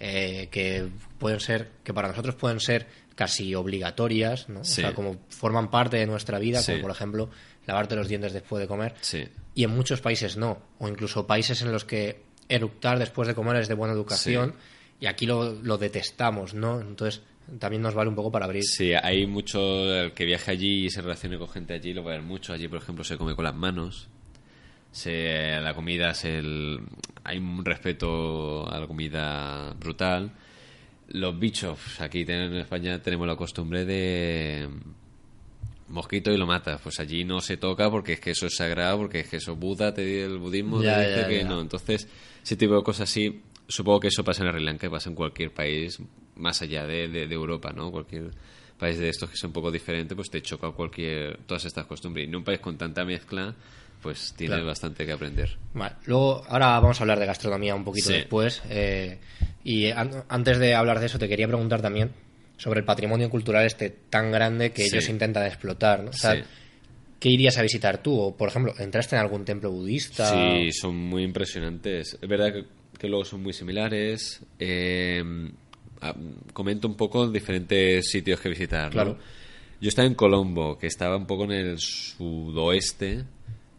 eh, 0.03 0.47
que 0.51 0.87
pueden 1.19 1.39
ser, 1.39 1.69
que 1.83 1.93
para 1.93 2.07
nosotros 2.07 2.33
pueden 2.33 2.59
ser 2.59 2.87
casi 3.13 3.53
obligatorias, 3.53 4.49
¿no? 4.49 4.63
Sí. 4.63 4.81
O 4.81 4.85
sea, 4.85 4.95
como 4.95 5.17
forman 5.29 5.69
parte 5.69 5.97
de 5.97 6.07
nuestra 6.07 6.39
vida, 6.39 6.59
Sí. 6.61 6.71
como 6.71 6.81
por 6.83 6.91
ejemplo 6.91 7.29
lavarte 7.67 7.95
los 7.95 8.07
dientes 8.07 8.33
después 8.33 8.59
de 8.61 8.67
comer. 8.67 8.95
Sí. 9.01 9.27
Y 9.53 9.63
en 9.63 9.69
muchos 9.69 10.01
países 10.01 10.37
no, 10.37 10.59
o 10.79 10.87
incluso 10.87 11.27
países 11.27 11.61
en 11.61 11.71
los 11.71 11.85
que 11.85 12.23
eructar 12.49 12.97
después 12.97 13.27
de 13.27 13.35
comer 13.35 13.57
es 13.57 13.67
de 13.67 13.75
buena 13.75 13.93
educación, 13.93 14.55
y 14.99 15.05
aquí 15.05 15.25
lo, 15.27 15.53
lo 15.53 15.77
detestamos, 15.77 16.53
¿no? 16.55 16.81
Entonces 16.81 17.21
también 17.59 17.81
nos 17.81 17.93
vale 17.93 18.09
un 18.09 18.15
poco 18.15 18.31
para 18.31 18.45
abrir. 18.45 18.63
Sí, 18.63 18.93
hay 18.93 19.25
mucho 19.27 19.59
el 19.93 20.13
que 20.13 20.25
viaje 20.25 20.51
allí 20.51 20.85
y 20.85 20.89
se 20.89 21.01
relacione 21.01 21.37
con 21.37 21.49
gente 21.49 21.73
allí, 21.73 21.93
lo 21.93 22.03
va 22.03 22.11
a 22.11 22.15
ver 22.15 22.23
mucho. 22.23 22.53
Allí, 22.53 22.67
por 22.67 22.77
ejemplo, 22.79 23.03
se 23.03 23.17
come 23.17 23.35
con 23.35 23.43
las 23.45 23.55
manos. 23.55 24.07
Se, 24.91 25.59
la 25.61 25.73
comida 25.73 26.11
es 26.11 26.25
el, 26.25 26.79
hay 27.23 27.37
un 27.37 27.63
respeto 27.63 28.69
a 28.69 28.79
la 28.79 28.87
comida 28.87 29.73
brutal. 29.79 30.31
Los 31.09 31.37
bichos, 31.39 31.99
aquí 32.01 32.21
en 32.27 32.55
España 32.55 33.01
tenemos 33.01 33.27
la 33.27 33.35
costumbre 33.35 33.85
de 33.85 34.67
mosquito 35.87 36.31
y 36.31 36.37
lo 36.37 36.45
matas. 36.45 36.79
Pues 36.81 36.99
allí 36.99 37.23
no 37.23 37.41
se 37.41 37.57
toca 37.57 37.89
porque 37.89 38.13
es 38.13 38.19
que 38.19 38.31
eso 38.31 38.47
es 38.47 38.55
sagrado, 38.55 38.97
porque 38.97 39.21
es 39.21 39.27
que 39.29 39.37
eso 39.37 39.55
Buda, 39.55 39.93
te 39.93 40.03
di- 40.05 40.19
el 40.19 40.37
budismo 40.37 40.81
Ya, 40.81 40.95
te 40.95 41.07
dice 41.07 41.21
ya, 41.21 41.27
que 41.27 41.41
ya. 41.41 41.49
no. 41.49 41.61
Entonces, 41.61 42.07
ese 42.43 42.55
tipo 42.55 42.75
de 42.75 42.83
cosas 42.83 43.09
así, 43.09 43.41
supongo 43.67 43.99
que 44.01 44.07
eso 44.09 44.23
pasa 44.23 44.43
en 44.45 44.51
Sri 44.51 44.63
Lanka 44.63 44.89
pasa 44.89 45.09
en 45.09 45.15
cualquier 45.15 45.53
país 45.53 45.99
más 46.41 46.61
allá 46.61 46.85
de, 46.85 47.07
de- 47.07 47.27
de 47.27 47.35
Europa, 47.35 47.71
¿no? 47.73 47.91
Cualquier 47.91 48.31
país 48.77 48.97
de 48.97 49.09
estos 49.09 49.29
que 49.29 49.35
es 49.35 49.43
un 49.43 49.51
poco 49.53 49.71
diferente, 49.71 50.15
pues 50.15 50.29
te 50.29 50.41
choca 50.41 50.71
cualquier 50.71 51.37
todas 51.45 51.63
estas 51.65 51.85
costumbres. 51.85 52.25
Y 52.25 52.29
en 52.29 52.35
un 52.35 52.43
país 52.43 52.59
con 52.59 52.77
tanta 52.77 53.05
mezcla, 53.05 53.53
pues 54.01 54.33
tienes 54.35 54.55
Claro. 54.55 54.65
bastante 54.67 55.05
que 55.05 55.11
aprender. 55.11 55.55
Vale, 55.75 55.95
Luego, 56.07 56.43
ahora 56.49 56.79
vamos 56.79 56.99
a 56.99 57.03
hablar 57.03 57.19
de 57.19 57.27
gastronomía 57.27 57.75
un 57.75 57.83
poquito 57.83 58.07
Sí. 58.07 58.13
después. 58.13 58.61
eh, 58.69 59.19
y 59.63 59.91
an- 59.91 60.23
antes 60.27 60.57
de 60.57 60.73
hablar 60.73 60.99
de 60.99 61.05
eso, 61.05 61.19
te 61.19 61.29
quería 61.29 61.47
preguntar 61.47 61.81
también 61.83 62.09
sobre 62.57 62.79
el 62.79 62.85
patrimonio 62.85 63.29
cultural 63.29 63.65
este 63.65 63.89
tan 64.09 64.31
grande 64.31 64.71
que 64.71 64.83
Sí. 64.83 64.89
ellos 64.95 65.07
intentan 65.09 65.45
explotar. 65.45 66.03
¿no? 66.03 66.09
O 66.09 66.13
sea, 66.13 66.33
Sí. 66.35 66.41
¿qué 67.19 67.29
irías 67.29 67.57
a 67.59 67.61
visitar 67.61 68.01
tú? 68.01 68.19
O, 68.19 68.35
por 68.35 68.49
ejemplo, 68.49 68.73
¿entraste 68.79 69.15
en 69.15 69.21
algún 69.21 69.45
templo 69.45 69.69
budista? 69.71 70.25
Sí, 70.25 70.71
son 70.71 70.95
muy 70.95 71.21
impresionantes. 71.23 72.17
Es 72.19 72.27
verdad 72.27 72.51
que, 72.51 72.65
que 72.97 73.07
luego 73.07 73.23
son 73.25 73.43
muy 73.43 73.53
similares. 73.53 74.41
Eh, 74.57 75.23
comento 76.53 76.87
un 76.87 76.95
poco 76.95 77.29
diferentes 77.29 78.09
sitios 78.09 78.39
que 78.39 78.49
visitar. 78.49 78.85
¿no? 78.85 78.91
Claro. 78.91 79.17
Yo 79.79 79.89
estaba 79.89 80.07
en 80.07 80.13
Colombo, 80.15 80.77
que 80.77 80.87
estaba 80.87 81.17
un 81.17 81.25
poco 81.25 81.45
en 81.45 81.51
el 81.51 81.79
sudoeste 81.79 83.23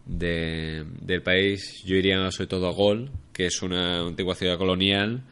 de- 0.06 0.84
del 1.00 1.22
país. 1.22 1.82
Yo 1.84 1.96
iría 1.96 2.30
sobre 2.30 2.48
todo 2.48 2.68
a 2.68 2.72
Gol, 2.72 3.10
que 3.32 3.46
es 3.46 3.62
una 3.62 4.00
antigua 4.00 4.34
ciudad 4.34 4.58
colonial 4.58 5.22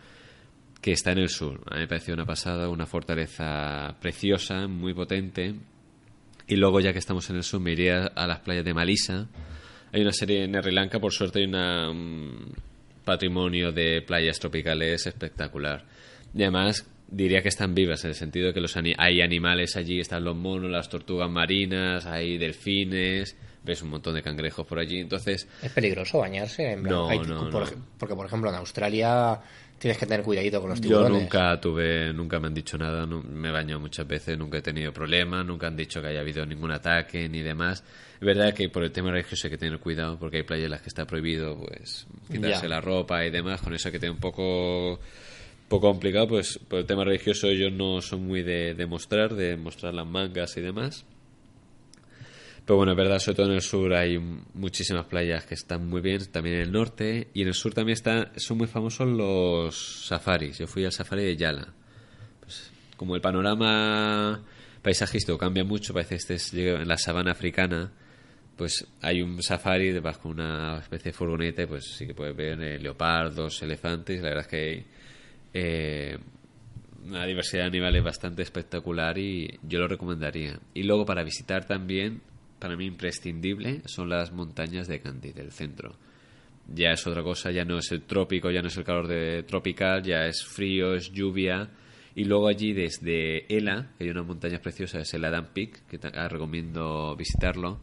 que 0.80 0.92
está 0.92 1.12
en 1.12 1.18
el 1.18 1.28
sur. 1.28 1.60
A 1.66 1.74
mí 1.74 1.80
me 1.80 1.88
pareció 1.88 2.14
una 2.14 2.24
pasada, 2.24 2.68
una 2.68 2.86
fortaleza 2.86 3.96
preciosa, 4.00 4.66
muy 4.68 4.94
potente. 4.94 5.54
Y 6.46 6.56
luego, 6.56 6.80
ya 6.80 6.92
que 6.92 6.98
estamos 6.98 7.28
en 7.30 7.36
el 7.36 7.42
sur, 7.42 7.60
me 7.60 7.72
iría 7.72 8.06
a 8.06 8.26
las 8.26 8.40
playas 8.40 8.64
de 8.64 8.72
Malisa. 8.74 9.28
Hay 9.92 10.00
una 10.02 10.12
serie 10.12 10.44
en 10.44 10.54
Sri 10.54 10.72
Lanka, 10.72 10.98
por 11.00 11.12
suerte 11.12 11.40
hay 11.40 11.46
una, 11.46 11.90
un 11.90 12.52
patrimonio 13.04 13.72
de 13.72 14.02
playas 14.02 14.38
tropicales 14.38 15.06
espectacular. 15.06 15.84
Y 16.34 16.42
además, 16.42 16.86
diría 17.08 17.42
que 17.42 17.48
están 17.48 17.74
vivas, 17.74 18.04
en 18.04 18.10
el 18.10 18.14
sentido 18.14 18.48
de 18.48 18.54
que 18.54 18.60
los 18.60 18.76
ani- 18.76 18.94
hay 18.96 19.20
animales 19.20 19.76
allí, 19.76 20.00
están 20.00 20.24
los 20.24 20.36
monos, 20.36 20.70
las 20.70 20.88
tortugas 20.88 21.28
marinas, 21.30 22.06
hay 22.06 22.38
delfines, 22.38 23.36
ves 23.64 23.82
un 23.82 23.90
montón 23.90 24.14
de 24.14 24.22
cangrejos 24.22 24.66
por 24.66 24.78
allí. 24.78 25.00
Entonces, 25.00 25.48
¿Es 25.62 25.72
peligroso 25.72 26.18
bañarse? 26.18 26.72
En 26.72 26.82
No, 26.82 27.08
hay- 27.08 27.18
no, 27.18 27.50
por 27.50 27.52
no. 27.52 27.62
ej- 27.66 27.76
Porque, 27.98 28.14
por 28.14 28.26
ejemplo, 28.26 28.48
en 28.50 28.56
Australia 28.56 29.40
tienes 29.78 29.98
que 29.98 30.06
tener 30.06 30.22
cuidadito 30.22 30.60
con 30.60 30.70
los 30.70 30.80
Yo 30.80 30.88
tiburones. 30.88 31.22
nunca 31.22 31.58
tuve, 31.60 32.12
nunca 32.12 32.38
me 32.38 32.46
han 32.48 32.54
dicho 32.54 32.76
nada, 32.78 33.06
me 33.06 33.48
he 33.48 33.50
bañado 33.52 33.80
muchas 33.80 34.06
veces, 34.06 34.36
nunca 34.38 34.58
he 34.58 34.62
tenido 34.62 34.92
problemas, 34.92 35.44
nunca 35.44 35.66
han 35.68 35.76
dicho 35.76 36.00
que 36.02 36.08
haya 36.08 36.20
habido 36.20 36.44
ningún 36.46 36.70
ataque 36.70 37.28
ni 37.30 37.40
demás. 37.40 37.82
Es 38.14 38.20
verdad 38.26 38.52
que 38.54 38.68
por 38.68 38.84
el 38.84 38.92
tema 38.92 39.10
religioso 39.10 39.46
hay 39.46 39.50
que 39.52 39.56
tener 39.58 39.78
cuidado 39.78 40.18
porque 40.18 40.36
hay 40.38 40.42
playas 40.42 40.66
en 40.66 40.70
las 40.72 40.82
que 40.82 40.88
está 40.88 41.06
prohibido 41.06 41.58
pues 41.58 42.06
quitarse 42.30 42.62
Ya. 42.64 42.68
la 42.68 42.80
ropa 42.82 43.24
y 43.24 43.30
demás, 43.30 43.62
con 43.62 43.74
eso 43.74 43.88
hay 43.88 43.92
que 43.92 43.98
tener 43.98 44.12
un 44.12 44.20
poco 44.20 45.00
poco 45.70 45.88
complicado, 45.88 46.26
pues 46.26 46.58
por 46.58 46.80
el 46.80 46.84
tema 46.84 47.04
religioso 47.04 47.46
ellos 47.46 47.72
no 47.72 48.02
son 48.02 48.26
muy 48.26 48.42
de, 48.42 48.74
mostrar, 48.86 49.34
de 49.36 49.56
mostrar 49.56 49.94
las 49.94 50.06
mangas 50.06 50.56
y 50.56 50.60
demás. 50.60 51.06
Pero 52.66 52.76
bueno, 52.76 52.92
es 52.92 52.98
verdad, 52.98 53.20
sobre 53.20 53.36
todo 53.36 53.46
en 53.46 53.52
el 53.52 53.62
sur 53.62 53.94
hay 53.94 54.18
muchísimas 54.18 55.06
playas 55.06 55.46
que 55.46 55.54
están 55.54 55.88
muy 55.88 56.00
bien, 56.00 56.26
también 56.32 56.56
en 56.56 56.62
el 56.62 56.72
norte, 56.72 57.28
y 57.34 57.42
en 57.42 57.48
el 57.48 57.54
sur 57.54 57.72
también 57.72 57.94
está, 57.94 58.32
son 58.36 58.58
muy 58.58 58.66
famosos 58.66 59.06
los 59.08 60.06
safaris. 60.06 60.58
Yo 60.58 60.66
fui 60.66 60.84
al 60.84 60.92
safari 60.92 61.22
de 61.22 61.36
Yala. 61.36 61.72
Pues, 62.40 62.72
como 62.96 63.14
el 63.14 63.20
panorama 63.20 64.42
paisajístico 64.82 65.38
cambia 65.38 65.62
mucho, 65.62 65.94
parece 65.94 66.16
que 66.16 66.34
estés 66.34 66.52
en 66.52 66.88
la 66.88 66.98
sabana 66.98 67.30
africana, 67.30 67.92
pues 68.56 68.88
hay 69.02 69.22
un 69.22 69.40
safari, 69.40 69.96
vas 70.00 70.18
con 70.18 70.32
una 70.32 70.78
especie 70.80 71.12
de 71.12 71.16
furgoneta 71.16 71.66
pues 71.68 71.94
sí 71.96 72.08
que 72.08 72.14
puedes 72.14 72.36
ver 72.36 72.60
eh, 72.60 72.78
leopardos, 72.78 73.62
elefantes, 73.62 74.20
la 74.20 74.30
verdad 74.30 74.44
es 74.44 74.48
que 74.48 74.56
hay 74.56 74.86
eh, 75.52 76.18
una 77.06 77.26
diversidad 77.26 77.62
de 77.62 77.68
animales 77.68 78.04
bastante 78.04 78.42
espectacular 78.42 79.18
y 79.18 79.58
yo 79.62 79.80
lo 79.80 79.88
recomendaría. 79.88 80.58
Y 80.74 80.82
luego 80.82 81.04
para 81.04 81.22
visitar 81.22 81.66
también, 81.66 82.22
para 82.58 82.76
mí 82.76 82.86
imprescindible, 82.86 83.82
son 83.86 84.08
las 84.08 84.32
montañas 84.32 84.86
de 84.86 85.00
Candy, 85.00 85.32
del 85.32 85.50
centro. 85.52 85.96
Ya 86.72 86.90
es 86.90 87.06
otra 87.06 87.22
cosa, 87.22 87.50
ya 87.50 87.64
no 87.64 87.78
es 87.78 87.90
el 87.90 88.02
trópico, 88.02 88.50
ya 88.50 88.62
no 88.62 88.68
es 88.68 88.76
el 88.76 88.84
calor 88.84 89.08
de 89.08 89.42
tropical, 89.42 90.02
ya 90.02 90.26
es 90.26 90.44
frío, 90.44 90.94
es 90.94 91.10
lluvia. 91.10 91.70
Y 92.14 92.24
luego 92.24 92.48
allí 92.48 92.72
desde 92.72 93.46
Ela, 93.54 93.92
que 93.96 94.04
hay 94.04 94.10
unas 94.10 94.26
montañas 94.26 94.60
preciosas, 94.60 95.02
es 95.02 95.14
el 95.14 95.24
Adam 95.24 95.48
Peak, 95.52 95.86
que 95.86 95.98
ah, 96.14 96.28
recomiendo 96.28 97.16
visitarlo. 97.16 97.80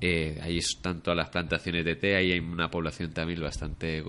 Eh, 0.00 0.38
ahí 0.42 0.58
están 0.58 1.02
todas 1.02 1.16
las 1.16 1.28
plantaciones 1.28 1.84
de 1.84 1.96
té, 1.96 2.14
ahí 2.14 2.32
hay 2.32 2.38
una 2.38 2.70
población 2.70 3.12
también 3.12 3.40
bastante 3.40 4.02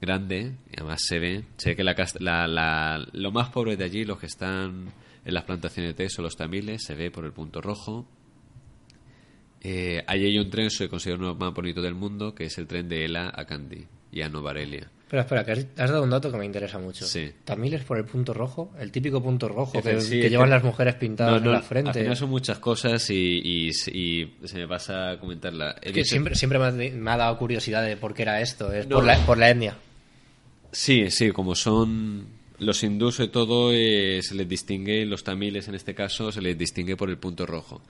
grande, 0.00 0.52
y 0.70 0.76
además 0.78 1.02
se 1.06 1.18
ve, 1.18 1.44
se 1.56 1.70
ve 1.70 1.76
que 1.76 1.84
la, 1.84 1.94
la- 2.20 2.46
la- 2.48 3.06
lo 3.12 3.30
más 3.32 3.50
pobre 3.50 3.76
de 3.76 3.84
allí, 3.84 4.04
los 4.04 4.18
que 4.18 4.26
están 4.26 4.92
en 5.24 5.34
las 5.34 5.44
plantaciones 5.44 5.90
de 5.96 6.04
té 6.04 6.08
son 6.10 6.24
los 6.24 6.36
tamiles, 6.36 6.82
se 6.84 6.94
ve 6.94 7.10
por 7.10 7.24
el 7.24 7.32
punto 7.32 7.60
rojo. 7.60 8.06
Eh, 9.62 10.02
ahí 10.06 10.24
hay 10.24 10.38
un 10.38 10.48
tren, 10.48 10.70
se 10.70 10.88
considera 10.88 11.18
uno 11.18 11.34
más 11.34 11.52
bonito 11.52 11.82
del 11.82 11.94
mundo, 11.94 12.34
que 12.34 12.44
es 12.44 12.56
el 12.58 12.66
tren 12.66 12.88
de 12.88 13.04
Ela 13.04 13.30
a 13.34 13.44
Kandy 13.44 13.86
y 14.10 14.22
a 14.22 14.28
Novarelia. 14.30 14.90
Espera, 15.02 15.22
espera, 15.22 15.44
que 15.44 15.52
has, 15.52 15.90
dado 15.90 16.04
un 16.04 16.10
dato 16.10 16.30
que 16.30 16.38
me 16.38 16.46
interesa 16.46 16.78
mucho. 16.78 17.04
Sí. 17.04 17.32
Tamiles 17.44 17.82
por 17.84 17.98
el 17.98 18.04
punto 18.04 18.32
rojo, 18.32 18.72
el 18.78 18.92
típico 18.92 19.20
punto 19.20 19.48
rojo 19.48 19.82
que, 19.82 20.00
sí, 20.00 20.20
llevan 20.28 20.46
que- 20.46 20.50
las 20.54 20.62
mujeres 20.64 20.94
pintadas 20.94 21.42
No, 21.42 21.46
en 21.48 21.52
la 21.52 21.58
Al 21.58 21.64
frente. 21.64 22.00
final 22.00 22.16
son 22.16 22.30
muchas 22.30 22.58
cosas 22.60 23.10
y, 23.10 23.14
y- 23.44 23.70
y 23.92 24.34
se 24.46 24.58
me 24.58 24.68
pasa 24.68 25.10
a 25.10 25.18
comentarla. 25.20 25.76
Es 25.82 25.92
que 25.92 26.04
siempre, 26.04 26.36
siempre 26.36 26.58
me, 26.60 26.66
ha, 26.66 26.70
me 26.70 27.10
ha 27.10 27.16
dado 27.16 27.36
curiosidad 27.36 27.82
de 27.84 27.96
por 27.96 28.14
qué 28.14 28.22
era 28.22 28.40
esto. 28.40 28.72
Es 28.72 28.86
No. 28.86 28.96
por, 28.96 29.04
la, 29.04 29.18
por 29.26 29.36
la 29.36 29.50
etnia. 29.50 29.76
Sí, 30.72 31.10
sí, 31.10 31.30
como 31.32 31.54
son 31.54 32.26
los 32.58 32.82
hindús 32.82 33.20
y 33.20 33.28
todo, 33.28 33.72
eh, 33.72 34.20
se 34.22 34.34
les 34.34 34.48
distingue, 34.48 35.04
los 35.06 35.24
tamiles 35.24 35.68
en 35.68 35.74
este 35.74 35.94
caso, 35.94 36.30
se 36.30 36.42
les 36.42 36.56
distingue 36.56 36.96
por 36.96 37.10
el 37.10 37.18
punto 37.18 37.46
rojo. 37.46 37.80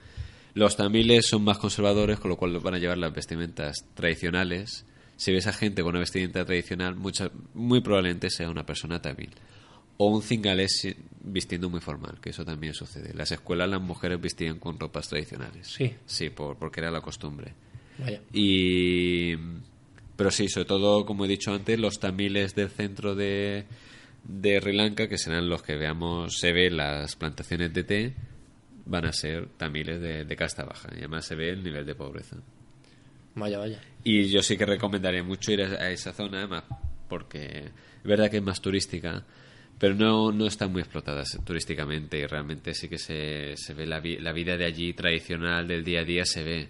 Los 0.53 0.75
tamiles 0.75 1.27
son 1.27 1.43
más 1.43 1.57
conservadores, 1.57 2.19
con 2.19 2.29
lo 2.29 2.37
cual 2.37 2.57
van 2.59 2.73
a 2.73 2.79
llevar 2.79 2.97
las 2.97 3.13
vestimentas 3.13 3.85
tradicionales. 3.93 4.85
Si 5.15 5.31
ves 5.31 5.47
a 5.47 5.53
gente 5.53 5.81
con 5.81 5.91
una 5.91 5.99
vestimenta 5.99 6.43
tradicional, 6.43 6.95
mucha, 6.95 7.31
muy 7.53 7.81
probablemente 7.81 8.29
sea 8.29 8.49
una 8.49 8.65
persona 8.65 9.01
tamil. 9.01 9.29
O 9.97 10.07
un 10.07 10.23
cingalés 10.23 10.87
vistiendo 11.23 11.69
muy 11.69 11.79
formal, 11.79 12.19
que 12.19 12.31
eso 12.31 12.43
también 12.43 12.73
sucede. 12.73 13.11
En 13.11 13.17
las 13.17 13.31
escuelas 13.31 13.69
las 13.69 13.81
mujeres 13.81 14.19
vestían 14.19 14.57
con 14.57 14.79
ropas 14.79 15.07
tradicionales. 15.07 15.67
Sí. 15.67 15.93
Sí, 16.05 16.29
por, 16.31 16.57
porque 16.57 16.79
era 16.79 16.91
la 16.91 17.01
costumbre. 17.01 17.53
Vaya. 17.99 18.21
Y 18.33 19.35
pero 20.15 20.31
sí, 20.31 20.47
sobre 20.49 20.65
todo, 20.65 21.05
como 21.05 21.25
he 21.25 21.27
dicho 21.27 21.53
antes, 21.53 21.79
los 21.79 21.99
tamiles 21.99 22.53
del 22.55 22.69
centro 22.69 23.15
de, 23.15 23.65
de 24.23 24.59
Sri 24.61 24.73
Lanka, 24.75 25.07
que 25.07 25.17
serán 25.17 25.49
los 25.49 25.63
que 25.63 25.75
veamos, 25.75 26.37
se 26.37 26.51
ve 26.51 26.69
las 26.69 27.15
plantaciones 27.15 27.73
de 27.73 27.83
té, 27.83 28.13
van 28.85 29.05
a 29.05 29.13
ser 29.13 29.47
tamiles 29.57 29.99
de, 30.01 30.25
de 30.25 30.35
casta 30.35 30.63
baja. 30.65 30.89
Y 30.93 30.99
además 30.99 31.25
se 31.25 31.35
ve 31.35 31.49
el 31.49 31.63
nivel 31.63 31.85
de 31.85 31.95
pobreza. 31.95 32.37
Vaya, 33.35 33.57
vaya. 33.59 33.79
Y 34.03 34.29
yo 34.29 34.41
sí 34.43 34.57
que 34.57 34.65
recomendaría 34.65 35.23
mucho 35.23 35.51
ir 35.51 35.61
a, 35.61 35.89
esa 35.89 36.11
zona, 36.13 36.39
además, 36.39 36.63
porque 37.07 37.65
es 37.65 38.03
verdad 38.03 38.29
que 38.29 38.37
es 38.37 38.43
más 38.43 38.61
turística, 38.61 39.23
pero 39.79 39.95
no, 39.95 40.31
no 40.31 40.47
está 40.47 40.67
muy 40.67 40.81
explotada 40.81 41.23
se- 41.25 41.39
turísticamente 41.39 42.19
y 42.19 42.25
realmente 42.27 42.73
sí 42.73 42.89
que 42.89 42.97
se, 42.97 43.55
se 43.55 43.73
ve 43.73 43.85
la, 43.87 43.99
vi- 44.01 44.17
la 44.19 44.33
vida 44.33 44.57
de 44.57 44.65
allí 44.65 44.93
tradicional 44.93 45.67
del 45.67 45.83
día 45.83 46.01
a 46.01 46.03
día, 46.03 46.25
se 46.25 46.43
ve. 46.43 46.67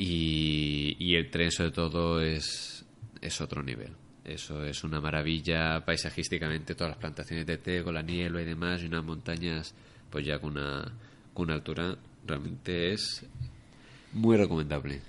Y, 0.00 0.94
y 1.00 1.16
el 1.16 1.28
tren, 1.28 1.50
sobre 1.50 1.72
todo, 1.72 2.20
es, 2.22 2.84
es 3.20 3.40
otro 3.40 3.64
nivel. 3.64 3.90
Eso 4.24 4.64
es 4.64 4.84
una 4.84 5.00
maravilla 5.00 5.84
paisajísticamente, 5.84 6.76
todas 6.76 6.90
las 6.92 6.98
plantaciones 7.00 7.46
de 7.46 7.58
té 7.58 7.82
con 7.82 7.94
la 7.94 8.02
niebla 8.02 8.40
y 8.42 8.44
demás, 8.44 8.80
y 8.82 8.86
unas 8.86 9.02
montañas, 9.02 9.74
pues 10.08 10.24
ya 10.24 10.38
con 10.38 10.52
una, 10.52 10.84
con 11.34 11.46
una 11.46 11.54
altura, 11.54 11.96
realmente 12.26 12.92
es 12.92 13.24
muy 14.12 14.36
recomendable. 14.36 15.00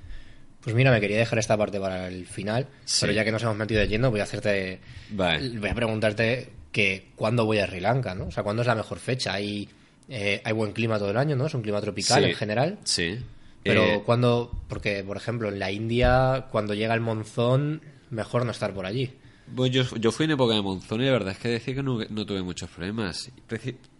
Pues 0.62 0.76
mira, 0.76 0.92
me 0.92 1.00
quería 1.00 1.18
dejar 1.20 1.38
esta 1.38 1.56
parte 1.56 1.80
para 1.80 2.08
el 2.08 2.26
final, 2.26 2.66
Sí. 2.86 3.02
pero 3.02 3.14
ya 3.14 3.24
que 3.24 3.32
nos 3.32 3.44
hemos 3.44 3.58
metido 3.58 3.84
lleno, 3.84 4.10
voy 4.10 4.22
a 4.22 4.24
hacerte. 4.24 4.80
Vale. 5.12 5.50
Voy 5.60 5.70
a 5.70 5.76
preguntarte 5.76 6.50
que 6.72 7.10
cuándo 7.16 7.46
voy 7.46 7.60
a 7.60 7.68
Sri 7.68 7.80
Lanka, 7.80 8.16
¿no? 8.16 8.26
O 8.26 8.32
sea, 8.32 8.42
¿cuándo 8.44 8.64
es 8.64 8.68
la 8.68 8.76
mejor 8.76 8.98
fecha? 9.00 9.34
Hay, 9.34 9.70
eh, 10.10 10.42
hay 10.44 10.54
buen 10.54 10.72
clima 10.74 10.98
todo 10.98 11.12
el 11.12 11.18
año, 11.18 11.36
¿no? 11.36 11.46
Es 11.46 11.54
un 11.54 11.62
clima 11.62 11.80
tropical 11.80 12.24
Sí, 12.24 12.30
en 12.32 12.36
general. 12.36 12.80
Sí. 12.84 13.20
Pero 13.64 13.84
Eh, 13.84 14.02
cuando, 14.06 14.52
porque 14.68 15.04
por 15.04 15.18
ejemplo 15.18 15.50
en 15.50 15.60
la 15.60 15.72
India, 15.72 16.48
cuando 16.52 16.74
llega 16.74 16.94
el 16.94 17.02
monzón, 17.02 17.82
mejor 18.10 18.46
no 18.46 18.52
estar 18.52 18.74
por 18.74 18.86
allí. 18.86 19.14
Pues 19.56 19.72
yo, 19.72 19.84
yo 19.98 20.12
fui 20.12 20.26
en 20.26 20.32
época 20.32 20.54
de 20.54 20.62
monzón 20.62 21.02
y 21.02 21.06
la 21.06 21.12
verdad 21.12 21.32
es 21.32 21.40
que 21.40 21.50
decir 21.50 21.76
que 21.76 21.84
no, 21.84 22.00
no 22.10 22.26
tuve 22.26 22.42
muchos 22.44 22.70
problemas. 22.70 23.32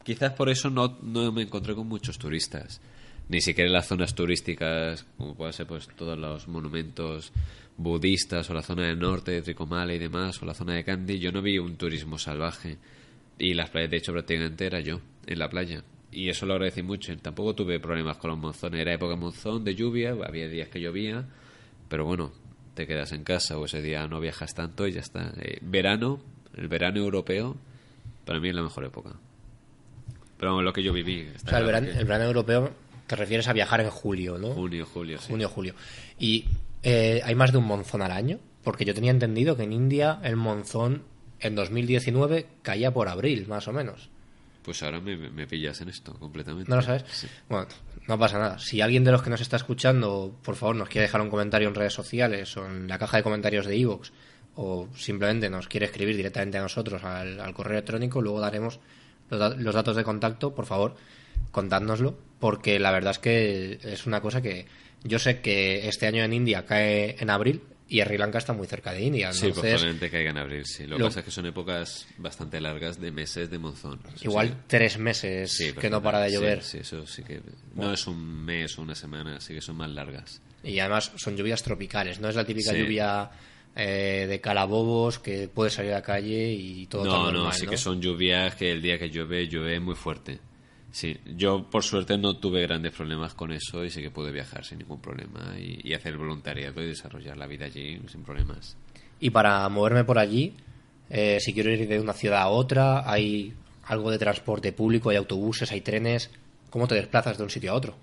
Quizás 0.04 0.34
por 0.34 0.50
eso 0.50 0.70
no, 0.70 0.98
no 1.02 1.32
me 1.32 1.42
encontré 1.42 1.76
con 1.76 1.88
muchos 1.88 2.18
turistas. 2.18 2.82
Ni 3.30 3.42
siquiera 3.42 3.68
en 3.68 3.74
las 3.74 3.88
zonas 3.88 4.16
turísticas, 4.16 5.06
como 5.18 5.36
puede 5.36 5.54
ser 5.54 5.68
pues 5.68 5.88
todos 5.96 6.18
los 6.18 6.48
monumentos 6.48 7.32
budistas 7.78 8.50
o 8.50 8.54
la 8.54 8.62
zona 8.62 8.88
del 8.88 9.00
norte 9.00 9.32
de 9.32 9.42
Tricomala 9.42 9.94
y 9.94 10.00
demás, 10.00 10.42
o 10.42 10.46
la 10.46 10.54
zona 10.54 10.74
de 10.74 10.84
Kandy, 10.84 11.20
yo 11.20 11.32
no 11.32 11.42
vi 11.42 11.58
un 11.60 11.76
turismo 11.78 12.18
salvaje. 12.18 12.78
Y 13.38 13.54
las 13.54 13.70
playas, 13.70 13.92
de 13.92 13.98
hecho, 13.98 14.12
prácticamente 14.12 14.66
era 14.66 14.80
yo 14.80 15.00
en 15.26 15.40
la 15.40 15.50
playa. 15.50 15.84
Y 16.12 16.30
eso 16.30 16.46
lo 16.46 16.54
agradecí 16.54 16.82
mucho. 16.82 17.16
Tampoco 17.18 17.54
tuve 17.56 17.80
problemas 17.80 18.18
con 18.18 18.32
los 18.32 18.40
monzones. 18.40 18.82
Era 18.82 18.94
época 18.94 19.16
monzón, 19.16 19.64
de 19.64 19.76
lluvia, 19.76 20.16
había 20.26 20.48
días 20.48 20.70
que 20.70 20.80
llovía, 20.80 21.26
pero 21.88 22.06
bueno, 22.06 22.32
te 22.74 22.88
quedas 22.88 23.12
en 23.12 23.24
casa 23.24 23.58
o 23.58 23.66
ese 23.66 23.82
día 23.82 24.08
no 24.08 24.20
viajas 24.20 24.54
tanto 24.56 24.88
y 24.88 24.94
ya 24.94 25.02
está. 25.02 25.34
Eh, 25.40 25.60
verano, 25.62 26.20
el 26.56 26.68
verano 26.68 27.00
europeo, 27.00 27.58
para 28.26 28.40
mí 28.40 28.50
es 28.50 28.56
la 28.56 28.64
mejor 28.64 28.86
época. 28.86 29.12
Pero 30.38 30.52
vamos, 30.52 30.64
lo 30.64 30.74
que 30.74 30.82
yo 30.82 30.94
viví. 30.94 31.28
O 31.36 31.40
sea, 31.40 31.60
el 31.60 31.66
verano, 31.66 31.88
el 31.88 32.06
verano 32.06 32.24
europeo 32.26 32.72
te 33.06 33.16
refieres 33.16 33.48
a 33.48 33.54
viajar 33.54 33.82
en 33.82 33.90
julio, 33.90 34.38
¿no? 34.38 34.54
Junio, 34.54 34.86
julio, 34.86 35.18
sí. 35.20 35.28
Junio, 35.30 35.50
julio. 35.50 35.74
Y 36.18 36.46
eh, 36.84 37.22
hay 37.24 37.36
más 37.36 37.52
de 37.52 37.58
un 37.58 37.66
monzón 37.66 38.02
al 38.02 38.12
año, 38.12 38.40
porque 38.64 38.86
yo 38.86 38.94
tenía 38.94 39.12
entendido 39.12 39.58
que 39.58 39.64
en 39.64 39.74
India 39.74 40.20
el 40.24 40.38
monzón 40.38 41.04
en 41.40 41.56
2019 41.56 42.46
caía 42.62 42.92
por 42.92 43.10
abril, 43.10 43.48
más 43.48 43.68
o 43.68 43.74
menos. 43.74 44.10
Pues 44.70 44.84
ahora 44.84 45.02
me, 45.02 45.18
me 45.18 45.48
pillas 45.48 45.82
en 45.82 45.90
esto 45.90 46.14
completamente. 46.14 46.70
¿No 46.70 46.76
lo 46.76 46.84
sabes? 46.84 47.04
Sí. 47.10 47.26
Bueno, 47.50 47.66
no 48.08 48.20
pasa 48.20 48.38
nada. 48.38 48.60
Si 48.60 48.82
alguien 48.82 49.04
de 49.04 49.12
los 49.12 49.24
que 49.24 49.32
nos 49.32 49.42
está 49.42 49.56
escuchando, 49.56 50.38
por 50.44 50.56
favor, 50.56 50.76
nos 50.76 50.90
quiere 50.90 51.08
dejar 51.08 51.22
un 51.22 51.32
comentario 51.32 51.68
en 51.68 51.74
redes 51.74 51.94
sociales 51.94 52.56
o 52.56 52.68
en 52.68 52.88
la 52.88 53.00
caja 53.00 53.18
de 53.18 53.24
comentarios 53.24 53.66
de 53.66 53.76
iVoox 53.78 54.12
o 54.58 54.88
simplemente 54.96 55.50
nos 55.50 55.68
quiere 55.68 55.88
escribir 55.88 56.16
directamente 56.16 56.60
a 56.60 56.62
nosotros 56.62 57.04
al, 57.04 57.40
al 57.40 57.52
correo 57.56 57.80
electrónico, 57.80 58.22
luego 58.22 58.42
daremos 58.42 58.80
los, 59.32 59.58
los 59.58 59.74
datos 59.74 59.96
de 59.96 60.04
contacto, 60.04 60.54
por 60.54 60.68
favor, 60.68 60.96
contádnoslo, 61.50 62.20
porque 62.40 62.78
la 62.78 62.92
verdad 62.92 63.14
es 63.14 63.20
que 63.20 63.80
es 63.82 64.06
una 64.06 64.22
cosa 64.22 64.44
que 64.44 64.68
yo 65.04 65.18
sé 65.18 65.42
que 65.42 65.88
este 65.88 66.06
año 66.06 66.24
en 66.24 66.34
India 66.34 66.68
cae 66.68 67.16
en 67.20 67.32
abril 67.32 67.64
y 67.90 68.02
Sri 68.02 68.18
Lanka 68.18 68.38
está 68.38 68.54
muy 68.54 68.68
cerca 68.68 68.94
de 68.94 69.02
India. 69.02 69.34
Sí, 69.34 69.48
Entonces, 69.48 69.72
probablemente 69.72 70.10
caiga 70.12 70.30
en 70.30 70.38
abril, 70.38 70.66
sí. 70.66 70.86
Lo 70.86 70.98
que 70.98 71.04
pasa 71.06 71.20
es 71.20 71.26
que 71.26 71.32
son 71.32 71.46
épocas 71.48 72.08
bastante 72.18 72.62
largas 72.62 73.00
de 73.02 73.12
meses 73.12 73.50
de 73.50 73.58
monzón. 73.58 74.00
Igual 74.22 74.50
sí. 74.50 74.54
tres 74.68 74.98
meses 75.00 75.52
Sí, 75.52 75.74
que 75.74 75.90
no 75.90 76.02
para 76.02 76.20
de 76.22 76.30
sí, 76.30 76.36
llover. 76.36 76.64
Sí, 76.64 76.78
eso 76.78 77.06
sí 77.08 77.24
que... 77.24 77.42
No 77.76 77.92
es 77.92 78.06
un 78.08 78.46
mes 78.46 78.78
o 78.78 78.84
una 78.84 78.96
semana, 78.96 79.42
sí 79.42 79.54
que 79.56 79.62
son 79.62 79.76
más 79.78 79.90
largas. 79.90 80.42
Y 80.64 80.78
además 80.80 81.12
son 81.16 81.36
lluvias 81.36 81.64
tropicales, 81.64 82.20
no 82.20 82.30
es 82.30 82.36
la 82.36 82.46
típica 82.46 82.72
Sí. 82.72 82.78
lluvia 82.78 83.30
eh, 83.76 84.26
de 84.30 84.42
calabobos 84.42 85.20
que 85.20 85.48
puedes 85.48 85.74
salir 85.74 85.92
a 85.94 85.96
la 85.96 86.02
calle 86.04 86.52
y 86.52 86.86
todo 86.88 87.04
tan 87.04 87.12
No, 87.12 87.24
normal, 87.26 87.44
no, 87.44 87.52
sí 87.54 87.66
¿no? 87.66 87.72
que 87.72 87.78
son 87.78 88.02
lluvias 88.02 88.56
que 88.56 88.72
el 88.72 88.82
día 88.82 89.00
que 89.00 89.10
llueve, 89.10 89.48
llueve 89.48 89.80
muy 89.80 89.96
fuerte. 89.96 90.40
Sí, 90.92 91.18
yo 91.36 91.70
por 91.70 91.84
suerte 91.84 92.18
no 92.18 92.38
tuve 92.38 92.62
grandes 92.62 92.94
problemas 92.94 93.34
con 93.34 93.52
eso 93.52 93.86
y 93.86 93.92
sí 93.92 94.02
que 94.02 94.10
pude 94.10 94.32
viajar 94.32 94.66
sin 94.66 94.80
ningún 94.80 95.00
problema 95.00 95.54
y, 95.58 95.80
y 95.84 95.94
hacer 95.94 96.18
voluntariado 96.18 96.82
y 96.82 96.88
desarrollar 96.88 97.38
la 97.38 97.46
vida 97.48 97.66
allí 97.66 98.02
sin 98.08 98.24
problemas. 98.24 98.76
Y 99.20 99.30
para 99.30 99.68
moverme 99.70 100.04
por 100.04 100.18
allí, 100.18 100.56
eh, 101.10 101.40
si 101.40 101.54
quiero 101.54 101.72
ir 101.72 101.88
de 101.88 102.00
una 102.00 102.14
ciudad 102.14 102.42
a 102.42 102.50
otra, 102.50 103.10
hay 103.10 103.54
algo 103.86 104.12
de 104.12 104.18
transporte 104.18 104.72
público, 104.72 105.10
hay 105.10 105.18
autobuses, 105.18 105.72
hay 105.72 105.82
trenes. 105.82 106.32
¿Cómo 106.70 106.88
te 106.88 106.96
desplazas 106.96 107.38
de 107.38 107.44
un 107.44 107.50
sitio 107.50 107.72
a 107.72 107.76
otro? 107.76 107.96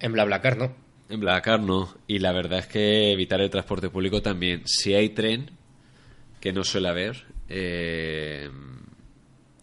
En 0.00 0.12
BlaBlaCar, 0.12 0.56
¿no? 0.56 0.74
En 1.08 1.20
Blacar 1.20 1.60
no, 1.60 1.92
y 2.06 2.20
la 2.20 2.32
verdad 2.32 2.60
es 2.60 2.66
que 2.66 3.12
evitar 3.12 3.40
el 3.40 3.50
transporte 3.50 3.90
público 3.90 4.22
también. 4.22 4.62
Si 4.64 4.94
hay 4.94 5.08
tren, 5.10 5.50
que 6.40 6.52
no 6.52 6.62
suele 6.62 6.88
haber, 6.88 7.24
eh, 7.48 8.48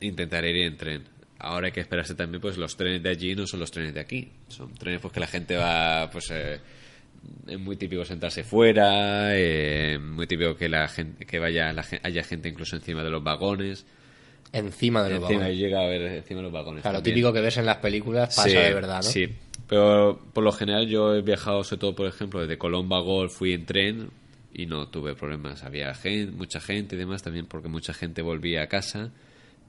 intentaré 0.02 0.52
ir 0.52 0.66
en 0.66 0.78
tren. 0.78 1.04
Ahora 1.40 1.68
hay 1.68 1.72
que 1.72 1.82
esperarse 1.82 2.16
también, 2.16 2.42
pues 2.42 2.58
los 2.58 2.76
trenes 2.76 3.04
de 3.04 3.10
allí 3.10 3.36
no 3.36 3.46
son 3.46 3.60
los 3.60 3.70
trenes 3.72 3.94
de 3.94 4.00
aquí. 4.00 4.32
Son 4.48 4.74
trenes 4.74 5.00
pues 5.02 5.14
que 5.14 5.20
la 5.20 5.28
gente 5.28 5.56
va, 5.56 6.10
pues 6.12 6.32
eh, 6.32 6.60
es 7.48 7.60
muy 7.60 7.76
típico 7.76 8.04
sentarse 8.06 8.44
fuera, 8.44 9.30
eh, 9.38 10.00
muy 10.00 10.26
típico 10.28 10.56
que 10.56 10.68
la 10.70 10.88
gente, 10.88 11.26
que 11.26 11.38
vaya, 11.40 11.72
la 11.74 11.86
haya 12.04 12.24
gente 12.24 12.50
incluso 12.50 12.76
encima 12.76 13.04
de 13.04 13.10
los 13.12 13.24
vagones. 13.24 13.86
Encima 14.54 15.04
de 15.04 15.10
los 15.12 15.20
Encima, 15.24 15.40
vagones. 15.42 15.58
llega 15.60 15.82
a 15.82 15.88
ver 15.88 16.02
encima 16.02 16.38
de 16.40 16.44
los 16.44 16.54
vagones. 16.54 16.82
Claro, 16.82 16.98
lo 17.00 17.04
típico 17.04 17.34
que 17.34 17.42
ves 17.42 17.58
en 17.58 17.66
las 17.66 17.78
películas 17.78 18.36
pasa 18.36 18.50
Sí, 18.50 18.56
de 18.56 18.74
verdad, 18.74 18.98
¿no? 18.98 19.04
Sí, 19.04 19.28
pero 19.68 20.20
por 20.34 20.44
lo 20.44 20.52
general 20.54 20.88
yo 20.88 21.14
he 21.16 21.22
viajado, 21.22 21.64
sobre 21.64 21.82
todo, 21.82 21.96
por 21.96 22.08
ejemplo, 22.08 22.40
desde 22.40 22.58
Colombo 22.58 22.96
a 22.96 23.02
Gol 23.02 23.30
fui 23.30 23.54
en 23.54 23.66
tren 23.66 24.10
y 24.54 24.66
no 24.66 24.88
tuve 24.88 25.14
problemas. 25.16 25.64
Había 25.64 25.94
gente, 25.94 26.32
mucha 26.32 26.60
gente 26.62 26.96
y 26.96 26.98
demás 26.98 27.22
también, 27.22 27.46
porque 27.46 27.68
mucha 27.68 27.94
gente 27.94 28.22
volvía 28.22 28.64
a 28.64 28.68
casa, 28.68 29.12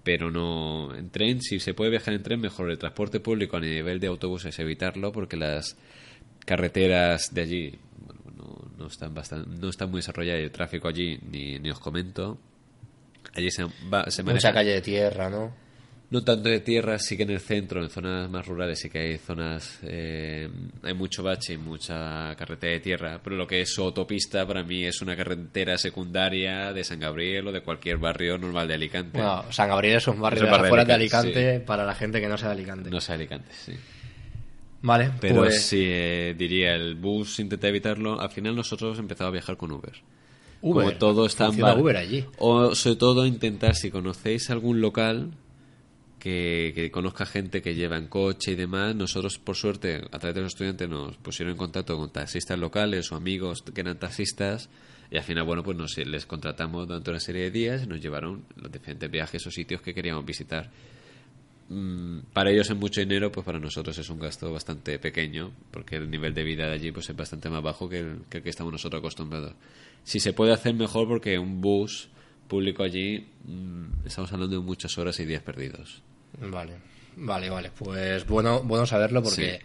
pero 0.09 0.31
no 0.31 0.95
en 0.95 1.11
tren. 1.11 1.43
Si 1.43 1.61
se 1.61 1.75
puede 1.75 1.91
viajar 1.91 2.15
en 2.15 2.23
tren, 2.23 2.41
mejor. 2.41 2.71
El 2.71 2.79
transporte 2.79 3.21
público 3.21 3.59
a 3.59 3.61
nivel 3.61 4.01
de 4.01 4.07
autobuses 4.07 4.59
evitarlo, 4.59 5.13
porque 5.13 5.37
las 5.37 5.77
carreteras 6.47 7.29
de 7.35 7.43
allí 7.43 7.79
bueno, 8.07 8.23
no, 8.35 8.71
no 8.79 8.87
están 8.87 9.13
bastante, 9.13 9.51
no 9.61 9.69
están 9.69 9.91
muy 9.91 9.99
desarrolladas 9.99 10.41
y 10.41 10.45
el 10.45 10.51
tráfico 10.51 10.89
allí 10.89 11.19
ni, 11.31 11.59
ni 11.59 11.69
os 11.71 11.79
comento. 11.79 12.39
Allí 13.35 13.51
se, 13.51 13.65
va, 13.93 14.11
se 14.11 14.23
Mucha 14.23 14.33
maneja- 14.33 14.53
calle 14.55 14.71
de 14.71 14.81
tierra, 14.81 15.29
¿no? 15.29 15.53
No 16.11 16.25
tanto 16.25 16.49
de 16.49 16.61
tierra, 16.61 16.99
sí 16.99 17.19
que 17.19 17.25
en 17.25 17.31
el 17.31 17.41
centro, 17.41 17.83
en 17.83 17.91
zonas 17.91 18.31
más 18.31 18.47
rurales, 18.47 18.79
sí 18.81 18.89
que 18.89 18.99
hay 18.99 19.19
zonas, 19.19 19.79
eh, 19.83 20.49
hay 20.83 20.95
mucho 20.95 21.23
bache 21.23 21.53
y 21.53 21.59
mucha 21.59 22.35
carretera 22.35 22.73
de 22.73 22.81
tierra, 22.81 23.21
pero 23.23 23.37
lo 23.37 23.47
que 23.47 23.61
es 23.61 23.79
autopista 23.79 24.47
para 24.47 24.63
mí 24.63 24.85
es 24.85 25.03
una 25.03 25.15
carretera 25.15 25.77
secundaria 25.77 26.73
de 26.73 26.83
San 26.83 26.99
Gabriel 26.99 27.49
o 27.49 27.53
de 27.53 27.61
cualquier 27.61 27.99
barrio 27.99 28.39
normal 28.39 28.67
de 28.67 28.75
Alicante. 28.75 29.19
Bueno, 29.19 29.45
San 29.51 29.69
Gabriel 29.69 29.99
es 29.99 30.09
un 30.09 30.19
barrio 30.19 30.39
Es 30.39 30.43
un 30.45 30.47
de 30.47 30.51
barrio 30.51 30.77
de 30.77 30.85
de 30.87 30.93
Alicante, 30.95 31.61
para 31.61 31.85
la 31.85 31.95
gente 31.95 32.21
que 32.21 32.29
no 32.29 32.39
sea 32.39 32.49
de 32.49 32.55
Alicante. 32.55 32.91
No 32.91 33.01
sé 33.01 33.13
Alicante, 33.13 33.51
sí. 33.53 33.73
Vale, 34.81 35.11
Pero 35.21 35.37
pues 35.37 35.63
sí, 35.63 35.85
eh, 35.87 36.35
diría, 36.39 36.75
el 36.75 36.95
bus 36.95 37.41
intenté 37.41 37.69
evitarlo. 37.69 38.19
Al 38.21 38.31
final 38.31 38.55
nosotros 38.55 38.99
empezamos 38.99 39.31
a 39.31 39.33
viajar 39.33 39.57
con 39.57 39.73
Uber. 39.73 39.93
Uber. 40.63 40.85
Como 40.87 40.99
todo 40.99 41.27
está 41.27 41.47
en 41.47 41.63
Uber 41.63 41.97
allí. 41.97 42.25
O 42.39 42.75
sobre 42.75 42.97
todo 42.97 43.27
intentar, 43.27 43.75
si 43.75 43.91
conocéis 43.91 44.51
algún 44.51 44.81
local 44.81 45.33
que, 46.19 46.91
conozca 46.93 47.27
gente 47.27 47.63
que 47.63 47.75
lleva 47.75 47.97
en 47.97 48.09
coche 48.09 48.53
y 48.53 48.55
demás, 48.55 48.95
nosotros 48.95 49.39
por 49.39 49.57
suerte, 49.57 50.03
a 50.11 50.19
través 50.19 50.35
de 50.35 50.41
los 50.43 50.53
estudiantes, 50.53 50.89
nos 50.89 51.17
pusieron 51.17 51.53
en 51.53 51.59
contacto 51.59 51.97
con 51.97 52.11
taxistas 52.11 52.59
locales 52.59 53.11
o 53.13 53.17
amigos 53.17 53.63
que 53.63 53.81
eran 53.81 53.99
taxistas 53.99 54.69
y 55.11 55.17
al 55.17 55.23
final, 55.23 55.45
bueno, 55.45 55.63
pues 55.63 55.77
nos, 55.77 55.97
les 55.97 56.27
contratamos 56.27 56.87
durante 56.87 57.11
una 57.11 57.21
serie 57.21 57.45
de 57.45 57.51
días 57.51 57.83
y 57.85 57.87
nos 57.87 58.01
llevaron 58.01 58.45
los 58.57 58.71
diferentes 58.71 59.11
viajes 59.11 59.47
o 59.47 59.51
sitios 59.51 59.81
que 59.81 59.95
queríamos 59.95 60.25
visitar. 60.25 60.71
Mm, 61.71 62.21
para 62.33 62.51
ellos 62.51 62.69
es 62.69 62.77
mucho 62.77 63.01
dinero, 63.01 63.31
pues 63.31 63.45
para 63.45 63.59
nosotros 63.59 63.97
es 63.99 64.09
un 64.11 64.19
gasto 64.19 64.53
bastante 64.53 64.99
pequeño, 64.99 65.53
porque 65.71 65.97
el 65.97 66.11
nivel 66.11 66.35
de 66.35 66.43
vida 66.43 66.67
de 66.67 66.73
allí 66.73 66.93
pues 66.93 67.09
es 67.09 67.17
bastante 67.17 67.49
más 67.49 67.63
bajo 67.63 67.89
que 67.89 68.01
el 68.01 68.21
que, 68.29 68.39
el 68.39 68.43
que 68.43 68.51
estamos 68.51 68.73
nosotros 68.73 69.01
acostumbrados. 69.01 69.55
Si 70.05 70.21
se 70.21 70.33
puede 70.33 70.53
hacer 70.53 70.75
mejor, 70.75 71.09
porque 71.09 71.39
un 71.39 71.61
bus 71.61 72.09
público 72.49 72.83
allí, 72.83 73.29
mm, 73.45 74.07
estamos 74.07 74.33
hablando 74.33 74.57
de 74.57 74.63
muchas 74.63 74.97
horas 74.99 75.21
y 75.21 75.27
días 75.27 75.43
perdidos. 75.43 76.03
Vale, 76.41 76.73
vale, 77.17 77.51
vale. 77.51 77.71
Pues 77.77 78.27
bueno, 78.27 78.61
bueno 78.63 78.87
saberlo 78.87 79.23
porque 79.23 79.61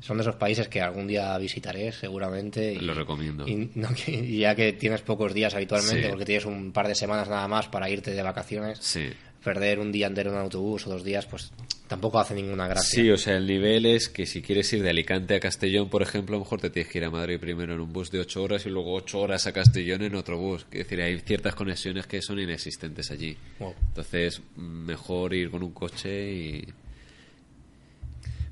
son 0.00 0.16
de 0.18 0.22
esos 0.22 0.36
países 0.36 0.68
que 0.68 0.80
algún 0.80 1.06
día 1.06 1.36
visitaré 1.38 1.92
seguramente. 1.92 2.72
Y, 2.74 2.80
Lo 2.80 2.94
recomiendo. 2.94 3.46
Y, 3.48 3.70
no, 3.74 3.88
que- 3.94 4.12
y 4.12 4.38
ya 4.40 4.54
que 4.54 4.72
tienes 4.74 5.02
pocos 5.02 5.32
días 5.34 5.54
habitualmente, 5.54 6.02
Sí. 6.04 6.08
porque 6.08 6.24
tienes 6.24 6.44
un 6.44 6.72
par 6.72 6.88
de 6.88 6.94
semanas 6.94 7.28
nada 7.28 7.46
más 7.48 7.68
para 7.68 7.88
irte 7.90 8.12
de 8.12 8.22
vacaciones, 8.22 8.78
Sí. 8.80 9.10
Perder 9.46 9.78
un 9.78 9.92
día 9.92 10.08
entero 10.08 10.30
en 10.30 10.36
un 10.36 10.42
autobús 10.42 10.86
o 10.86 10.90
dos 10.90 11.04
días, 11.04 11.24
pues 11.26 11.52
tampoco 11.86 12.18
hace 12.18 12.34
ninguna 12.34 12.66
gracia. 12.66 13.02
Sí, 13.02 13.08
o 13.10 13.16
sea, 13.16 13.36
el 13.36 13.46
nivel 13.46 13.86
es 13.86 14.08
que 14.08 14.26
si 14.26 14.42
quieres 14.42 14.72
ir 14.72 14.82
de 14.82 14.90
Alicante 14.90 15.36
a 15.36 15.40
Castellón, 15.40 15.88
por 15.88 16.02
ejemplo, 16.02 16.34
a 16.34 16.38
lo 16.40 16.44
mejor 16.44 16.60
te 16.60 16.68
tienes 16.68 16.90
que 16.90 16.98
ir 16.98 17.04
a 17.04 17.10
Madrid 17.10 17.38
primero 17.38 17.74
en 17.74 17.80
un 17.80 17.92
bus 17.92 18.10
de 18.10 18.18
8 18.18 18.42
horas 18.42 18.66
y 18.66 18.70
luego 18.70 18.92
8 18.94 19.20
horas 19.20 19.46
a 19.46 19.52
Castellón 19.52 20.02
en 20.02 20.16
otro 20.16 20.36
bus. 20.36 20.66
Es 20.72 20.78
decir, 20.80 21.00
hay 21.00 21.20
ciertas 21.20 21.54
conexiones 21.54 22.06
que 22.08 22.20
son 22.20 22.40
inexistentes 22.40 23.10
allí. 23.12 23.36
Wow. 23.60 23.74
Entonces, 23.88 24.42
mejor 24.56 25.32
ir 25.32 25.48
con 25.50 25.62
un 25.62 25.72
coche 25.72 26.32
y... 26.32 26.64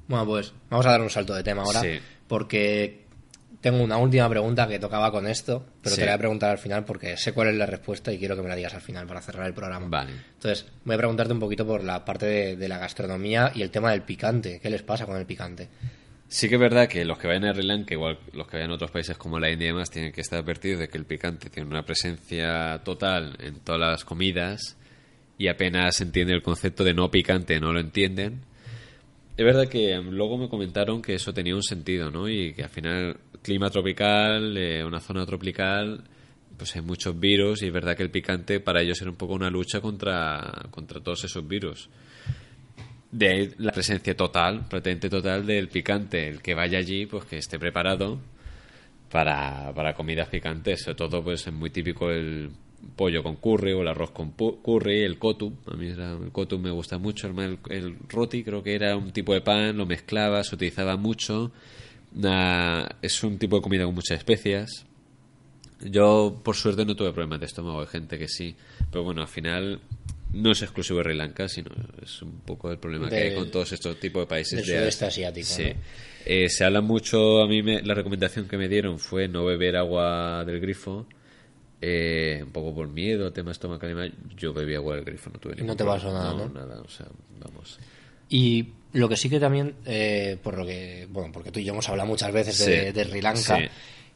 Bueno, 0.07 0.27
pues 0.27 0.53
vamos 0.71 0.87
a 0.87 0.91
dar 0.91 1.01
un 1.01 1.11
salto 1.11 1.35
de 1.35 1.43
tema 1.43 1.63
ahora, 1.63 1.81
Sí. 1.81 1.99
porque 2.29 3.04
tengo 3.65 3.83
una 3.83 3.97
última 3.97 4.29
pregunta 4.29 4.69
que 4.69 4.79
tocaba 4.79 5.11
con 5.11 5.27
esto, 5.27 5.65
pero 5.83 5.95
Sí. 5.95 6.01
te 6.03 6.05
la 6.07 6.13
voy 6.13 6.17
a 6.17 6.19
preguntar 6.19 6.51
al 6.51 6.59
final 6.59 6.85
porque 6.85 7.17
sé 7.17 7.33
cuál 7.33 7.49
es 7.49 7.55
la 7.55 7.65
respuesta 7.65 8.13
y 8.13 8.19
quiero 8.19 8.37
que 8.37 8.43
me 8.43 8.49
la 8.51 8.57
digas 8.57 8.75
al 8.75 8.83
final 8.83 9.07
para 9.07 9.23
cerrar 9.23 9.47
el 9.47 9.55
programa. 9.55 9.87
Vale. 9.89 10.13
Entonces, 10.35 10.67
voy 10.85 10.95
a 10.97 10.99
preguntarte 10.99 11.33
un 11.33 11.41
poquito 11.41 11.67
por 11.67 11.83
la 11.83 12.05
parte 12.05 12.27
de, 12.27 12.57
de 12.57 12.69
la 12.69 12.77
gastronomía 12.77 13.53
y 13.55 13.63
el 13.63 13.71
tema 13.71 13.91
del 13.93 14.03
picante. 14.03 14.61
¿Qué 14.63 14.69
les 14.69 14.83
pasa 14.83 15.07
con 15.07 15.17
el 15.17 15.25
picante? 15.25 15.69
Sí 16.29 16.49
que 16.51 16.57
es 16.57 16.61
verdad 16.61 16.89
que 16.89 17.07
los 17.07 17.17
que 17.17 17.27
vayan 17.27 17.47
a 17.47 17.55
Sri 17.55 17.63
Lanka, 17.67 17.95
igual 17.95 18.19
los 18.35 18.47
que 18.49 18.59
vayan 18.59 18.71
a 18.71 18.75
otros 18.75 18.91
países 18.91 19.17
como 19.17 19.39
la 19.41 19.51
India 19.51 19.65
y 19.69 19.69
demás, 19.73 19.91
tienen 19.91 20.13
que 20.13 20.21
estar 20.21 20.39
advertidos 20.41 20.81
de 20.81 20.89
que 20.89 20.99
el 20.99 21.07
picante 21.07 21.49
tiene 21.49 21.69
una 21.69 21.85
presencia 21.87 22.81
total 22.85 23.37
en 23.41 23.61
todas 23.61 23.81
las 23.81 24.05
comidas 24.05 24.77
y 25.39 25.49
apenas 25.49 25.99
entiende 26.03 26.35
el 26.35 26.43
concepto 26.43 26.85
de 26.85 26.93
no 26.93 27.11
picante, 27.11 27.59
no 27.61 27.73
lo 27.73 27.81
entienden. 27.81 28.41
Es 29.37 29.45
verdad 29.45 29.67
que 29.69 29.99
mm, 29.99 30.11
luego 30.11 30.39
me 30.39 30.49
comentaron 30.49 31.03
que 31.03 31.15
eso 31.15 31.35
tenía 31.35 31.57
un 31.57 31.63
sentido, 31.63 32.11
¿no? 32.11 32.29
Y 32.29 32.53
que 32.55 32.63
al 32.63 32.69
final, 32.71 33.17
clima 33.45 33.69
tropical, 33.69 34.57
eh, 34.57 34.83
una 34.83 35.01
zona 35.01 35.27
tropical, 35.27 36.03
pues 36.57 36.75
hay 36.77 36.83
muchos 36.83 37.21
virus 37.21 37.63
y 37.63 37.67
es 37.67 37.73
verdad 37.73 37.95
que 37.95 38.03
el 38.03 38.11
picante 38.11 38.59
para 38.59 38.81
ellos 38.81 39.01
era 39.03 39.11
un 39.11 39.17
poco 39.17 39.35
una 39.35 39.51
lucha 39.51 39.83
contra, 39.83 40.67
contra 40.71 41.01
todos 41.01 41.25
esos 41.25 41.47
virus. 41.47 41.91
De 43.11 43.29
ahí 43.29 43.51
la 43.59 43.71
presencia 43.71 44.17
total, 44.17 44.67
prácticamente 44.69 45.11
total 45.11 45.47
del 45.47 45.69
picante. 45.69 46.27
El 46.27 46.41
que 46.41 46.55
vaya 46.55 46.79
allí, 46.79 47.07
pues 47.07 47.27
que 47.27 47.37
esté 47.37 47.59
preparado 47.59 48.19
para, 49.11 49.73
para 49.75 49.95
comidas 49.95 50.29
picantes. 50.29 50.83
Sobre 50.83 50.97
todo, 50.97 51.23
pues 51.23 51.47
es 51.47 51.53
muy 51.53 51.71
típico 51.71 52.11
el 52.11 52.51
pollo 52.97 53.23
con 53.23 53.37
curry 53.37 53.73
o 53.73 53.83
el 53.83 53.89
arroz 53.89 54.11
con 54.11 54.31
curry, 54.33 55.03
el 55.03 55.19
kotu. 55.19 55.53
A 55.71 55.77
mí 55.77 55.89
el 55.89 56.33
kotu 56.33 56.59
me 56.59 56.71
gusta 56.71 56.99
mucho. 56.99 57.29
El, 57.29 57.59
el 57.69 57.97
roti 58.09 58.43
creo 58.43 58.63
que 58.63 58.75
era 58.75 58.97
un 58.97 59.13
tipo 59.13 59.35
de 59.35 59.43
pan, 59.43 59.77
lo 59.77 59.87
mezclaba, 59.87 60.43
se 60.43 60.57
utilizaba 60.57 60.97
mucho. 60.97 61.53
Una- 62.15 62.97
es 63.03 63.23
un 63.25 63.39
tipo 63.39 63.57
de 63.57 63.63
comida 63.63 63.85
con 63.85 63.95
muchas 63.95 64.19
especias. 64.19 64.87
Yo, 65.81 66.41
por 66.43 66.55
suerte, 66.57 66.85
no 66.85 66.95
tuve 66.95 67.13
problemas 67.13 67.41
de 67.41 67.47
estómago. 67.47 67.81
Hay 67.81 67.87
gente 67.87 68.19
que 68.19 68.29
sí. 68.29 68.55
Pero 68.91 69.05
bueno, 69.05 69.23
al 69.23 69.29
final 69.29 69.81
no 70.33 70.51
es 70.53 70.63
exclusivo 70.63 70.99
de 70.99 71.05
Sri 71.05 71.15
Lanka, 71.17 71.49
sino 71.49 71.71
es 72.03 72.23
un 72.23 72.41
poco 72.41 72.71
el 72.71 72.79
problema 72.79 73.09
que 73.09 73.17
hay 73.17 73.35
con 73.35 73.51
todos 73.51 73.73
estos 73.73 73.99
tipos 74.01 74.23
de 74.23 74.27
países 74.27 74.59
del 74.61 74.67
de 74.69 74.79
sudeste 74.81 75.05
asiático, 75.07 75.47
Sí. 75.47 75.65
¿no? 75.65 75.81
Eh, 76.27 76.49
se 76.49 76.65
habla 76.65 76.81
mucho, 76.81 77.43
a 77.43 77.47
mí 77.49 77.63
me- 77.63 77.83
la 77.83 77.95
recomendación 77.95 78.49
que 78.49 78.57
me 78.57 78.69
dieron 78.69 78.99
fue 78.99 79.29
no 79.29 79.45
beber 79.45 79.77
agua 79.77 80.45
del 80.45 80.61
grifo. 80.61 81.07
eh, 81.87 82.41
un 82.43 82.51
poco 82.51 82.75
por 82.75 82.89
miedo, 82.89 83.31
tema 83.31 83.51
estomacal 83.53 83.91
y 83.91 83.93
demás. 83.95 84.11
Yo 84.39 84.55
bebí 84.55 84.75
agua 84.75 84.95
del 84.97 85.05
grifo, 85.05 85.29
no 85.31 85.39
tuve 85.39 85.53
Y 85.53 85.57
ningún 85.57 85.67
no 85.69 85.77
te 85.77 85.85
pasó 85.85 86.11
nada, 86.15 86.33
¿no? 86.33 86.49
nada, 86.49 86.81
o 86.81 86.89
sea, 86.89 87.05
vamos. 87.39 87.79
Y 88.31 88.69
lo 88.95 89.09
que 89.09 89.17
sí 89.17 89.29
que 89.29 89.39
también, 89.39 89.75
eh, 89.85 90.39
por 90.43 90.57
lo 90.57 90.65
que, 90.65 91.07
bueno, 91.11 91.31
porque 91.33 91.51
tú 91.53 91.61
y 91.61 91.65
yo 91.65 91.73
hemos 91.75 91.89
hablado 91.89 92.09
muchas 92.09 92.33
veces 92.33 92.59
de, 92.65 92.87
Sí. 92.87 92.93
de 92.93 93.05
Sri 93.05 93.21
Lanka, 93.21 93.59
Sí. 93.59 93.65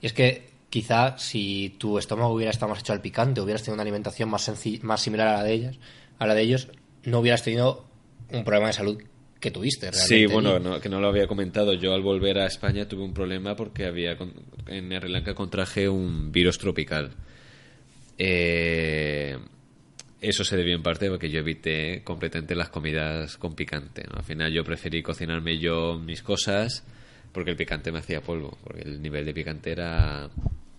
y 0.00 0.06
es 0.06 0.12
que 0.14 0.48
quizá 0.70 1.18
si 1.18 1.74
tu 1.78 1.98
estómago 1.98 2.32
hubiera 2.32 2.50
estado 2.50 2.70
más 2.70 2.80
hecho 2.80 2.92
al 2.94 3.00
picante, 3.02 3.40
hubieras 3.40 3.62
tenido 3.62 3.74
una 3.74 3.82
alimentación 3.82 4.28
más, 4.30 4.50
más 4.82 5.00
similar 5.02 5.28
a 5.28 5.32
la 5.38 5.44
de 5.44 5.52
ellos, 5.52 5.78
a 6.18 6.26
la 6.26 6.34
de 6.34 6.42
ellos, 6.42 6.68
no 7.04 7.20
hubieras 7.20 7.42
tenido 7.42 7.86
un 8.30 8.44
problema 8.44 8.68
de 8.68 8.72
salud 8.72 9.02
que 9.40 9.50
tuviste 9.50 9.90
realmente. 9.90 10.14
Sí, 10.14 10.26
bueno, 10.26 10.58
no- 10.58 10.80
que 10.80 10.88
no 10.88 11.00
lo 11.00 11.08
había 11.08 11.26
comentado. 11.28 11.72
Yo 11.74 11.94
al 11.94 12.02
volver 12.02 12.38
a 12.38 12.46
España 12.46 12.88
tuve 12.88 13.02
un 13.04 13.14
problema 13.14 13.54
porque 13.56 13.84
había 13.86 14.16
con- 14.16 14.34
en 14.66 14.90
Sri 15.00 15.08
Lanka 15.10 15.34
contraje 15.34 15.88
un 15.88 16.32
virus 16.32 16.58
tropical. 16.58 17.12
Eh, 18.18 19.38
eso 20.20 20.44
se 20.44 20.56
debió 20.56 20.74
en 20.74 20.82
parte 20.82 21.08
porque 21.08 21.30
yo 21.30 21.40
evité 21.40 22.02
completamente 22.02 22.54
las 22.54 22.70
comidas 22.70 23.36
con 23.36 23.54
picante. 23.54 24.04
Al 24.12 24.24
final 24.24 24.52
yo 24.52 24.64
preferí 24.64 25.02
cocinarme 25.02 25.58
yo 25.58 25.98
mis 25.98 26.22
cosas 26.22 26.84
porque 27.32 27.50
el 27.52 27.56
picante 27.56 27.92
me 27.92 27.98
hacía 27.98 28.20
polvo, 28.20 28.58
porque 28.64 28.82
el 28.82 29.00
nivel 29.00 29.24
de 29.24 29.34
picante 29.34 29.70
era, 29.70 30.28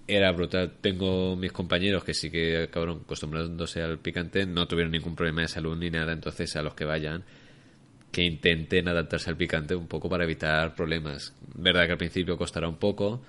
era 0.08 0.32
brutal. 0.32 0.74
Tengo 0.82 1.36
mis 1.36 1.52
compañeros 1.52 2.04
que 2.04 2.14
sí 2.14 2.30
que 2.30 2.64
acabaron 2.64 3.02
acostumbrándose 3.04 3.82
al 3.82 4.00
picante, 4.00 4.46
no 4.46 4.68
tuvieron 4.68 4.92
ningún 4.92 5.16
problema 5.16 5.42
de 5.42 5.48
salud 5.48 5.78
ni 5.78 5.90
nada, 5.90 6.12
entonces 6.12 6.56
a 6.56 6.62
los 6.62 6.74
que 6.74 6.86
vayan 6.86 7.24
que 8.12 8.24
intenten 8.24 8.88
adaptarse 8.88 9.30
al 9.30 9.38
picante 9.38 9.76
un 9.76 9.88
poco 9.88 10.10
para 10.10 10.24
evitar 10.24 10.76
problemas. 10.76 11.34
Verdad 11.56 11.86
que 11.86 11.92
al 11.92 11.98
principio 11.98 12.38
costará 12.38 12.68
un 12.68 12.78
poco, 12.78 13.22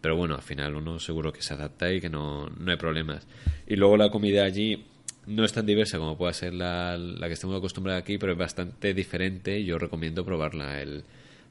pero 0.00 0.16
bueno, 0.16 0.36
al 0.36 0.42
final 0.42 0.76
uno 0.76 0.98
seguro 1.00 1.32
que 1.32 1.42
se 1.42 1.54
adapta 1.54 1.92
y 1.92 2.00
que 2.00 2.08
no, 2.08 2.46
no 2.46 2.70
hay 2.70 2.78
problemas. 2.78 3.26
Y 3.66 3.74
luego 3.74 3.96
la 3.96 4.10
comida 4.10 4.44
allí 4.44 4.86
no 5.28 5.44
es 5.44 5.52
tan 5.52 5.66
diversa 5.66 5.98
como 5.98 6.16
puede 6.16 6.32
ser 6.34 6.54
la, 6.54 6.96
la 6.96 7.26
que 7.28 7.34
estamos 7.34 7.56
acostumbrados 7.56 8.02
aquí, 8.02 8.18
pero 8.18 8.32
es 8.32 8.38
bastante 8.38 8.94
diferente 8.94 9.62
yo 9.64 9.78
recomiendo 9.78 10.24
probarla. 10.24 10.80
El, 10.82 11.04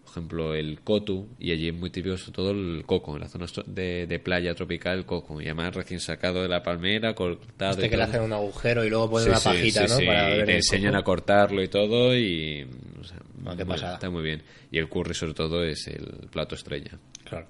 por 0.03 0.11
ejemplo, 0.11 0.55
el 0.55 0.79
cotu, 0.81 1.27
y 1.37 1.51
allí 1.51 1.67
es 1.67 1.73
muy 1.73 1.89
típico 1.89 2.15
sobre 2.17 2.31
todo 2.33 2.51
el 2.51 2.83
coco, 2.85 3.15
en 3.15 3.21
la 3.21 3.27
zona 3.27 3.45
de, 3.65 4.07
de 4.07 4.19
playa 4.19 4.55
tropical, 4.55 4.99
el 4.99 5.05
coco, 5.05 5.41
y 5.41 5.45
además 5.45 5.75
recién 5.75 5.99
sacado 5.99 6.41
de 6.41 6.47
la 6.47 6.63
palmera, 6.63 7.13
cortado. 7.13 7.71
Este 7.73 7.87
y 7.87 7.89
que 7.89 7.97
le 7.97 8.03
hacen 8.03 8.21
un 8.21 8.31
agujero 8.33 8.85
y 8.85 8.89
luego 8.89 9.09
ponen 9.09 9.25
Sí, 9.25 9.29
una 9.31 9.39
pajita, 9.41 9.85
sí, 9.87 9.93
¿no? 9.93 9.99
sí, 9.99 10.05
Para 10.05 10.27
y 10.29 10.31
beber 10.31 10.45
te 10.45 10.51
el 10.51 10.57
enseñan 10.57 10.91
coco. 10.93 10.99
a 11.01 11.03
cortarlo 11.03 11.61
y 11.61 11.67
todo 11.67 12.15
y 12.17 12.65
o 12.99 13.03
sea, 13.03 13.17
Ah, 13.45 13.53
qué 13.57 13.63
muy- 13.65 13.73
pasada. 13.75 13.93
está 13.95 14.09
muy 14.09 14.23
bien 14.23 14.41
y 14.71 14.77
el 14.77 14.87
curry 14.89 15.13
sobre 15.13 15.33
todo 15.33 15.63
es 15.63 15.85
el 15.87 16.27
plato 16.31 16.55
estrella 16.55 16.91
Claro. 17.25 17.47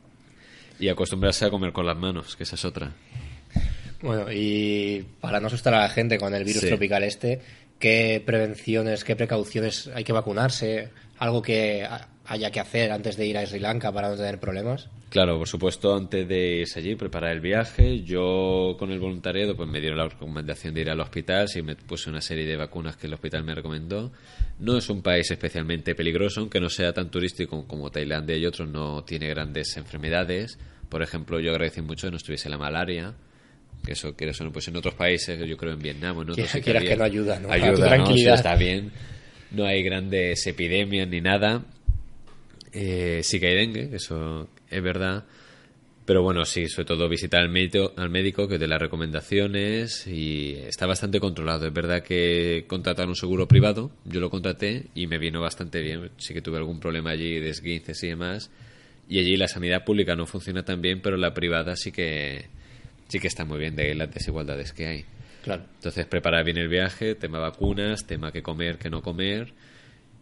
y 0.80 0.90
acostumbrarse 0.90 1.46
a 1.46 1.50
comer 1.52 1.72
con 1.72 1.86
las 1.86 1.98
manos 1.98 2.36
que 2.36 2.44
esa 2.44 2.56
es 2.56 2.66
otra 2.66 2.92
Bueno, 4.02 4.32
y 4.32 5.06
para 5.22 5.40
no 5.40 5.48
asustar 5.48 5.74
a 5.74 5.80
la 5.82 5.90
gente 5.90 6.18
con 6.18 6.34
el 6.34 6.44
virus 6.44 6.62
Sí. 6.62 6.68
tropical 6.68 7.04
este, 7.04 7.42
¿qué 7.80 8.22
prevenciones, 8.26 9.04
qué 9.04 9.16
precauciones 9.16 9.90
hay 9.94 10.04
que 10.04 10.14
vacunarse? 10.14 10.90
¿Algo 11.18 11.42
que 11.42 11.84
ha- 11.84 12.08
haya 12.26 12.52
que 12.52 12.60
hacer 12.60 12.92
antes 12.92 13.18
de 13.18 13.26
ir 13.26 13.38
a 13.38 13.46
Sri 13.46 13.60
Lanka 13.60 13.92
para 13.92 14.10
no 14.10 14.16
tener 14.16 14.40
problemas? 14.40 14.90
claro 15.10 15.38
por 15.38 15.48
supuesto 15.48 15.96
antes 15.96 16.28
de 16.28 16.58
irse 16.58 16.80
allí 16.80 16.96
preparar 16.96 17.32
el 17.32 17.40
viaje 17.40 18.04
yo 18.04 18.76
con 18.78 18.92
el 18.92 19.00
voluntariado 19.00 19.56
pues 19.56 19.70
me 19.70 19.80
dieron 19.80 19.98
la 20.00 20.10
recomendación 20.10 20.74
de 20.74 20.82
ir 20.82 20.90
al 20.90 21.00
hospital 21.00 21.48
sí 21.48 21.62
me 21.62 21.78
puse 21.78 22.10
una 22.10 22.20
serie 22.20 22.46
de 22.46 22.58
vacunas 22.58 22.98
que 22.98 23.08
el 23.08 23.14
hospital 23.14 23.46
me 23.46 23.56
recomendó 23.56 24.12
no 24.60 24.78
es 24.78 24.90
un 24.90 25.02
país 25.02 25.32
especialmente 25.32 25.96
peligroso 25.96 26.42
aunque 26.42 26.60
no 26.60 26.68
sea 26.70 26.92
tan 26.92 27.10
turístico 27.10 27.66
como 27.68 27.90
Tailandia 27.90 28.36
y 28.36 28.46
otros 28.46 28.68
no 28.68 29.06
tiene 29.06 29.30
grandes 29.30 29.78
enfermedades 29.78 30.60
por 30.90 31.02
ejemplo 31.02 31.40
yo 31.40 31.52
agradecí 31.52 31.82
mucho 31.82 32.08
que 32.08 32.12
no 32.12 32.18
estuviese 32.18 32.50
la 32.50 32.58
malaria 32.58 33.14
que 33.88 33.94
eso 33.94 34.16
quieres 34.16 34.40
o 34.42 34.44
no 34.44 34.52
pues 34.52 34.68
en 34.68 34.76
otros 34.76 34.94
países 34.94 35.40
yo 35.48 35.58
creo 35.58 35.74
en 35.74 35.80
Vietnam 35.80 36.18
o 36.18 36.22
en 36.22 36.30
otros 36.32 36.52
Quieras- 36.52 36.84
que 36.84 36.96
no 36.96 37.04
ayuda, 37.04 37.40
¿no? 37.40 37.52
Ayuda 37.52 37.72
¿no? 37.72 37.78
Tranquilidad. 37.88 38.36
está 38.36 38.56
bien 38.56 38.92
no 39.52 39.66
hay 39.66 39.82
grandes 39.82 40.46
epidemias 40.46 41.08
ni 41.08 41.22
nada. 41.22 41.64
Eh, 42.74 43.22
sí 43.24 43.40
que 43.40 43.48
hay 43.48 43.56
dengue, 43.56 43.90
eso 43.96 44.50
es 44.70 44.84
verdad. 44.84 45.24
Pero 46.06 46.22
bueno, 46.22 46.46
sí, 46.46 46.68
sobre 46.68 46.86
todo 46.86 47.10
visitar 47.10 47.42
al 47.42 47.50
médico, 47.50 47.94
al 47.98 48.10
médico 48.10 48.48
que 48.48 48.58
te 48.60 48.68
las 48.68 48.80
recomendaciones 48.80 50.08
y 50.08 50.54
está 50.54 50.86
bastante 50.86 51.20
controlado. 51.20 51.68
Es 51.68 51.74
verdad 51.74 52.02
que 52.04 52.66
contratar 52.68 53.08
un 53.08 53.16
seguro 53.16 53.48
privado, 53.48 53.92
yo 54.06 54.20
lo 54.20 54.30
contraté 54.30 54.86
y 54.96 55.08
me 55.08 55.18
vino 55.18 55.42
bastante 55.42 55.82
bien. 55.82 56.12
Sí 56.18 56.34
que 56.34 56.42
tuve 56.42 56.58
algún 56.58 56.80
problema 56.80 57.12
allí 57.12 57.40
de 57.40 57.50
esguinces 57.50 58.02
y 58.04 58.08
demás. 58.08 58.52
Y 59.10 59.20
allí 59.20 59.38
la 59.38 59.48
sanidad 59.48 59.84
pública 59.86 60.16
no 60.16 60.26
funciona 60.26 60.64
tan 60.64 60.82
bien, 60.82 61.02
pero 61.02 61.18
la 61.18 61.34
privada 61.34 61.76
sí 61.76 61.92
que 61.92 62.46
sí 63.08 63.20
que 63.20 63.28
está 63.28 63.46
muy 63.46 63.60
bien 63.60 63.76
de 63.76 63.94
las 63.96 64.14
desigualdades 64.14 64.74
que 64.74 64.88
hay. 64.88 65.06
Claro. 65.44 65.64
Entonces 65.76 66.06
preparar 66.06 66.44
bien 66.44 66.58
el 66.58 66.68
viaje, 66.68 67.16
tema 67.16 67.40
vacunas, 67.40 68.06
tema 68.06 68.32
que 68.32 68.42
comer, 68.44 68.78
que 68.78 68.90
no 68.90 69.02
comer 69.02 69.54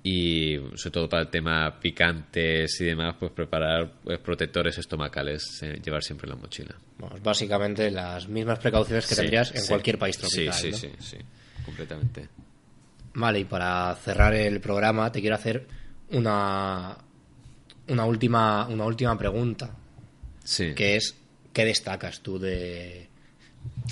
y 0.03 0.57
sobre 0.75 0.91
todo 0.91 1.09
para 1.09 1.23
el 1.23 1.29
tema 1.29 1.79
picantes 1.79 2.79
y 2.79 2.85
demás, 2.85 3.15
pues 3.19 3.31
preparar 3.31 3.91
pues, 4.03 4.19
protectores 4.19 4.77
estomacales, 4.77 5.63
eh, 5.63 5.81
llevar 5.83 6.03
siempre 6.03 6.29
en 6.29 6.35
la 6.35 6.41
mochila. 6.41 6.75
Bueno, 6.99 7.15
básicamente 7.23 7.89
las 7.89 8.27
mismas 8.27 8.59
precauciones 8.59 9.07
que 9.07 9.15
Sí, 9.15 9.21
tendrías 9.21 9.51
en 9.55 9.61
sí. 9.61 9.67
cualquier 9.67 9.97
país 9.97 10.15
tropical. 10.17 10.53
Sí, 10.53 10.71
sí, 10.71 10.71
¿no? 10.71 10.77
sí, 10.77 10.89
sí, 10.99 11.17
completamente. 11.65 12.29
Vale, 13.15 13.39
y 13.39 13.45
para 13.45 13.95
cerrar 13.95 14.35
el 14.35 14.59
programa 14.61 15.11
te 15.11 15.21
quiero 15.21 15.35
hacer 15.37 15.65
una 16.11 16.95
una 17.87 18.05
última 18.05 18.67
una 18.67 18.85
última 18.85 19.17
pregunta, 19.17 19.75
Sí. 20.43 20.75
que 20.75 20.97
es 20.97 21.15
¿qué 21.55 21.65
destacas 21.65 22.19
tú 22.19 22.37
de 22.37 23.07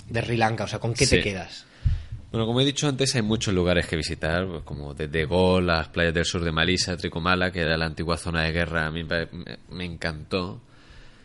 de 0.10 0.22
Sri 0.22 0.38
Lanka? 0.38 0.66
O 0.66 0.68
sea, 0.68 0.80
¿con 0.80 0.94
qué 0.94 1.08
te 1.08 1.22
quedas? 1.22 1.66
Bueno, 2.30 2.46
como 2.46 2.62
he 2.62 2.66
dicho 2.66 2.88
antes, 2.88 3.16
hay 3.16 3.22
muchos 3.22 3.54
lugares 3.54 3.88
que 3.88 3.96
visitar, 3.96 4.48
pues, 4.48 4.64
como 4.64 4.94
desde 4.94 5.26
Gol, 5.26 5.68
las 5.68 5.88
playas 5.88 6.14
del 6.14 6.26
sur 6.26 6.44
de 6.44 6.52
Malisa, 6.52 6.98
Tricomala, 6.98 7.52
que 7.52 7.62
era 7.62 7.78
la 7.78 7.86
antigua 7.86 8.18
zona 8.18 8.44
de 8.44 8.52
guerra, 8.52 8.88
a 8.88 8.92
mí 8.92 9.04
me, 9.04 9.28
me 9.70 9.86
encantó. 9.86 10.62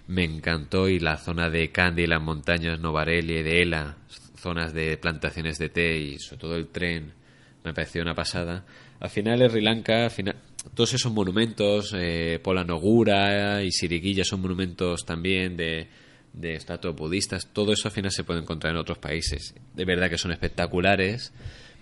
Me 0.07 0.24
encantó. 0.24 0.89
Y 0.89 1.01
la 1.01 1.16
zona 1.16 1.51
de 1.51 1.70
Kandy, 1.70 2.07
las 2.07 2.22
montañas 2.22 2.78
Novareli, 2.78 3.43
de 3.43 3.62
Ela, 3.62 3.97
zonas 4.36 4.72
de 4.72 4.97
plantaciones 4.97 5.59
de 5.59 5.70
té 5.70 5.99
y 5.99 6.18
sobre 6.18 6.41
todo 6.41 6.57
el 6.57 6.68
tren, 6.68 7.12
me 7.64 7.74
pareció 7.74 8.03
una 8.03 8.14
pasada. 8.14 8.64
Al 9.01 9.11
final, 9.11 9.49
Sri 9.51 9.62
Lanka, 9.62 10.05
al 10.05 10.11
final, 10.11 10.36
todos 10.74 10.95
esos 10.95 11.12
monumentos, 11.12 11.95
eh, 11.97 12.39
Polanogura 12.43 13.62
y 13.62 13.72
Siriguilla 13.72 14.24
son 14.24 14.43
monumentos 14.43 15.05
también 15.05 15.57
de, 15.57 15.89
de 16.33 16.55
estatuas 16.55 16.95
budistas, 16.95 17.53
todo 17.53 17.72
eso 17.72 17.89
al 17.89 17.93
final 17.93 18.11
se 18.11 18.24
puede 18.24 18.41
encontrar 18.41 18.72
en 18.72 18.79
otros 18.79 18.99
países. 18.99 19.55
De 19.74 19.85
verdad 19.85 20.11
que 20.11 20.18
son 20.18 20.33
espectaculares, 20.33 21.33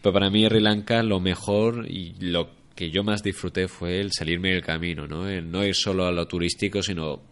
pero 0.03 0.13
para 0.13 0.31
mí 0.31 0.47
Sri 0.47 0.61
Lanka 0.61 1.03
lo 1.03 1.21
mejor 1.21 1.87
y 1.91 2.15
lo 2.21 2.51
que 2.75 2.91
yo 2.91 3.03
más 3.03 3.23
disfruté 3.23 3.69
fue 3.69 4.01
el 4.01 4.13
salirme 4.13 4.51
del 4.53 4.63
camino, 4.63 5.07
¿no? 5.07 5.29
El 5.29 5.51
no 5.51 5.65
ir 5.65 5.75
solo 5.75 6.07
a 6.07 6.13
lo 6.13 6.27
turístico, 6.27 6.83
sino 6.83 7.23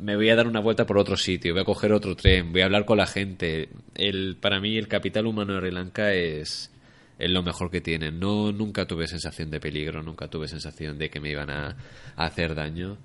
me 0.00 0.16
voy 0.16 0.30
a 0.30 0.36
dar 0.36 0.46
una 0.46 0.60
vuelta 0.60 0.86
por 0.86 0.98
otro 0.98 1.16
sitio, 1.16 1.52
voy 1.52 1.62
a 1.62 1.64
coger 1.64 1.92
otro 1.92 2.16
tren, 2.16 2.52
voy 2.52 2.62
a 2.62 2.66
hablar 2.66 2.84
con 2.84 2.98
la 2.98 3.06
gente. 3.06 3.68
El, 3.94 4.36
para 4.40 4.60
mí 4.60 4.76
el 4.76 4.88
capital 4.88 5.26
humano 5.26 5.54
de 5.54 5.60
Sri 5.60 5.70
Lanka 5.70 6.12
es, 6.12 6.72
es 7.18 7.30
lo 7.30 7.42
mejor 7.42 7.70
que 7.70 7.80
tienen. 7.80 8.18
No, 8.18 8.52
nunca 8.52 8.86
tuve 8.86 9.06
sensación 9.06 9.50
de 9.50 9.60
peligro, 9.60 10.02
nunca 10.02 10.28
tuve 10.28 10.48
sensación 10.48 10.98
de 10.98 11.10
que 11.10 11.20
me 11.20 11.30
iban 11.30 11.50
a 11.50 11.76
hacer 12.16 12.54
daño. 12.54 12.98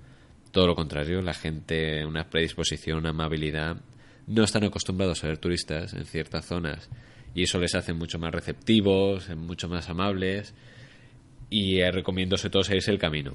Todo 0.52 0.66
lo 0.66 0.74
contrario, 0.74 1.22
la 1.22 1.34
gente, 1.34 2.04
una 2.04 2.28
predisposición, 2.28 2.98
una 2.98 3.10
amabilidad. 3.10 3.76
No 4.26 4.42
están 4.42 4.64
acostumbrados 4.64 5.22
a 5.22 5.28
ver 5.28 5.38
turistas 5.38 5.94
en 5.94 6.04
ciertas 6.06 6.46
zonas 6.46 6.88
y 7.34 7.44
eso 7.44 7.58
les 7.58 7.74
hace 7.76 7.92
mucho 7.92 8.18
más 8.18 8.32
receptivos, 8.32 9.28
mucho 9.36 9.68
más 9.68 9.88
amables 9.88 10.54
y 11.50 11.78
eh, 11.78 11.90
recomiendo 11.92 12.36
sobre 12.36 12.50
todo 12.50 12.64
seguirse 12.64 12.90
el 12.90 12.98
camino. 12.98 13.34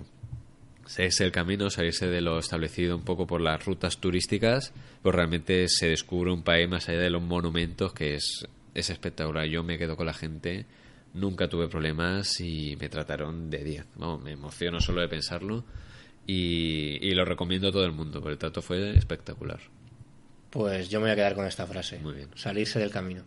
Seguirse 0.86 1.24
el 1.24 1.32
camino, 1.32 1.70
salirse 1.70 2.08
de 2.08 2.22
lo 2.22 2.38
establecido 2.38 2.96
un 2.96 3.04
poco 3.04 3.26
por 3.26 3.42
las 3.42 3.66
rutas 3.66 3.98
turísticas, 4.00 4.74
pues 5.02 5.16
realmente 5.16 5.68
se 5.70 5.88
descubre 5.88 6.32
un 6.32 6.44
país 6.44 6.70
más 6.70 6.90
allá 6.90 7.00
de 7.00 7.10
los 7.10 7.24
monumentos 7.24 7.94
que 7.94 8.16
es, 8.16 8.46
es 8.74 8.90
espectacular. 8.90 9.48
Yo 9.48 9.64
me 9.64 9.78
quedo 9.78 9.96
con 9.96 10.06
la 10.06 10.14
gente, 10.14 10.66
nunca 11.14 11.48
tuve 11.48 11.70
problemas 11.70 12.40
y 12.42 12.76
me 12.76 12.90
trataron 12.90 13.50
de 13.50 13.64
10. 13.64 13.86
Vamos, 13.96 14.22
me 14.22 14.34
emociono 14.34 14.82
solo 14.82 15.02
de 15.02 15.08
pensarlo 15.08 15.64
y, 16.26 16.98
y 17.02 17.14
lo 17.14 17.26
recomiendo 17.26 17.70
a 17.70 17.72
todo 17.72 17.86
el 17.86 17.92
mundo, 17.92 18.20
porque 18.20 18.34
el 18.34 18.40
trato 18.40 18.62
fue 18.62 18.98
espectacular. 18.98 19.60
Pues 20.50 20.90
yo 20.90 21.00
me 21.00 21.06
voy 21.06 21.12
a 21.12 21.16
quedar 21.16 21.36
con 21.36 21.46
esta 21.46 21.68
frase. 21.68 22.00
Muy 22.00 22.14
bien. 22.14 22.30
Salirse 22.36 22.80
del 22.80 22.90
camino. 22.90 23.24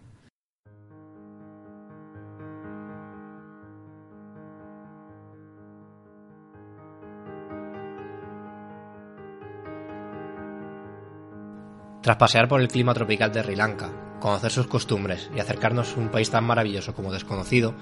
Tras 12.01 12.17
pasear 12.17 12.49
por 12.49 12.63
el 12.63 12.69
clima 12.69 12.95
tropical 12.95 13.31
de 13.31 13.43
Sri 13.43 13.55
Lanka, 13.55 13.91
conocer 14.21 14.51
sus 14.51 14.67
costumbres 14.67 15.31
y 15.37 15.41
acercarnos 15.41 15.95
a 15.95 16.01
un 16.01 16.09
país 16.09 16.31
tan 16.31 16.45
maravilloso 16.45 16.95
como 16.95 17.13
desconocido, 17.13 17.75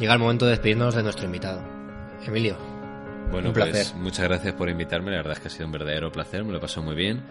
llega 0.00 0.12
el 0.12 0.18
momento 0.18 0.46
de 0.46 0.50
despedirnos 0.50 0.96
de 0.96 1.04
nuestro 1.04 1.26
invitado. 1.26 1.62
Emilio, 2.26 2.56
Bueno, 3.30 3.48
Un 3.48 3.54
pues 3.54 3.70
placer. 3.70 3.96
muchas 3.96 4.26
gracias 4.28 4.54
por 4.54 4.68
invitarme. 4.68 5.10
La 5.10 5.18
verdad 5.18 5.32
es 5.34 5.40
que 5.40 5.48
ha 5.48 5.50
sido 5.50 5.66
un 5.66 5.72
verdadero 5.72 6.10
placer, 6.10 6.44
me 6.44 6.50
lo 6.52 6.58
he 6.58 6.60
pasado 6.60 6.82
muy 6.86 6.96
bien. 6.96 7.22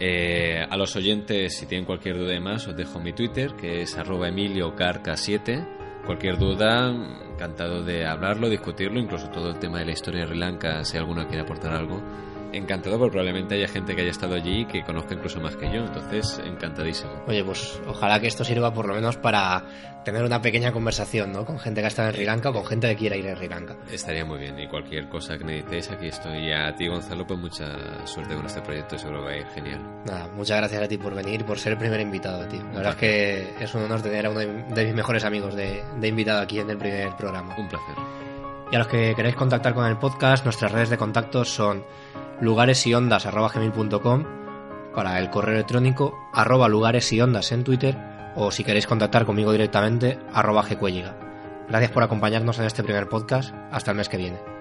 Eh, 0.00 0.62
a 0.68 0.76
los 0.76 0.94
oyentes, 0.94 1.56
si 1.58 1.66
tienen 1.66 1.84
cualquier 1.84 2.16
duda 2.18 2.30
de 2.30 2.40
más, 2.40 2.66
os 2.68 2.76
dejo 2.76 3.00
mi 3.00 3.12
Twitter, 3.12 3.54
que 3.54 3.82
es 3.82 3.96
arroba 3.96 4.28
emiliocarca7. 4.28 5.66
Cualquier 6.06 6.38
duda, 6.38 6.90
encantado 7.32 7.82
de 7.82 8.06
hablarlo, 8.06 8.48
discutirlo, 8.48 9.00
incluso 9.00 9.28
todo 9.30 9.50
el 9.50 9.58
tema 9.58 9.78
de 9.80 9.86
la 9.86 9.92
historia 9.92 10.20
de 10.22 10.26
Sri 10.28 10.38
Lanka, 10.38 10.84
si 10.84 10.96
alguno 10.96 11.26
quiere 11.26 11.42
aportar 11.42 11.72
algo. 11.74 12.00
Encantado, 12.52 12.98
porque 12.98 13.12
probablemente 13.12 13.54
haya 13.56 13.68
gente 13.68 13.94
que 13.94 14.02
haya 14.02 14.10
estado 14.10 14.34
allí 14.34 14.60
y 14.60 14.64
que 14.66 14.82
conozca 14.82 15.14
incluso 15.14 15.40
más 15.40 15.56
que 15.56 15.66
yo, 15.66 15.84
entonces 15.84 16.40
encantadísimo. 16.44 17.10
Oye, 17.26 17.44
pues 17.44 17.80
ojalá 17.86 18.20
que 18.20 18.26
esto 18.26 18.44
sirva 18.44 18.72
por 18.72 18.86
lo 18.86 18.94
menos 18.94 19.16
para 19.16 19.64
tener 20.04 20.24
una 20.24 20.40
pequeña 20.40 20.72
conversación, 20.72 21.32
¿no? 21.32 21.44
Con 21.44 21.58
gente 21.58 21.80
que 21.80 21.84
ha 21.84 21.88
estado 21.88 22.08
en 22.08 22.14
Sri 22.14 22.24
Lanka 22.24 22.48
o 22.48 22.52
con 22.54 22.64
gente 22.64 22.88
que 22.88 22.96
quiera 22.96 23.16
ir 23.16 23.28
a 23.28 23.36
Sri 23.36 23.48
Lanka. 23.48 23.76
Estaría 23.90 24.24
muy 24.24 24.38
bien 24.38 24.58
y 24.58 24.66
cualquier 24.66 25.08
cosa 25.08 25.36
que 25.36 25.44
necesitéis, 25.44 25.90
aquí 25.90 26.06
estoy. 26.06 26.38
Y 26.48 26.52
a 26.52 26.74
ti, 26.74 26.88
Gonzalo, 26.88 27.26
pues 27.26 27.38
mucha 27.38 28.06
suerte 28.06 28.34
con 28.34 28.46
este 28.46 28.62
proyecto, 28.62 28.96
seguro 28.96 29.20
que 29.20 29.26
va 29.26 29.32
a 29.32 29.36
ir 29.36 29.46
genial. 29.48 29.80
Nada, 30.06 30.28
muchas 30.28 30.56
gracias 30.56 30.82
a 30.82 30.88
ti 30.88 30.96
por 30.96 31.14
venir, 31.14 31.44
por 31.44 31.58
ser 31.58 31.72
el 31.72 31.78
primer 31.78 32.00
invitado, 32.00 32.46
tío. 32.48 32.62
La 32.72 32.78
verdad 32.78 32.92
es 32.92 32.96
que 32.96 33.64
es 33.64 33.74
un 33.74 33.82
honor 33.82 34.00
tener 34.00 34.24
a 34.24 34.30
uno 34.30 34.40
de, 34.40 34.46
de 34.46 34.84
mis 34.86 34.94
mejores 34.94 35.24
amigos 35.24 35.54
de, 35.54 35.82
de 36.00 36.08
invitado 36.08 36.40
aquí 36.40 36.58
en 36.60 36.70
el 36.70 36.78
primer 36.78 37.14
programa. 37.16 37.54
Un 37.58 37.68
placer. 37.68 37.94
Y 38.70 38.74
a 38.74 38.78
los 38.78 38.88
que 38.88 39.14
queréis 39.14 39.34
contactar 39.34 39.74
con 39.74 39.86
el 39.86 39.96
podcast, 39.96 40.44
nuestras 40.44 40.70
redes 40.72 40.90
de 40.90 40.98
contacto 40.98 41.44
son 41.44 41.84
lugaresyondas.com 42.40 44.24
para 44.94 45.18
el 45.18 45.30
correo 45.30 45.54
electrónico 45.54 46.28
arroba 46.32 46.68
lugares 46.68 47.12
en 47.12 47.64
Twitter 47.64 47.96
o 48.34 48.50
si 48.50 48.64
queréis 48.64 48.86
contactar 48.86 49.26
conmigo 49.26 49.52
directamente 49.52 50.18
arroba 50.32 50.62
gcuelliga. 50.62 51.16
Gracias 51.68 51.90
por 51.90 52.02
acompañarnos 52.02 52.58
en 52.58 52.64
este 52.64 52.82
primer 52.82 53.08
podcast. 53.08 53.54
Hasta 53.70 53.90
el 53.90 53.96
mes 53.96 54.08
que 54.08 54.16
viene. 54.16 54.57